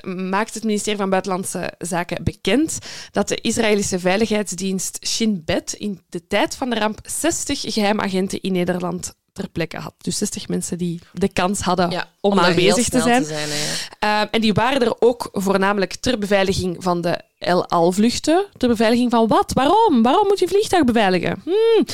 [0.04, 2.78] um, maakt het ministerie van Buitenlandse Zaken bekend
[3.10, 8.52] dat de Israëlische veiligheidsdienst Shin Bet in de tijd van de ramp 60 geheimagenten in
[8.52, 9.94] Nederland ter plekke had.
[9.98, 13.22] Dus 60 mensen die de kans hadden om, aanwezig te zijn.
[13.22, 13.48] Te zijn
[14.04, 18.46] uh, en die waren er ook voornamelijk ter beveiliging van de El Al-vluchten.
[18.56, 19.52] Ter beveiliging van wat?
[19.52, 20.02] Waarom?
[20.02, 21.42] Waarom moet je vliegtuig beveiligen?
[21.44, 21.84] Hmm.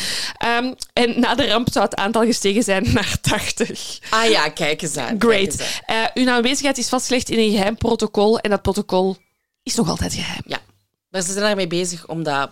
[0.49, 3.99] Um, en na de ramp zou het aantal gestegen zijn naar 80.
[4.11, 5.17] Ah ja, kijk eens aan.
[5.19, 5.83] Great.
[5.91, 9.17] Uh, hun aanwezigheid is vastgelegd in een geheim protocol en dat protocol
[9.63, 10.43] is nog altijd geheim.
[10.47, 10.59] Ja,
[11.09, 12.51] maar ze zijn daarmee bezig om dat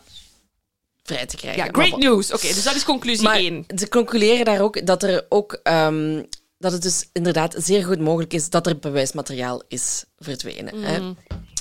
[1.14, 1.64] vrij te krijgen.
[1.64, 2.32] Ja, great news.
[2.32, 3.64] Oké, dus dat is conclusie 1.
[3.76, 5.60] Ze concluderen daar ook dat er ook...
[5.62, 10.76] Um, dat het dus inderdaad zeer goed mogelijk is dat er bewijsmateriaal is verdwenen.
[10.76, 10.84] Mm.
[10.84, 10.98] Hè?
[10.98, 11.12] Mhm.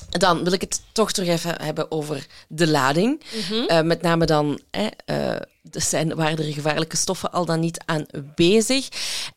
[0.09, 3.23] Dan wil ik het toch terug even hebben over de lading.
[3.33, 3.65] Mm -hmm.
[3.67, 5.35] uh, met name dan, hè, uh,
[5.71, 8.87] zijn, waren er gevaarlijke stoffen al dan niet aanwezig?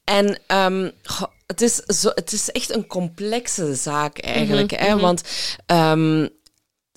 [0.05, 0.93] En um,
[1.47, 4.71] het is, zo, het is echt een complexe zaak eigenlijk.
[4.73, 4.99] Mhm, hè?
[4.99, 5.23] Want
[5.67, 6.27] ehm,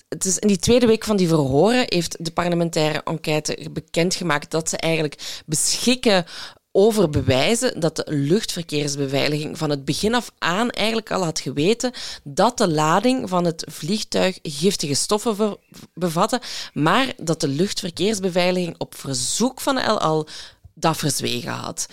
[0.08, 4.68] het is in die tweede week van die verhoren heeft de parlementaire enquête bekendgemaakt dat
[4.68, 6.24] ze eigenlijk beschikken
[6.72, 11.92] over bewijzen dat de luchtverkeersbeveiliging van het begin af aan eigenlijk al had geweten
[12.24, 15.56] dat de lading van het vliegtuig giftige stoffen
[15.94, 16.40] bevatte,
[16.72, 20.26] maar dat de luchtverkeersbeveiliging op verzoek van de LL
[20.74, 21.86] dat verzwegen had.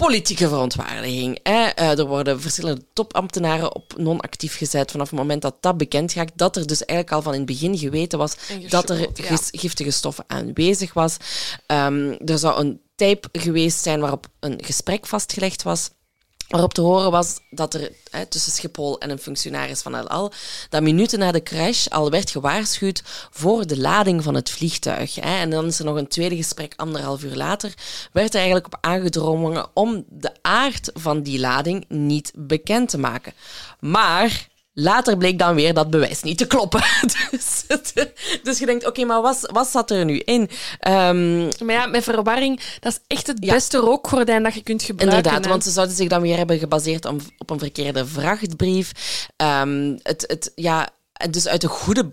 [0.00, 1.38] Politieke verontwaardiging.
[1.42, 1.66] Hè.
[1.66, 6.30] Eh, er worden verschillende topambtenaren op non-actief gezet vanaf het moment dat dat bekend gaat.
[6.34, 8.36] Dat er dus eigenlijk al van in het begin geweten was
[8.68, 9.08] dat er ja.
[9.14, 11.16] gis- giftige stoffen aanwezig was.
[11.66, 15.90] Ehm, er zou een tape geweest zijn waarop een gesprek vastgelegd was.
[16.50, 20.32] Waarop te horen was dat er hè, tussen Schiphol en een functionaris van El Al,
[20.68, 25.14] dat minuten na de crash al werd gewaarschuwd voor de lading van het vliegtuig.
[25.14, 25.40] Hè.
[25.40, 27.74] En dan is er nog een tweede gesprek, anderhalf uur later,
[28.12, 33.32] werd er eigenlijk op aangedrongen om de aard van die lading niet bekend te maken.
[33.80, 36.82] Maar later bleek dan weer dat bewijs niet te kloppen.
[37.30, 37.64] Dus,
[38.42, 40.50] dus je denkt, oké, maar wat, wat zat er nu in?
[40.78, 43.52] Ehm, Maar ja, met verwarring, dat is echt het Ja.
[43.54, 45.16] beste rookgordijn dat je kunt gebruiken.
[45.16, 45.50] Inderdaad, hè.
[45.50, 48.92] want ze zouden zich dan weer hebben gebaseerd om- op een verkeerde vrachtbrief.
[49.36, 50.88] Ehm, het, het, ja,
[51.30, 52.04] dus uit de goede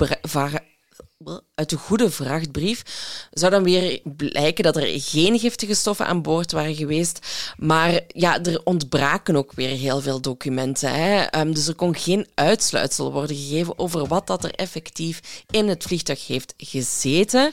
[1.56, 2.84] uit de goede vrachtbrief
[3.32, 7.20] zou dan weer blijken dat er geen giftige stoffen aan boord waren geweest.
[7.58, 10.94] Maar ja, er ontbraken ook weer heel veel documenten.
[10.94, 11.22] Hè.
[11.22, 15.84] Ehm, dus er kon geen uitsluitsel worden gegeven over wat dat er effectief in het
[15.84, 17.52] vliegtuig heeft gezeten.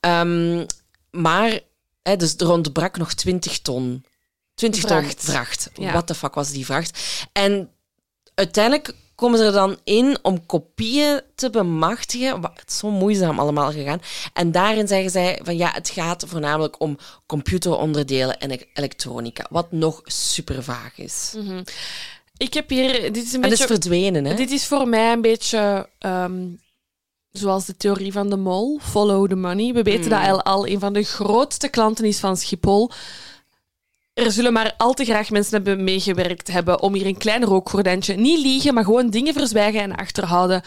[0.00, 0.64] Ehm,
[1.10, 1.60] maar
[2.02, 4.04] hè, dus er ontbrak nog 20 ton.
[4.54, 5.24] 20 Vracht.
[5.24, 5.70] ton vracht.
[5.74, 5.92] Ja.
[5.92, 6.98] Wat de fuck was die vracht?
[7.32, 7.70] En
[8.34, 12.40] uiteindelijk komen ze er dan in om kopieën te bemachtigen.
[12.40, 14.00] Wa- Het is zo moeizaam allemaal gegaan.
[14.32, 19.46] En daarin zeggen zij van ja, het gaat voornamelijk om computeronderdelen en e- elektronica.
[19.50, 21.34] Wat nog super vaag is.
[22.36, 23.12] Ik heb hier...
[23.12, 24.34] Dit is een En is verdwenen, hè?
[24.34, 26.46] Dit is voor mij een beetje ehm,
[27.30, 29.72] zoals de theorie van de mol, follow the money.
[29.72, 32.90] We weten dat El Al een van de grootste klanten is van Schiphol.
[34.16, 38.14] Er zullen maar al te graag mensen hebben meegewerkt hebben om hier een klein rookgordijntje,
[38.14, 40.62] niet liegen, maar gewoon dingen verzwijgen en achterhouden.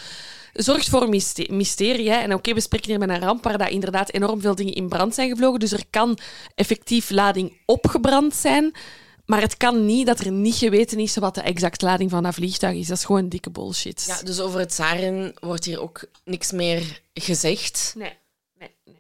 [0.53, 2.09] Zorgt voor myste- mysterie.
[2.09, 2.15] Hè?
[2.17, 4.89] En oké, we spreken hier met een ramp waar dat inderdaad enorm veel dingen in
[4.89, 5.59] brand zijn gevlogen.
[5.59, 6.17] Dus er kan
[6.55, 8.71] effectief lading opgebrand zijn.
[9.25, 12.33] Maar het kan niet dat er niet geweten is wat de exacte lading van dat
[12.33, 12.87] vliegtuig is.
[12.87, 14.03] Dat is gewoon dikke bullshit.
[14.07, 17.93] Ja, dus over het Sarin wordt hier ook niks meer gezegd.
[17.97, 18.13] Nee,
[18.59, 18.95] nee, nee.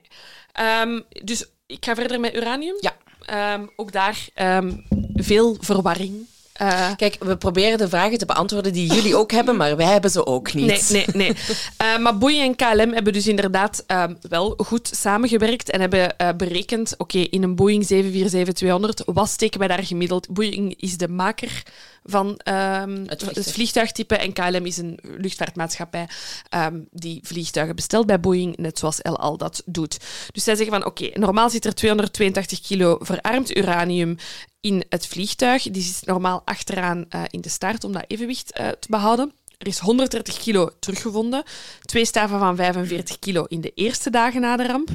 [0.51, 2.75] Ehm, dus ik ga verder met uranium.
[2.79, 2.95] Ja.
[3.29, 4.71] Ehm, ook daar ehm,
[5.13, 6.25] veel verwarring.
[6.59, 10.11] Eh, Kijk, we proberen de vragen te beantwoorden die jullie ook hebben, maar wij hebben
[10.11, 10.89] ze ook niet.
[10.89, 11.35] Nee, nee, nee.
[11.77, 16.29] Eh, maar Boeing en KLM hebben dus inderdaad ehm, wel goed samengewerkt en hebben eh,
[16.37, 20.29] berekend, oké, in een Boeing 747-200, wat steken wij daar gemiddeld?
[20.29, 21.63] Boeing is de maker
[22.03, 23.53] van ehm, Het het, vliegtuig.
[23.53, 26.07] vliegtuigtype en KLM is een luchtvaartmaatschappij
[26.49, 29.97] ehm, die vliegtuigen bestelt bij Boeing, net zoals El Al dat doet.
[30.31, 34.17] Dus zij zeggen van, oké, normaal zit er 282 kilo verarmd uranium
[34.61, 35.63] in het vliegtuig.
[35.63, 39.31] Die zit normaal achteraan eh, in de staart om dat evenwicht eh, te behouden.
[39.57, 41.43] Er is 130 kilo teruggevonden.
[41.81, 44.89] Twee staven van 45 kilo in de eerste dagen na de ramp.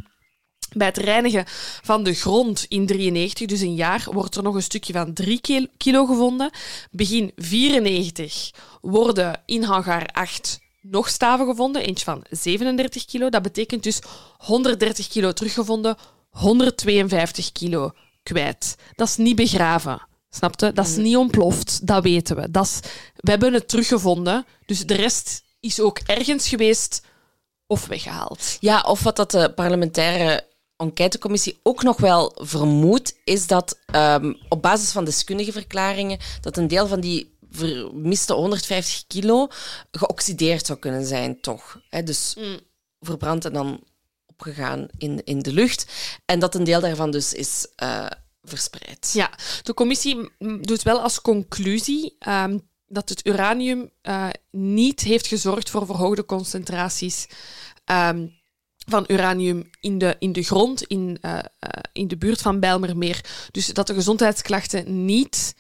[0.72, 1.44] Bij het reinigen
[1.82, 5.40] van de grond in 93, dus een jaar, wordt er nog een stukje van 3
[5.40, 6.50] kil- kilo gevonden.
[6.90, 8.50] Begin 94
[8.80, 13.28] worden in hangar 8 nog staven gevonden, eentje van 37 kilo.
[13.28, 14.00] Dat betekent dus
[14.36, 15.96] 130 kilo teruggevonden,
[16.30, 17.92] 152 kilo
[18.24, 18.76] kwijt.
[18.94, 20.06] Dat is niet begraven.
[20.30, 20.72] Snapte?
[20.72, 22.50] Dat is niet ontploft, dat weten we.
[22.50, 22.80] Dat is,
[23.16, 27.02] we hebben het teruggevonden, dus de rest is ook ergens geweest
[27.66, 28.56] of weggehaald.
[28.60, 30.46] Ja, of wat dat de parlementaire
[30.76, 36.68] enquêtecommissie ook nog wel vermoedt, is dat ehm, op basis van deskundige verklaringen dat een
[36.68, 39.48] deel van die vermiste 150 kilo
[39.90, 41.80] geoxideerd zou kunnen zijn, toch?
[42.04, 42.36] Dus
[43.00, 43.80] verbrand en dan
[44.34, 45.86] opgegaan in, in de lucht.
[46.24, 48.06] En dat een deel daarvan dus is eh,
[48.42, 49.10] verspreid.
[49.12, 49.30] Ja,
[49.62, 55.70] de commissie mm, doet wel als conclusie ehm, dat het uranium eh, niet heeft gezorgd
[55.70, 57.26] voor verhoogde concentraties
[57.84, 58.26] ehm,
[58.86, 61.38] van uranium in de, in de grond, in, eh,
[61.92, 63.24] in de buurt van Bijlmermeer.
[63.50, 65.54] Dus dat de gezondheidsklachten niet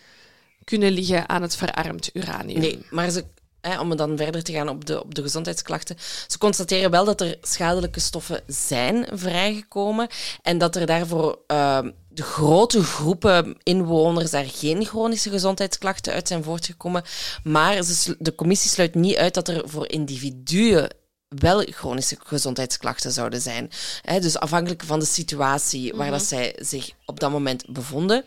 [0.64, 2.60] kunnen liggen aan het verarmd uranium.
[2.60, 3.24] Nee, maar ze,
[3.64, 5.96] hè, om dan verder te gaan op de, op de gezondheidsklachten.
[6.26, 10.08] Ze constateren wel dat er schadelijke stoffen zijn vrijgekomen
[10.42, 16.42] en dat er daarvoor ehm, de grote groepen inwoners daar geen chronische gezondheidsklachten uit zijn
[16.42, 17.02] voortgekomen.
[17.44, 20.88] Maar ze, de commissie sluit niet uit dat er voor individuen
[21.28, 23.70] wel chronische gezondheidsklachten zouden zijn.
[24.02, 28.24] Hè, dus afhankelijk van de situatie waar dat zij zich op dat moment bevonden.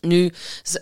[0.00, 0.32] Nu,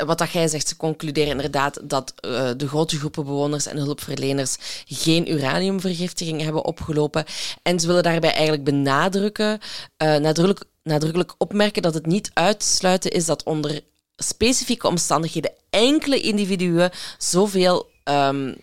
[0.07, 4.57] wat dat jij zegt, ze concluderen inderdaad dat eh, de grote groepen bewoners en hulpverleners
[4.86, 7.24] geen uraniumvergiftiging hebben opgelopen.
[7.62, 9.59] En ze willen daarbij eigenlijk benadrukken,
[9.97, 13.81] eh, nadrukkelijk, nadrukkelijk opmerken dat het niet uitsluiten is dat onder
[14.16, 18.55] specifieke omstandigheden enkele individuen zoveel, ehm,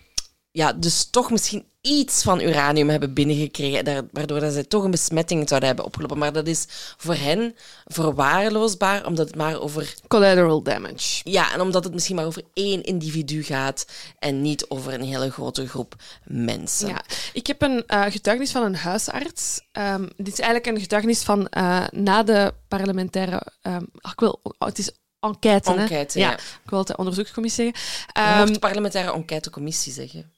[0.50, 5.48] ja, dus toch misschien iets van uranium hebben binnengekregen, waardoor dat zij toch een besmetting
[5.48, 6.18] zouden hebben opgelopen.
[6.18, 7.54] Maar dat is voor hen
[7.84, 11.20] verwaarloosbaar, omdat het maar over Collateral damage.
[11.24, 13.86] ja, en omdat het misschien maar over één individu gaat
[14.18, 15.94] en niet over een hele grote groep
[16.24, 16.88] mensen.
[16.88, 19.60] Ja, ik heb een eh, getuigenis van een huisarts.
[19.72, 23.42] Ehm, dit is eigenlijk een getuigenis van eh, na de parlementaire...
[23.62, 24.90] ehm, ah, ik wil, oh, het is
[25.20, 25.76] enquête, hè?
[25.76, 26.30] Enquête, ja.
[26.30, 26.36] ja.
[26.36, 28.44] Ik wil het de onderzoekscommissie zeggen.
[28.44, 30.34] Je Ehm, parlementaire enquêtecommissie zeggen.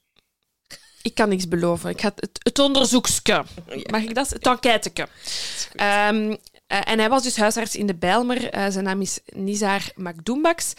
[1.01, 1.89] Ik kan niks beloven.
[1.89, 3.45] Ik ga het, het, onderzoekske.
[3.89, 4.29] Mag ik dat?
[4.29, 5.07] Het enquêteke.
[5.75, 6.35] Ehm,
[6.67, 8.49] eh, en hij was dus huisarts in de Bijlmer.
[8.49, 10.73] Eh, zijn naam is Nizar Makdoumbaks.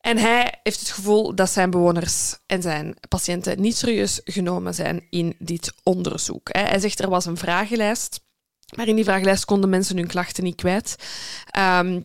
[0.00, 5.06] En hij heeft het gevoel dat zijn bewoners en zijn patiënten niet serieus genomen zijn
[5.10, 6.48] in dit onderzoek.
[6.52, 8.20] Hij zegt er was een vragenlijst,
[8.76, 10.96] maar in die vragenlijst konden mensen hun klachten niet kwijt.
[11.50, 12.00] Ehm,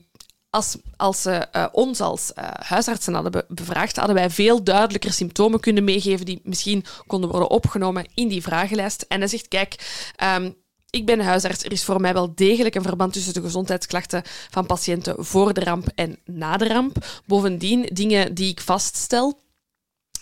[0.56, 5.14] als, als ze eh, ons als eh, huisartsen hadden be- bevraagd, hadden wij veel duidelijker
[5.14, 9.06] symptomen kunnen meegeven die misschien konden worden opgenomen in die vragenlijst.
[9.08, 9.76] En hij zegt, kijk,
[10.16, 10.52] ehm,
[10.90, 11.64] ik ben huisarts.
[11.64, 15.64] Er is voor mij wel degelijk een verband tussen de gezondheidsklachten van patiënten voor de
[15.64, 17.06] ramp en na de ramp.
[17.26, 19.40] Bovendien, dingen die ik vaststel,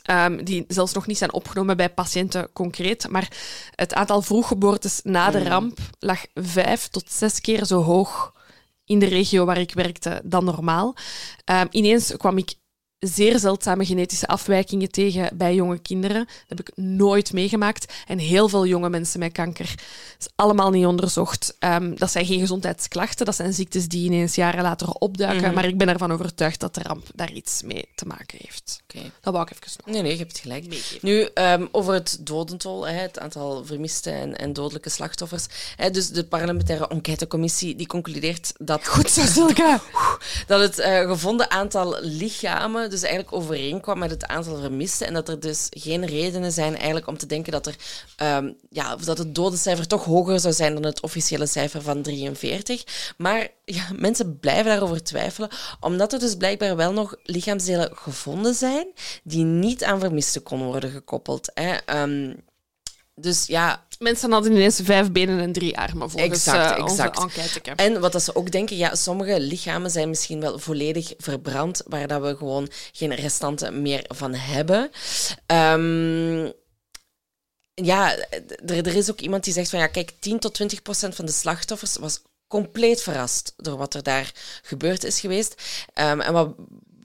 [0.04, 3.32] ehm, die zelfs nog niet zijn opgenomen bij patiënten concreet, maar
[3.76, 8.34] het aantal vroeggeboortes na de ramp lag vijf tot zes keer zo hoog
[8.94, 10.96] in de regio waar ik werkte dan normaal.
[11.46, 12.54] Ehm, ineens kwam ik
[13.04, 16.26] zeer zeldzame genetische afwijkingen tegen bij jonge kinderen.
[16.26, 17.94] Dat heb ik nooit meegemaakt.
[18.08, 19.66] En heel veel jonge mensen met kanker.
[19.66, 21.56] Dat is allemaal niet onderzocht.
[21.60, 23.26] Ehm, dat zijn geen gezondheidsklachten.
[23.26, 25.54] Dat zijn ziektes die ineens jaren later opduiken.
[25.54, 28.82] Maar ik ben ervan overtuigd dat de ramp daar iets mee te maken heeft.
[29.22, 30.68] Dat wou ik even nog Nee, nee, je hebt gelijk.
[30.68, 31.00] meegeven.
[31.02, 35.46] Nu, ehm, over het dodental, hè, het aantal vermiste en, en dodelijke slachtoffers.
[35.92, 39.80] Dus de parlementaire enquêtecommissie die concludeert dat, Goed zo, Silke.
[40.48, 45.08] dat het eh, gevonden aantal lichamen dus eigenlijk overeenkwam met het aantal vermisten.
[45.08, 47.76] En dat er dus geen redenen zijn eigenlijk om te denken dat, er,
[48.16, 53.14] ehm, ja, dat het dodencijfer toch hoger zou zijn dan het officiële cijfer van 43.
[53.18, 55.50] Maar ja, mensen blijven daarover twijfelen,
[55.80, 58.88] omdat er dus blijkbaar wel nog lichaamsdelen gevonden zijn
[59.24, 61.52] die niet aan vermisten konden worden gekoppeld.
[61.54, 61.76] Hè.
[61.86, 62.34] Ehm,
[63.16, 67.38] dus ja, Mensen hadden ineens vijf benen en drie armen volgens Exact, eh, onze exact.
[67.38, 67.84] enquête.
[67.84, 72.08] En wat dat ze ook denken, ja, sommige lichamen zijn misschien wel volledig verbrand, waar
[72.08, 74.90] dat we gewoon geen restanten meer van hebben.
[75.46, 76.52] Ehm,
[77.74, 78.16] ja,
[78.66, 81.26] er, er is ook iemand die zegt van ja, kijk, 10 tot 20 procent van
[81.26, 84.32] de slachtoffers was compleet verrast door wat er daar
[84.62, 85.62] gebeurd is geweest.
[85.94, 86.56] Ehm, en wat,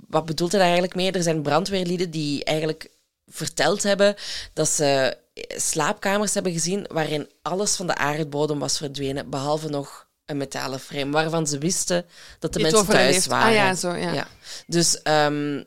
[0.08, 1.12] wat bedoelt hij daar eigenlijk mee?
[1.12, 2.90] Er zijn brandweerlieden die eigenlijk
[3.26, 4.16] verteld hebben
[4.52, 5.16] dat ze
[5.46, 11.10] slaapkamers hebben gezien waarin alles van de aardbodem was verdwenen, behalve nog een metalen frame,
[11.10, 12.06] waarvan ze wisten
[12.38, 13.48] dat de Die mensen thuis waren.
[13.48, 14.26] Ah ja, zo, ja.
[14.66, 15.62] Dus ehm,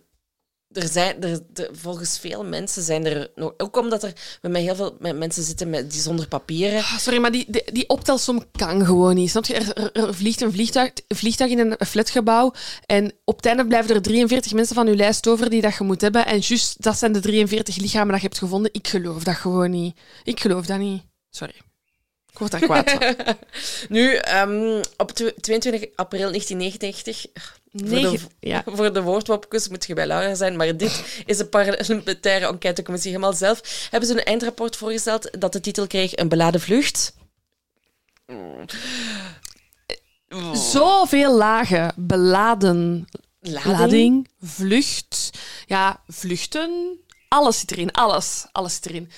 [0.73, 3.53] er zijn, er, er- volgens veel mensen zijn er nog...
[3.57, 6.77] Ook omdat er met mij heel veel mensen zitten met, die zonder papieren...
[6.79, 9.29] Ah, Sorry, maar die, die, die optelsom kan gewoon niet.
[9.29, 9.53] Snap je?
[9.93, 12.53] Er, vliegt een vliegtuig, vliegtuig in een flatgebouw
[12.85, 15.83] en op het einde blijven er 43 mensen van je lijst over die dat je
[15.83, 16.25] moet hebben.
[16.25, 18.73] En juist, dat zijn de 43 lichamen dat je hebt gevonden.
[18.73, 19.97] Ik geloof dat gewoon niet.
[20.23, 21.01] Ik geloof dat niet.
[21.29, 21.53] Sorry.
[22.31, 23.15] Ik word daar kwaad van.
[23.95, 26.31] Nu, ehm, op tw- 22 april
[27.71, 27.79] 1999...
[27.79, 28.63] Voor de, Negen- ja.
[28.75, 29.01] voor de
[29.69, 33.87] moet je bij Laura zijn, maar dit is een parlementaire enquêtecommissie helemaal zelf.
[33.89, 37.13] Hebben ze een eindrapport voorgesteld dat de titel kreeg Een beladen vlucht?
[40.53, 41.93] Zoveel lagen.
[41.95, 43.07] Beladen.
[43.39, 43.77] Lading?
[43.77, 44.27] Lading.
[44.41, 45.29] Vlucht.
[45.65, 46.99] Ja, vluchten.
[47.27, 47.91] Alles zit erin.
[47.91, 48.45] Alles.
[48.51, 49.11] Alles zit erin.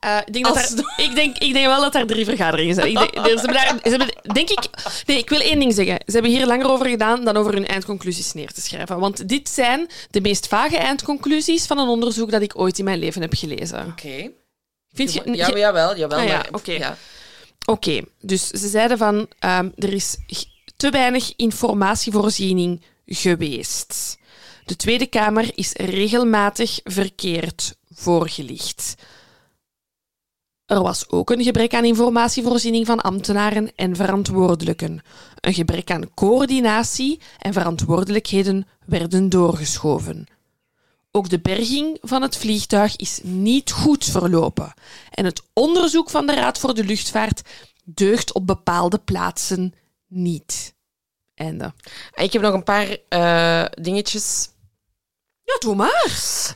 [0.00, 2.86] Eh, ik, denk dat ik, denk, ik denk wel dat daar drie vergaderingen zijn.
[2.86, 4.68] Ik denk, ze hebben daar, ze hebben, denk ik,
[5.06, 5.94] nee, ik wil één ding zeggen.
[6.06, 8.98] Ze hebben hier langer over gedaan dan over hun eindconclusies neer te schrijven.
[8.98, 12.98] Want dit zijn de meest vage eindconclusies van een onderzoek dat ik ooit in mijn
[12.98, 13.86] leven heb gelezen.
[13.86, 14.30] Oké.
[14.92, 16.18] Vind je, Ja, jawel, jawel.
[16.18, 16.72] Ah ja, maar, oké.
[16.72, 16.96] ja.
[17.64, 20.16] Oké, dus ze zeiden van ehm, er is
[20.76, 24.18] te weinig informatievoorziening geweest.
[24.64, 28.94] De Tweede Kamer is regelmatig verkeerd voorgelicht.
[30.70, 35.00] Er was ook een gebrek aan informatievoorziening van ambtenaren en verantwoordelijken.
[35.40, 40.26] Een gebrek aan coördinatie en verantwoordelijkheden werden doorgeschoven.
[41.10, 44.74] Ook de berging van het vliegtuig is niet goed verlopen.
[45.10, 47.42] En het onderzoek van de Raad voor de Luchtvaart
[47.84, 49.74] deugt op bepaalde plaatsen
[50.06, 50.74] niet.
[51.34, 51.74] Einde.
[52.14, 54.48] Ik heb nog een paar eh, dingetjes.
[55.52, 56.10] Ja, doe maar.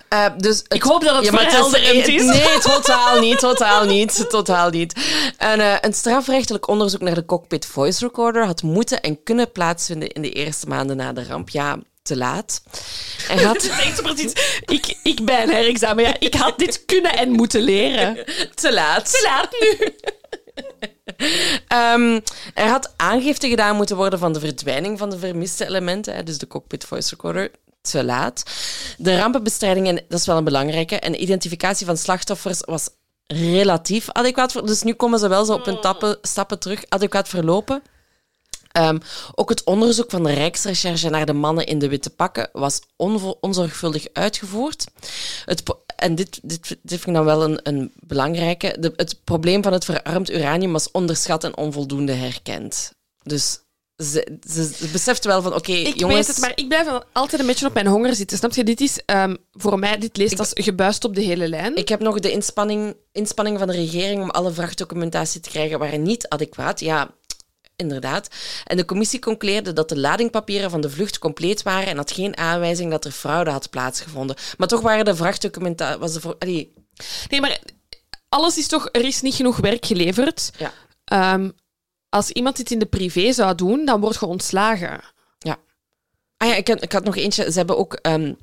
[0.09, 2.23] Eh, dus het- Ik hoop dat het Ja, maar verhelderend is.
[2.25, 4.93] Nee, totaal niet, totaal niet, totaal niet.
[5.39, 10.09] Een, eh, een strafrechtelijk onderzoek naar de cockpit voice recorder had moeten en kunnen plaatsvinden
[10.09, 11.49] in de eerste maanden na de ramp.
[11.49, 12.63] Ja, te laat.
[13.29, 14.33] Het had is echt zo precies.
[14.65, 16.05] Ik, ik bij een herexamen.
[16.05, 18.25] Ja, ik had dit kunnen en moeten leren.
[18.55, 19.11] te laat.
[19.11, 19.89] Te laat nu.
[21.69, 22.21] Ehm,
[22.55, 26.39] er had aangifte gedaan moeten worden van de verdwijning van de vermiste elementen, hè, dus
[26.39, 27.51] de cockpit voice recorder.
[27.91, 28.43] Te laat.
[28.99, 32.89] De rampenbestrijding, en dat is wel een belangrijke, en de identificatie van slachtoffers was
[33.27, 34.53] relatief adequaat.
[34.53, 37.83] ver- Dus nu komen ze wel zo op hun tappen, stappen terug, adequaat verlopen.
[38.73, 38.99] Ehm,
[39.35, 42.81] ook het onderzoek van de Rijksrecherche naar de mannen in de witte pakken was
[43.41, 44.87] onzorgvuldig uitgevoerd.
[45.45, 45.63] Het,
[45.97, 48.77] en dit, dit, dit vind ik dan wel een, een belangrijke.
[48.81, 52.93] De, het probleem van het verarmd uranium was onderschat en onvoldoende herkend.
[53.23, 53.59] Dus
[53.97, 56.19] ze, beseft wel van, oké, Ik jongens...
[56.19, 58.39] weet het, maar ik blijf altijd een beetje op mijn honger zitten.
[58.39, 58.65] Snap je?
[58.65, 61.77] Dit is ehm, voor mij, dit leest als gebuist op de hele lijn.
[61.77, 66.03] Ik heb nog de inspanning, inspanning van de regering om alle vrachtdocumentatie te krijgen waren
[66.03, 66.81] niet adequaat.
[66.81, 67.11] Ja,
[67.77, 68.29] inderdaad.
[68.65, 72.37] En de commissie concludeerde dat de ladingpapieren van de vlucht compleet waren en had geen
[72.37, 74.37] aanwijzing dat er fraude had plaatsgevonden.
[74.57, 75.99] Maar toch waren de vrachtdocumentatie...
[76.01, 76.73] Was de, voor- allee,
[77.29, 77.59] Nee, maar
[78.29, 78.89] alles is toch...
[78.93, 80.51] Er is niet genoeg werk geleverd.
[80.59, 80.73] ja.
[81.05, 81.51] Ehm,
[82.15, 85.01] als iemand dit in de privé zou doen, dan wordt je ontslagen.
[86.37, 87.51] Ah ja, ik, ik had nog eentje.
[87.51, 88.35] Ze hebben ook ehm,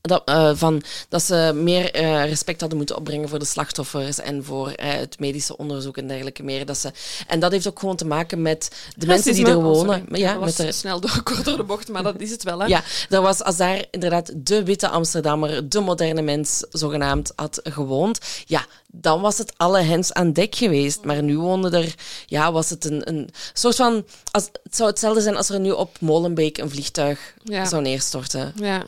[0.00, 4.44] dat, eh, van, dat ze meer eh, respect hadden moeten opbrengen voor de slachtoffers en
[4.44, 6.66] voor eh, het medische onderzoek en dergelijke meer.
[6.66, 6.92] Dat ze,
[7.26, 9.56] en dat heeft ook gewoon te maken met de mensen die er.
[9.56, 10.04] Oh, wonen.
[10.08, 12.30] Maar ja, dat met was de, snel door, kort door de bocht, maar dat is
[12.30, 12.58] het wel.
[12.58, 12.66] Hè?
[12.66, 18.18] ja, er was, als daar inderdaad de witte Amsterdammer, de moderne mens zogenaamd, had gewoond,
[18.46, 21.04] ja, dan was het alle hens aan dek geweest.
[21.04, 21.94] Maar nu woonde er,
[22.26, 24.04] ja, was het een, een soort van...
[24.30, 27.64] Als, het zou hetzelfde zijn als er nu op Molenbeek een vliegtuig Ja.
[27.64, 28.52] zou neerstorten.
[28.56, 28.84] Ja.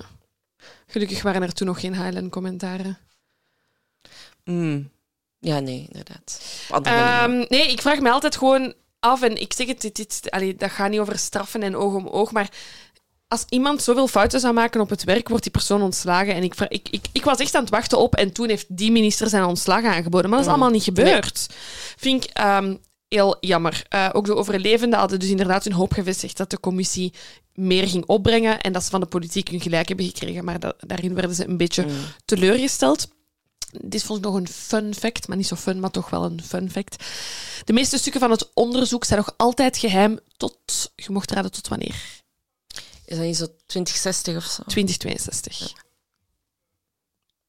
[0.93, 2.99] Gelukkig waren er toen nog geen Highland-commentaren.
[4.45, 4.91] Mm.
[5.39, 6.43] Ja, nee, inderdaad.
[6.83, 10.55] Ehm, nee, ik vraag me altijd gewoon af, en ik zeg het, dit, dit, allee,
[10.55, 12.49] dat gaat niet over straffen en oog om oog, maar
[13.29, 16.35] als iemand zoveel fouten zou maken op het werk, wordt die persoon ontslagen.
[16.35, 18.93] En ik, ik, ik, ik was echt aan het wachten op, en toen heeft die
[18.93, 20.31] minister zijn ontslag aangeboden.
[20.31, 21.47] Maar dat is allemaal niet gebeurd.
[21.97, 22.77] Vind ik ehm,
[23.13, 23.85] heel jammer.
[23.89, 27.13] Eh, ook de overlevenden hadden dus inderdaad hun hoop gevestigd dat de commissie
[27.55, 30.45] meer ging opbrengen en dat ze van de politiek hun gelijk hebben gekregen.
[30.45, 31.87] Maar da- daarin werden ze een beetje
[32.25, 33.09] teleurgesteld.
[33.81, 36.43] Dit vond ik nog een fun fact, maar niet zo fun, maar toch wel een
[36.45, 37.05] fun fact.
[37.65, 41.69] De meeste stukken van het onderzoek zijn nog altijd geheim tot, je mocht raden tot
[41.69, 42.21] wanneer?
[43.05, 44.63] Is dat niet zo 2060 of zo?
[44.67, 45.73] 2062.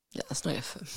[0.10, 0.88] Ja, dat is nog even.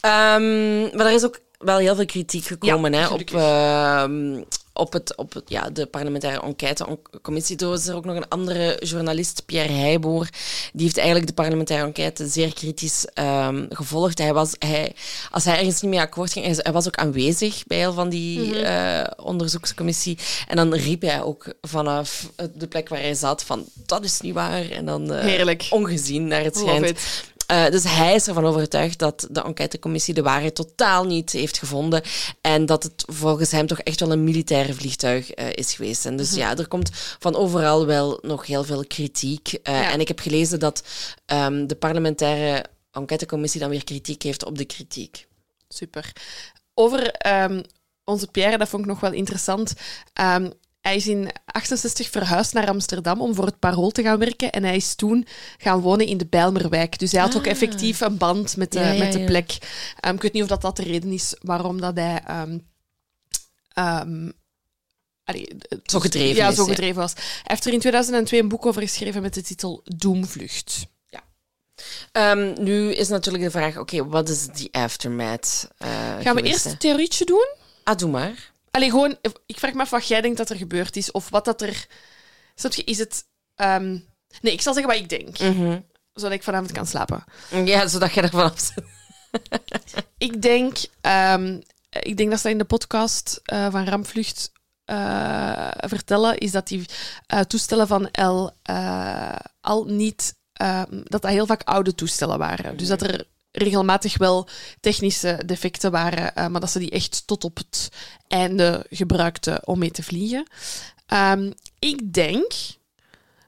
[0.00, 4.92] Ehm, maar er is ook wel heel veel kritiek gekomen Ja, hè, op, ehm, op,
[4.92, 7.56] het, op het, ja, de parlementaire enquêtecommissie.
[7.56, 10.28] Toen was er ook nog een andere journalist, Pierre Heijboer.
[10.72, 14.18] Die heeft eigenlijk de parlementaire enquête zeer kritisch ehm, gevolgd.
[14.18, 14.94] Hij was, hij,
[15.30, 18.08] als hij ergens niet mee akkoord ging, hij, hij was ook aanwezig bij heel van
[18.08, 18.54] die Mhm.
[18.54, 20.18] eh, onderzoekscommissie.
[20.48, 24.34] En dan riep hij ook vanaf de plek waar hij zat van, dat is niet
[24.34, 24.70] waar.
[24.70, 25.24] En dan eh,
[25.70, 26.98] ongezien naar het schijnt.
[27.46, 32.02] Eh, dus hij is ervan overtuigd dat de enquêtecommissie de waarheid totaal niet heeft gevonden.
[32.40, 36.06] En dat het volgens hem toch echt wel een militair vliegtuig eh, is geweest.
[36.06, 36.38] En dus Mhm.
[36.38, 39.52] ja, er komt van overal wel nog heel veel kritiek.
[39.62, 39.90] Eh, Ja.
[39.90, 40.82] En ik heb gelezen dat
[41.26, 45.26] ehm, de parlementaire enquêtecommissie dan weer kritiek heeft op de kritiek.
[45.68, 46.12] Super.
[46.74, 47.62] Over ehm,
[48.04, 49.72] onze Pierre, dat vond ik nog wel interessant.
[50.12, 50.50] Ehm,
[50.84, 54.52] hij is in 68 verhuisd naar Amsterdam om voor het Parool te gaan werken.
[54.52, 55.26] En hij is toen
[55.58, 56.98] gaan wonen in de Bijlmerwijk.
[56.98, 57.50] Dus hij had ook Ah.
[57.50, 59.58] effectief een band met de, Ja, ja, met de plek.
[60.00, 62.22] Ehm, ik weet niet of dat, dat de reden is waarom dat hij...
[62.26, 62.58] ehm,
[63.72, 64.30] ehm,
[65.24, 65.48] allee,
[65.84, 67.12] Zo gedreven ja, is, zo gedreven was.
[67.14, 70.86] Hij heeft er in 2002 een boek over geschreven met de titel Doemvlucht.
[72.58, 75.68] Nu is natuurlijk de vraag, oké, wat is die aftermath?
[75.78, 77.46] eh, Gaan we geweest, eerst een theorietje doen?
[77.84, 78.52] Ah, doe maar.
[78.74, 81.10] Allee, gewoon, ik vraag me af wat jij denkt dat er gebeurd is.
[81.10, 81.86] Of wat dat er...
[82.84, 83.24] Is het...
[83.54, 83.98] ehm,
[84.40, 85.38] Nee, ik zal zeggen wat ik denk.
[85.38, 85.80] Mhm.
[86.12, 87.24] Zodat ik vanavond kan slapen.
[87.64, 88.84] Ja, zodat je ervan af zit.
[90.18, 90.76] Ik denk...
[91.00, 91.60] ehm,
[91.90, 94.52] ik denk dat ze in de podcast eh, van Rampvlucht
[94.84, 96.84] eh, vertellen, is dat die
[97.26, 98.50] eh, toestellen van L
[99.60, 100.34] al niet...
[100.52, 102.76] ehm, dat dat heel vaak oude toestellen waren.
[102.76, 103.26] Dus dat er
[103.56, 104.48] regelmatig wel
[104.80, 107.88] technische defecten waren, eh, maar dat ze die echt tot op het
[108.28, 110.46] einde gebruikten om mee te vliegen.
[111.06, 112.52] Ehm, ik denk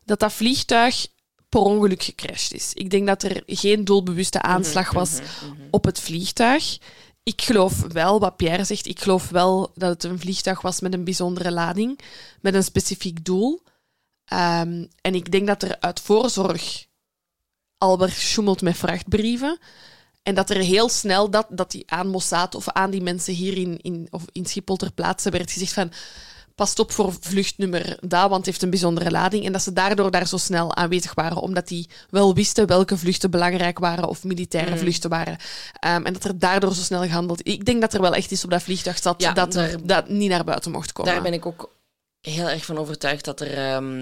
[0.04, 1.06] dat dat vliegtuig
[1.48, 2.72] per ongeluk gecrashed is.
[2.74, 5.18] Ik denk dat er geen doelbewuste aanslag was
[5.70, 6.78] op het vliegtuig.
[7.22, 10.92] ik geloof wel, wat Pierre zegt, ik geloof wel dat het een vliegtuig was met
[10.92, 12.00] een bijzondere lading,
[12.40, 13.62] met een specifiek doel.
[14.24, 16.86] Ehm, en ik denk dat er uit voorzorg
[17.78, 19.58] al werd gesjoemeld met vrachtbrieven.
[20.26, 23.56] En dat er heel snel dat, dat die aan Mossad of aan die mensen hier
[23.56, 25.92] in, in, of in Schiphol ter plaatse werd gezegd van
[26.54, 29.44] past op voor vluchtnummer daar, want het heeft een bijzondere lading.
[29.44, 33.30] En dat ze daardoor daar zo snel aanwezig waren, omdat die wel wisten welke vluchten
[33.30, 34.78] belangrijk waren of militaire Mm.
[34.78, 35.36] vluchten waren.
[35.80, 37.48] Ehm, en dat er daardoor zo snel gehandeld.
[37.48, 40.08] Ik denk dat er wel echt iets op dat vliegtuig zat Ja, dat, daar- dat
[40.08, 41.12] niet naar buiten mocht komen.
[41.12, 41.72] Daar ben ik ook
[42.20, 43.54] heel erg van overtuigd dat er.
[43.54, 44.00] ehm,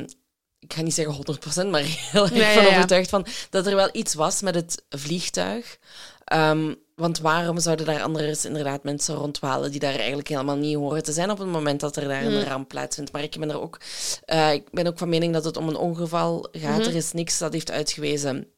[0.58, 2.68] ik ga niet zeggen 100%, maar heel erg ja, van ja.
[2.68, 5.78] overtuigd van dat er wel iets was met het vliegtuig.
[6.24, 11.02] Ehm, want waarom zouden daar anders inderdaad mensen rondwalen die daar eigenlijk helemaal niet horen
[11.02, 12.34] te zijn op het moment dat er daar Hmm.
[12.34, 13.12] een ramp plaatsvindt?
[13.12, 13.78] Maar ik ben er ook,
[14.24, 16.78] eh, ik ben ook van mening dat het om een ongeval gaat.
[16.78, 16.88] Mhm.
[16.88, 18.48] Er is niks dat heeft uitgewezen.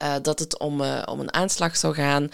[0.00, 2.28] eh, dat het om, eh, om een aanslag zou gaan.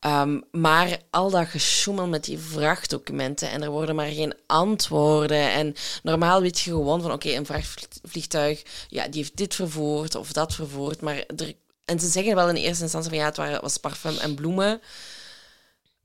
[0.00, 5.50] Ehm, maar al dat gesjoemel met die vrachtdocumenten en er worden maar geen antwoorden.
[5.52, 10.32] En normaal weet je gewoon van oké, een vrachtvliegtuig, ja, die heeft dit vervoerd of
[10.32, 11.00] dat vervoerd.
[11.00, 11.52] Maar er,
[11.84, 14.80] en ze zeggen wel in eerste instantie van ja, het waren, was parfum en bloemen.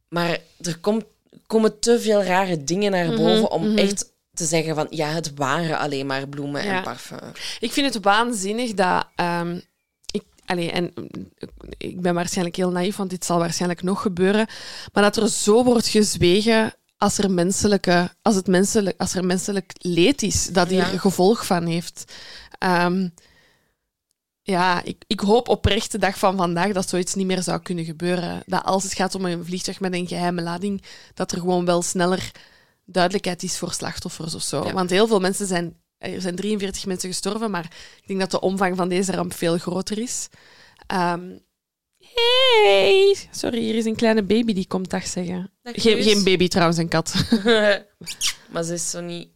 [0.09, 1.03] Maar er komt,
[1.47, 3.77] komen te veel rare dingen naar boven om mhm.
[3.77, 6.77] echt te zeggen van ja, het waren alleen maar bloemen Ja.
[6.77, 7.19] en parfum.
[7.59, 9.05] Ik vind het waanzinnig dat.
[9.15, 9.59] ehm,
[10.11, 10.93] ik, allee, en
[11.77, 14.47] ik ben waarschijnlijk heel naïef, want dit zal waarschijnlijk nog gebeuren.
[14.93, 19.71] Maar dat er zo wordt gezwegen als er, menselijke, als het menselijk, als er menselijk
[19.77, 20.97] leed is, dat hier Ja.
[20.97, 22.03] gevolg van heeft.
[22.57, 23.07] Ehm,
[24.49, 27.85] ja, ik, ik hoop oprecht de dag van vandaag dat zoiets niet meer zou kunnen
[27.85, 28.43] gebeuren.
[28.45, 30.83] Dat als het gaat om een vliegtuig met een geheime lading,
[31.13, 32.31] dat er gewoon wel sneller
[32.85, 34.63] duidelijkheid is voor slachtoffers of zo.
[34.65, 34.73] Ja.
[34.73, 35.77] Want heel veel mensen zijn...
[35.97, 37.63] Er zijn 43 mensen gestorven, maar
[38.01, 40.27] ik denk dat de omvang van deze ramp veel groter is.
[40.87, 41.37] Ehm,
[41.97, 43.15] hey!
[43.31, 45.51] Sorry, hier is een kleine baby die komt dag zeggen.
[45.63, 47.13] Geen, geen baby trouwens, een kat.
[48.51, 49.29] maar ze is zo niet...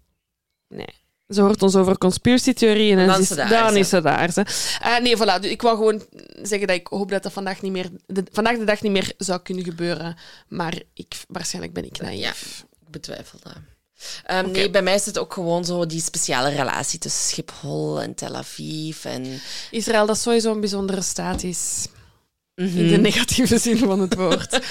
[0.68, 1.01] Nee.
[1.32, 3.80] Ze hoort ons over conspiracy-theorieën en Dan ze is is, ze daar, dan ze.
[3.80, 4.32] is ze daar.
[4.32, 4.45] Ze.
[4.82, 5.41] Eh, nee, voilà.
[5.41, 6.02] Dus ik wou gewoon
[6.41, 9.14] zeggen dat ik hoop dat dat vandaag, niet meer, de, vandaag de dag niet meer
[9.18, 10.16] zou kunnen gebeuren.
[10.48, 12.20] Maar ik, waarschijnlijk ben ik naïef.
[12.22, 12.30] Ja,
[12.86, 13.53] ik betwijfel dat.
[14.26, 18.16] Ehm, Nee, bij mij is het ook gewoon zo die speciale relatie tussen Schiphol en
[18.16, 19.06] Tel Aviv.
[19.06, 19.41] En,
[19.72, 21.88] Israël, dat sowieso een bijzondere staat is.
[22.56, 22.78] Mhm.
[22.78, 24.60] In de negatieve zin van het woord.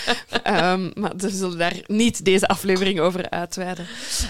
[0.43, 3.87] Ehm, maar we zullen daar niet deze aflevering over uitweiden.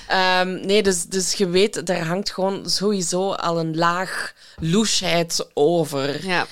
[0.09, 6.27] Ehm, nee, dus, dus je weet, daar hangt gewoon sowieso al een laag loesheid over.
[6.27, 6.47] Ja.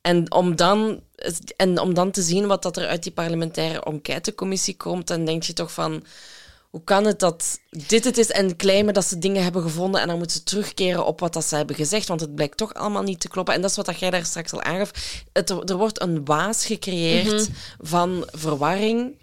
[0.00, 1.00] En om dan,
[1.56, 5.42] en om dan te zien wat dat er uit die parlementaire enquêtecommissie komt, dan denk
[5.42, 6.04] je toch van...
[6.74, 10.08] Hoe kan het dat dit het is en claimen dat ze dingen hebben gevonden en
[10.08, 13.02] dan moeten ze terugkeren op wat dat ze hebben gezegd, want het blijkt toch allemaal
[13.02, 13.54] niet te kloppen.
[13.54, 14.90] En dat is wat dat jij daar straks al aangaf.
[15.32, 17.50] Het, er wordt een waas gecreëerd Mhm.
[17.80, 19.14] van verwarring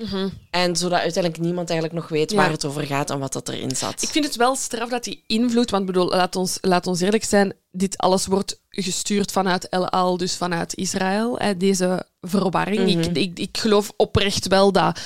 [0.51, 2.37] en zodat uiteindelijk niemand eigenlijk nog weet Ja.
[2.37, 4.01] waar het over gaat en wat dat erin zat.
[4.01, 7.23] Ik vind het wel straf dat die invloed, want bedoel, laat ons, laat ons eerlijk
[7.23, 13.05] zijn, dit alles wordt gestuurd vanuit El Al, dus vanuit Israël, deze verwarring.
[13.05, 14.99] ik, ik, ik geloof oprecht wel dat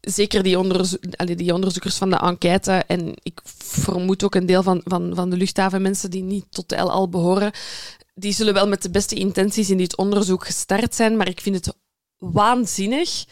[0.00, 4.62] zeker die, onderzo allee, die onderzoekers van de enquête en ik vermoed ook een deel
[4.62, 7.52] van, van, van de luchthavenmensen die niet tot de El Al behoren,
[8.14, 11.54] die zullen wel met de beste intenties in dit onderzoek gestart zijn, maar ik vind
[11.56, 11.74] het
[12.18, 13.24] waanzinnig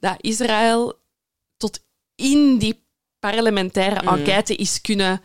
[0.00, 0.98] dat Israël
[1.56, 1.80] tot
[2.14, 2.84] in die
[3.18, 4.14] parlementaire Mhm.
[4.14, 5.20] enquête is kunnen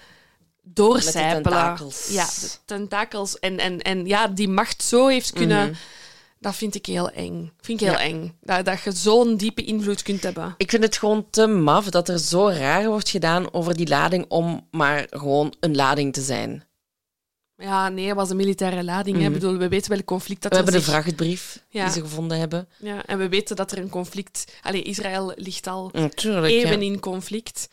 [0.63, 1.43] doorcijpelen.
[1.43, 2.07] tentakels.
[2.09, 3.39] Ja, de tentakels.
[3.39, 5.67] En, en, en ja, die macht zo heeft kunnen...
[5.69, 5.77] Mhm.
[6.41, 7.51] Dat vind ik heel eng.
[7.59, 8.03] Vind ik heel Ja.
[8.03, 8.37] eng.
[8.41, 10.53] Dat, dat je zo'n diepe invloed kunt hebben.
[10.57, 14.25] Ik vind het gewoon te maf dat er zo raar wordt gedaan over die lading
[14.27, 16.63] om maar gewoon een lading te zijn.
[17.57, 19.25] Ja, nee, het was een militaire lading.
[19.25, 21.83] Ik bedoel, we weten welk conflict dat We er hebben de vrachtbrief Ja.
[21.83, 22.67] die ze gevonden hebben.
[22.79, 24.53] Ja, en we weten dat er een conflict...
[24.61, 26.53] Allee, Israël ligt al Natuurlijk.
[26.53, 26.91] eeuwen ja.
[26.91, 27.69] in conflict.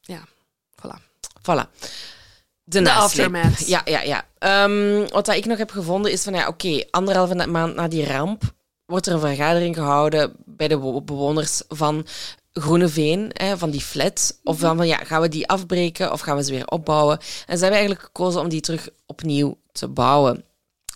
[0.00, 0.24] Ja,
[0.82, 0.98] voilà.
[1.40, 1.68] Voilà.
[2.70, 3.66] De, aftermath.
[3.66, 4.24] Ja, ja, ja.
[4.38, 8.06] Ehm, wat dat ik nog heb gevonden is van, ja, oké, anderhalve maand na die
[8.06, 8.42] ramp
[8.86, 12.06] wordt er een vergadering gehouden bij de wo- bewoners van
[12.52, 14.38] Groeneveen, hè, van die flat.
[14.44, 17.18] Of dan van, ja, gaan we die afbreken of gaan we ze weer opbouwen?
[17.18, 20.44] En ze hebben eigenlijk gekozen om die terug opnieuw te bouwen.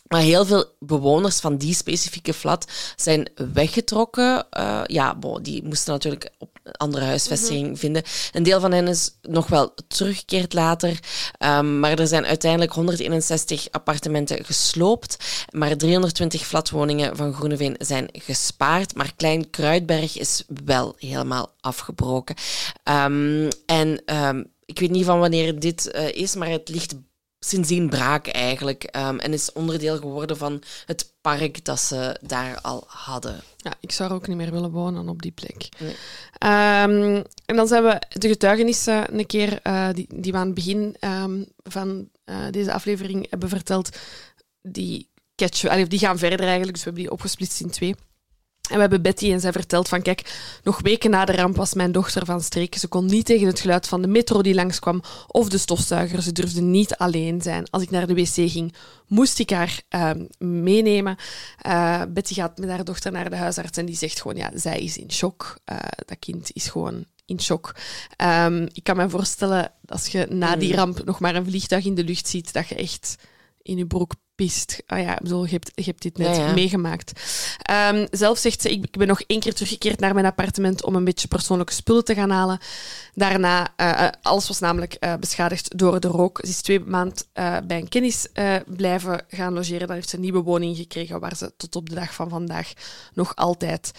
[0.08, 4.46] Maar heel veel bewoners van die specifieke flat zijn weggetrokken.
[4.50, 8.02] Eh, ja, bon, die moesten natuurlijk op andere huisvesting vinden.
[8.32, 10.98] Een deel van hen is nog wel teruggekeerd later.
[11.38, 15.16] Ehm, maar er zijn uiteindelijk 161 appartementen gesloopt.
[15.50, 18.94] Maar 320 flatwoningen van Groeneveen zijn gespaard.
[18.94, 22.34] Maar Klein Kruidberg is wel helemaal afgebroken.
[22.82, 26.94] Ehm, en ehm, ik weet niet van wanneer dit eh, is, maar het ligt
[27.48, 28.82] sindsdien braak eigenlijk.
[28.84, 33.40] ehm, en is onderdeel geworden van het park dat ze daar al hadden.
[33.56, 35.68] Ja, ik zou ook niet meer willen wonen op die plek.
[35.78, 35.96] Nee.
[36.38, 40.54] Ehm, en dan zijn we de getuigenissen een keer, eh, die, die we aan het
[40.54, 43.96] begin ehm, van eh, deze aflevering hebben verteld,
[44.62, 45.08] die,
[45.68, 46.72] allee, die gaan verder eigenlijk.
[46.72, 47.94] Dus we hebben die opgesplitst in twee.
[48.70, 51.74] En we hebben Betty en zij vertelt van, kijk, nog weken na de ramp was
[51.74, 52.74] mijn dochter van streek.
[52.74, 56.22] Ze kon niet tegen het geluid van de metro die langskwam of de stofzuiger.
[56.22, 57.70] Ze durfde niet alleen zijn.
[57.70, 58.74] Als ik naar de wc ging,
[59.06, 61.16] moest ik haar ehm, meenemen.
[61.58, 64.80] Eh, Betty gaat met haar dochter naar de huisarts en die zegt gewoon, ja, zij
[64.80, 65.58] is in shock.
[65.64, 67.74] Eh, dat kind is gewoon in shock.
[68.16, 71.94] Ehm, ik kan me voorstellen, als je na die ramp nog maar een vliegtuig in
[71.94, 73.16] de lucht ziet, dat je echt
[73.62, 74.82] in je broek pist.
[74.86, 76.52] Ah ja, ik bedoel, je, hebt, je hebt dit net Ja, ja.
[76.52, 77.20] meegemaakt.
[77.62, 81.04] Ehm, zelf zegt ze, ik, ben nog één keer teruggekeerd naar mijn appartement om een
[81.04, 82.58] beetje persoonlijke spullen te gaan halen.
[83.14, 86.40] Daarna, eh, alles was namelijk eh, beschadigd door de rook.
[86.42, 87.24] Ze is twee maanden
[87.66, 88.28] bij een kennis
[88.66, 89.86] blijven gaan logeren.
[89.86, 92.72] Dan heeft ze een nieuwe woning gekregen waar ze tot op de dag van vandaag
[93.12, 93.92] nog altijd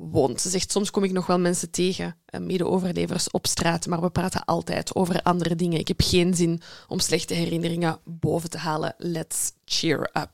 [0.00, 0.40] woont.
[0.40, 4.10] Ze zegt, soms kom ik nog wel mensen tegen, eh, mede-overlevers, op straat, maar we
[4.10, 5.78] praten altijd over andere dingen.
[5.78, 8.94] Ik heb geen zin om slechte herinneringen boven te halen.
[8.98, 10.30] Let's cheer up.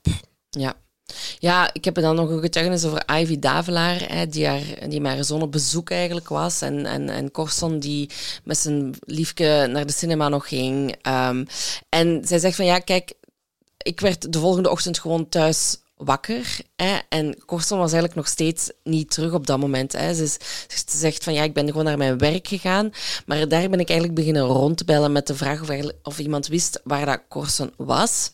[0.49, 0.75] Ja.
[1.39, 5.13] Ja, ik heb dan nog een getuigenis over Ivy Davelaar, hè, die, haar, die met
[5.13, 6.61] haar zoon op bezoek eigenlijk was.
[6.61, 8.09] En, en, en Corson, die
[8.43, 10.95] met zijn liefje naar de cinema nog ging.
[11.01, 11.45] Ehm,
[11.89, 13.13] en zij zegt van, ja, kijk,
[13.77, 16.59] ik werd de volgende ochtend gewoon thuis wakker.
[17.09, 19.91] En Corson was eigenlijk nog steeds niet terug op dat moment.
[19.91, 20.13] Hè.
[20.13, 20.37] Ze,
[20.85, 22.91] zegt van, ja, ik ben gewoon naar mijn werk gegaan.
[23.25, 25.69] Maar daar ben ik eigenlijk beginnen rond te bellen met de vraag of,
[26.03, 28.31] of iemand wist waar dat Corson was.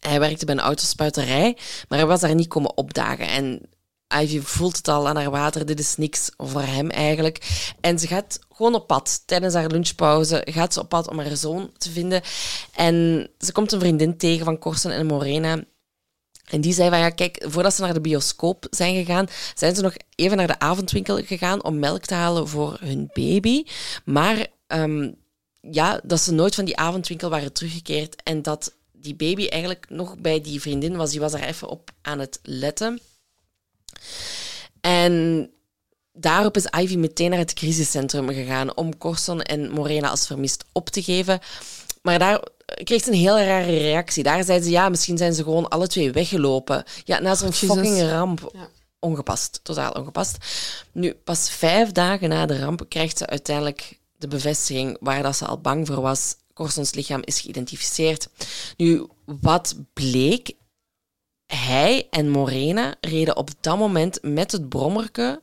[0.00, 1.56] Hij werkte bij een autospuiterij,
[1.88, 3.28] maar hij was daar niet komen opdagen.
[3.28, 3.68] En
[4.20, 7.66] Ivy voelt het al aan haar water, dit is niks voor hem eigenlijk.
[7.80, 9.22] En ze gaat gewoon op pad.
[9.26, 12.22] Tijdens haar lunchpauze gaat ze op pad om haar zoon te vinden.
[12.74, 15.64] En ze komt een vriendin tegen van Corson en Morena.
[16.46, 19.82] En die zei van, ja, kijk, voordat ze naar de bioscoop zijn gegaan, zijn ze
[19.82, 23.64] nog even naar de avondwinkel gegaan om melk te halen voor hun baby.
[24.04, 25.10] Maar ehm,
[25.60, 30.18] ja, dat ze nooit van die avondwinkel waren teruggekeerd en dat die baby eigenlijk nog
[30.18, 31.10] bij die vriendin was.
[31.10, 33.00] Die was daar even op aan het letten.
[34.80, 35.50] En
[36.12, 40.88] daarop is Ivy meteen naar het crisiscentrum gegaan om Corson en Morena als vermist op
[40.88, 41.40] te geven.
[42.06, 42.42] Maar daar
[42.84, 44.22] kreeg ze een heel rare reactie.
[44.22, 46.84] Daar zei ze, ja, misschien zijn ze gewoon alle twee weggelopen.
[47.04, 48.50] Ja, na zo'n fucking ramp.
[48.52, 48.68] Ja.
[48.98, 50.36] Ongepast, totaal ongepast.
[50.92, 55.46] Nu, pas vijf dagen na de ramp krijgt ze uiteindelijk de bevestiging waar dat ze
[55.46, 56.34] al bang voor was.
[56.54, 58.28] Corsons lichaam is geïdentificeerd.
[58.76, 60.52] Nu, wat bleek?
[61.46, 65.42] Hij en Morena reden op dat moment met het brommerke.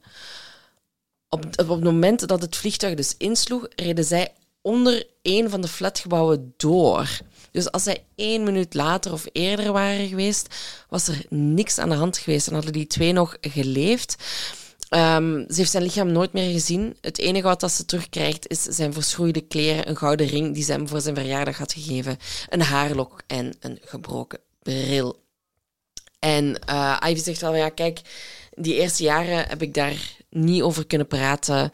[1.30, 4.34] Op, op het moment dat het vliegtuig dus insloeg, reden zij
[4.64, 7.19] onder een van de flatgebouwen door.
[7.52, 10.56] Dus als zij één minuut later of eerder waren geweest,
[10.90, 12.48] was er niks aan de hand geweest.
[12.48, 14.15] En hadden die twee nog geleefd.
[14.90, 16.98] Ehm, ze heeft zijn lichaam nooit meer gezien.
[17.02, 20.72] Het enige wat dat ze terugkrijgt is zijn verschroeide kleren, een gouden ring die ze
[20.72, 22.18] hem voor zijn verjaardag had gegeven,
[22.49, 25.22] een haarlok en een gebroken bril.
[26.19, 28.02] En eh, Ivy zegt wel, ja, kijk,
[28.56, 31.72] die eerste jaren heb ik daar niet over kunnen praten.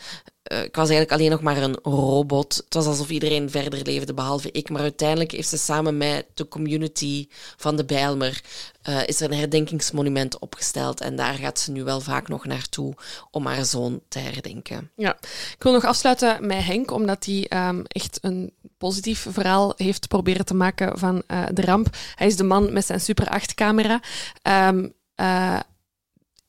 [0.50, 2.56] Eh, ik was eigenlijk alleen nog maar een robot.
[2.56, 4.70] Het was alsof iedereen verder leefde, behalve ik.
[4.70, 7.28] Maar uiteindelijk heeft ze samen met de community
[7.58, 8.42] van de Bijlmer...
[8.82, 11.02] eh, is er een herdenkingsmonument opgesteld.
[11.02, 12.94] En daar gaat ze nu wel vaak nog naartoe
[13.32, 14.92] om haar zoon te herdenken.
[14.96, 15.18] Ja,
[15.56, 20.46] ik wil nog afsluiten met Henk, omdat hij ehm, echt een positief verhaal heeft proberen
[20.46, 21.88] te maken van eh, de ramp.
[22.16, 24.02] Hij is de man met zijn Super 8-camera.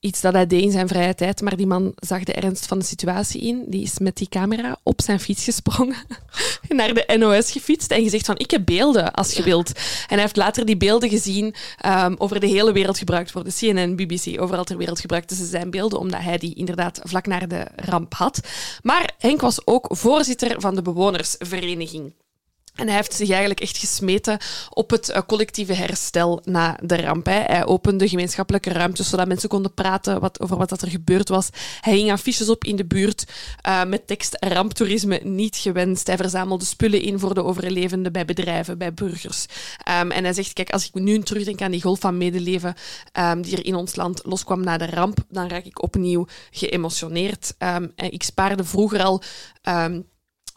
[0.01, 2.79] Iets dat hij deed in zijn vrije tijd, maar die man zag de ernst van
[2.79, 3.65] de situatie in.
[3.67, 5.97] Die is met die camera op zijn fiets gesprongen,
[6.69, 9.73] naar de NOS gefietst en gezegd van, ik heb beelden als je wilt.
[9.73, 13.53] En hij heeft later die beelden gezien, ehm, over de hele wereld gebruikt worden.
[13.53, 17.49] CNN, BBC, overal ter wereld gebruikten ze zijn beelden, omdat hij die inderdaad vlak naar
[17.49, 18.41] de ramp had.
[18.83, 22.13] Maar Henk was ook voorzitter van de bewonersvereniging.
[22.81, 24.39] En hij heeft zich eigenlijk echt gesmeten
[24.71, 27.27] op het eh, collectieve herstel na de ramp.
[27.27, 31.49] Hij opende gemeenschappelijke ruimtes zodat mensen konden praten wat, over wat dat er gebeurd was.
[31.81, 33.25] Hij hing affiches op in de buurt
[33.61, 36.07] eh, met tekst ramptoerisme niet gewenst.
[36.07, 39.47] Hij verzamelde spullen in voor de overlevenden bij bedrijven, bij burgers.
[39.83, 42.75] Ehm, en hij zegt, kijk, als ik nu terugdenk aan die golf van medeleven
[43.13, 47.55] ehm, die er in ons land loskwam na de ramp, dan raak ik opnieuw geëmotioneerd.
[47.59, 49.23] En ik spaarde vroeger al...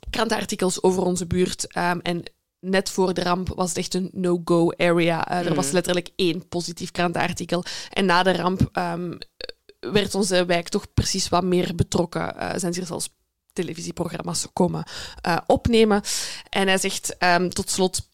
[0.09, 1.67] krantenartikels over onze buurt.
[1.67, 2.23] ehm, en
[2.59, 5.27] net voor de ramp was het echt een no-go area.
[5.27, 7.63] Eh, er was letterlijk één positief krantenartikel.
[7.89, 9.17] En na de ramp ehm,
[9.79, 12.37] werd onze wijk toch precies wat meer betrokken.
[12.37, 13.09] Eh, zijn hier zelfs
[13.53, 14.83] televisieprogramma's komen
[15.21, 16.01] eh, opnemen.
[16.49, 18.11] En hij zegt ehm, tot slot...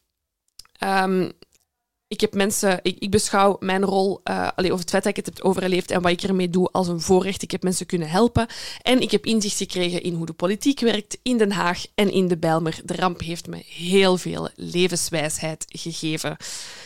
[2.10, 5.26] ik heb mensen, ik, ik beschouw mijn rol, uh, allee, over het feit dat ik
[5.26, 7.41] het heb overleefd en wat ik ermee doe, als een voorrecht.
[7.41, 8.48] Ik heb mensen kunnen helpen
[8.81, 12.27] en ik heb inzicht gekregen in hoe de politiek werkt in Den Haag en in
[12.27, 12.80] de Bijlmer.
[12.84, 16.38] De ramp heeft me heel veel levenswijsheid gegeven.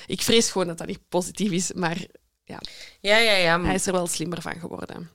[0.07, 1.97] Ik vrees gewoon dat dat niet positief is, maar
[2.43, 2.59] ja,
[2.99, 3.61] ja, ja, ja.
[3.61, 5.09] hij is er wel slimmer van geworden.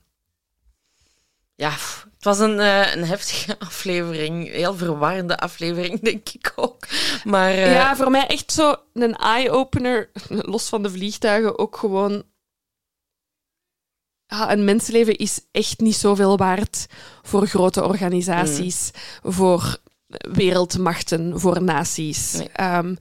[1.59, 4.51] Ja, het was een, uh, een heftige aflevering.
[4.51, 6.87] Heel verwarrende aflevering, denk ik ook.
[7.25, 7.73] Maar, uh...
[7.73, 10.11] Ja, voor mij echt zo een eye-opener.
[10.53, 12.25] Los van de vliegtuigen ook gewoon.
[14.27, 16.87] Ja, een mensenleven is echt niet zoveel waard
[17.23, 18.91] voor grote organisaties,
[19.23, 19.33] mm.
[19.33, 19.79] voor
[20.33, 22.33] wereldmachten, voor naties.
[22.33, 22.77] Nee.
[22.77, 22.97] Um,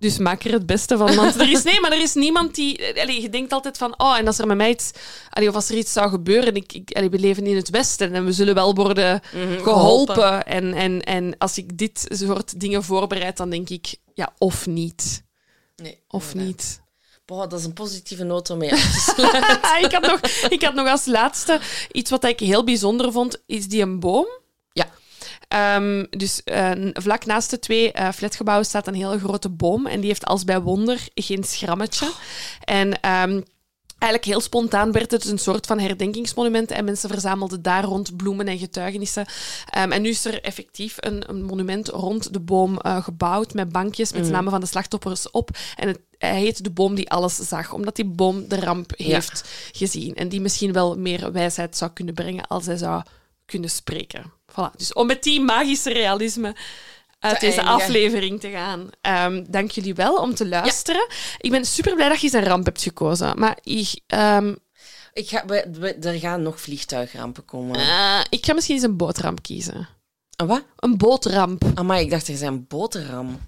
[0.00, 1.14] dus maak er het beste van.
[1.14, 3.00] Want er is, nee, maar er is niemand die.
[3.00, 3.94] Allee, je denkt altijd van.
[3.96, 4.90] Oh, en als er met mij iets.
[5.30, 6.54] Allee, of als er iets zou gebeuren.
[6.54, 9.62] Ik, ik, allee, we leven in het Westen en we zullen wel worden mm -hmm,
[9.62, 10.14] geholpen.
[10.14, 10.46] geholpen.
[10.46, 13.94] En, en, en als ik dit soort dingen voorbereid, dan denk ik.
[14.14, 15.22] Ja, of niet.
[15.76, 15.98] Nee.
[16.08, 16.46] Of nee.
[16.46, 16.80] niet.
[17.24, 19.52] Boah, dat is een positieve noot om mee af te sluiten.
[19.84, 21.60] ik, had nog, ik had nog als laatste
[21.92, 23.42] iets wat ik heel bijzonder vond.
[23.46, 24.39] Is die een boom?
[25.76, 29.86] Um, dus uh, vlak naast de twee uh, flatgebouwen staat een hele grote boom.
[29.86, 32.06] En die heeft als bij wonder geen schrammetje.
[32.06, 32.14] Oh.
[32.60, 33.44] En um,
[33.98, 36.70] eigenlijk heel spontaan werd het een soort van herdenkingsmonument.
[36.70, 39.26] En mensen verzamelden daar rond bloemen en getuigenissen.
[39.78, 43.54] Um, en nu is er effectief een, een monument rond de boom uh, gebouwd.
[43.54, 45.50] Met bankjes met de namen van de slachtoffers op.
[45.76, 49.42] En het hij heet de boom die alles zag, omdat die boom de ramp heeft
[49.44, 49.78] ja.
[49.78, 50.14] gezien.
[50.14, 53.02] En die misschien wel meer wijsheid zou kunnen brengen als hij zou
[53.44, 54.32] kunnen spreken.
[54.60, 54.76] Voilà.
[54.76, 56.54] Dus om met die magische realisme
[57.18, 57.80] uit deze eindigen.
[57.80, 58.90] aflevering te gaan.
[59.26, 61.06] Um, dank jullie wel om te luisteren.
[61.08, 61.14] Ja.
[61.38, 63.38] Ik ben super blij dat je zijn ramp hebt gekozen.
[63.38, 64.00] Maar ik.
[64.06, 64.58] Um,
[65.12, 67.80] ik ga, we, we, er gaan nog vliegtuigrampen komen.
[67.80, 69.88] Uh, ik ga misschien eens een bootramp kiezen.
[70.36, 70.64] Een wat?
[70.76, 71.64] Een bootramp.
[71.74, 73.38] Ah, maar ik dacht er zijn boterham.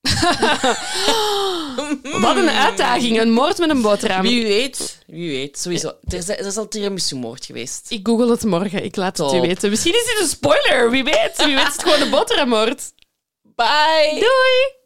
[2.20, 4.22] Wat een uitdaging, een moord met een boterham.
[4.22, 5.92] Wie weet, wie weet, sowieso.
[6.08, 7.86] Er is, er is al tiramisu-moord geweest.
[7.88, 9.32] Ik google het morgen, ik laat Top.
[9.32, 9.70] het u weten.
[9.70, 11.32] Misschien is dit een spoiler, wie weet.
[11.36, 12.92] Wie weet is het gewoon een boterhammoord.
[13.42, 14.10] Bye!
[14.10, 14.78] Doei!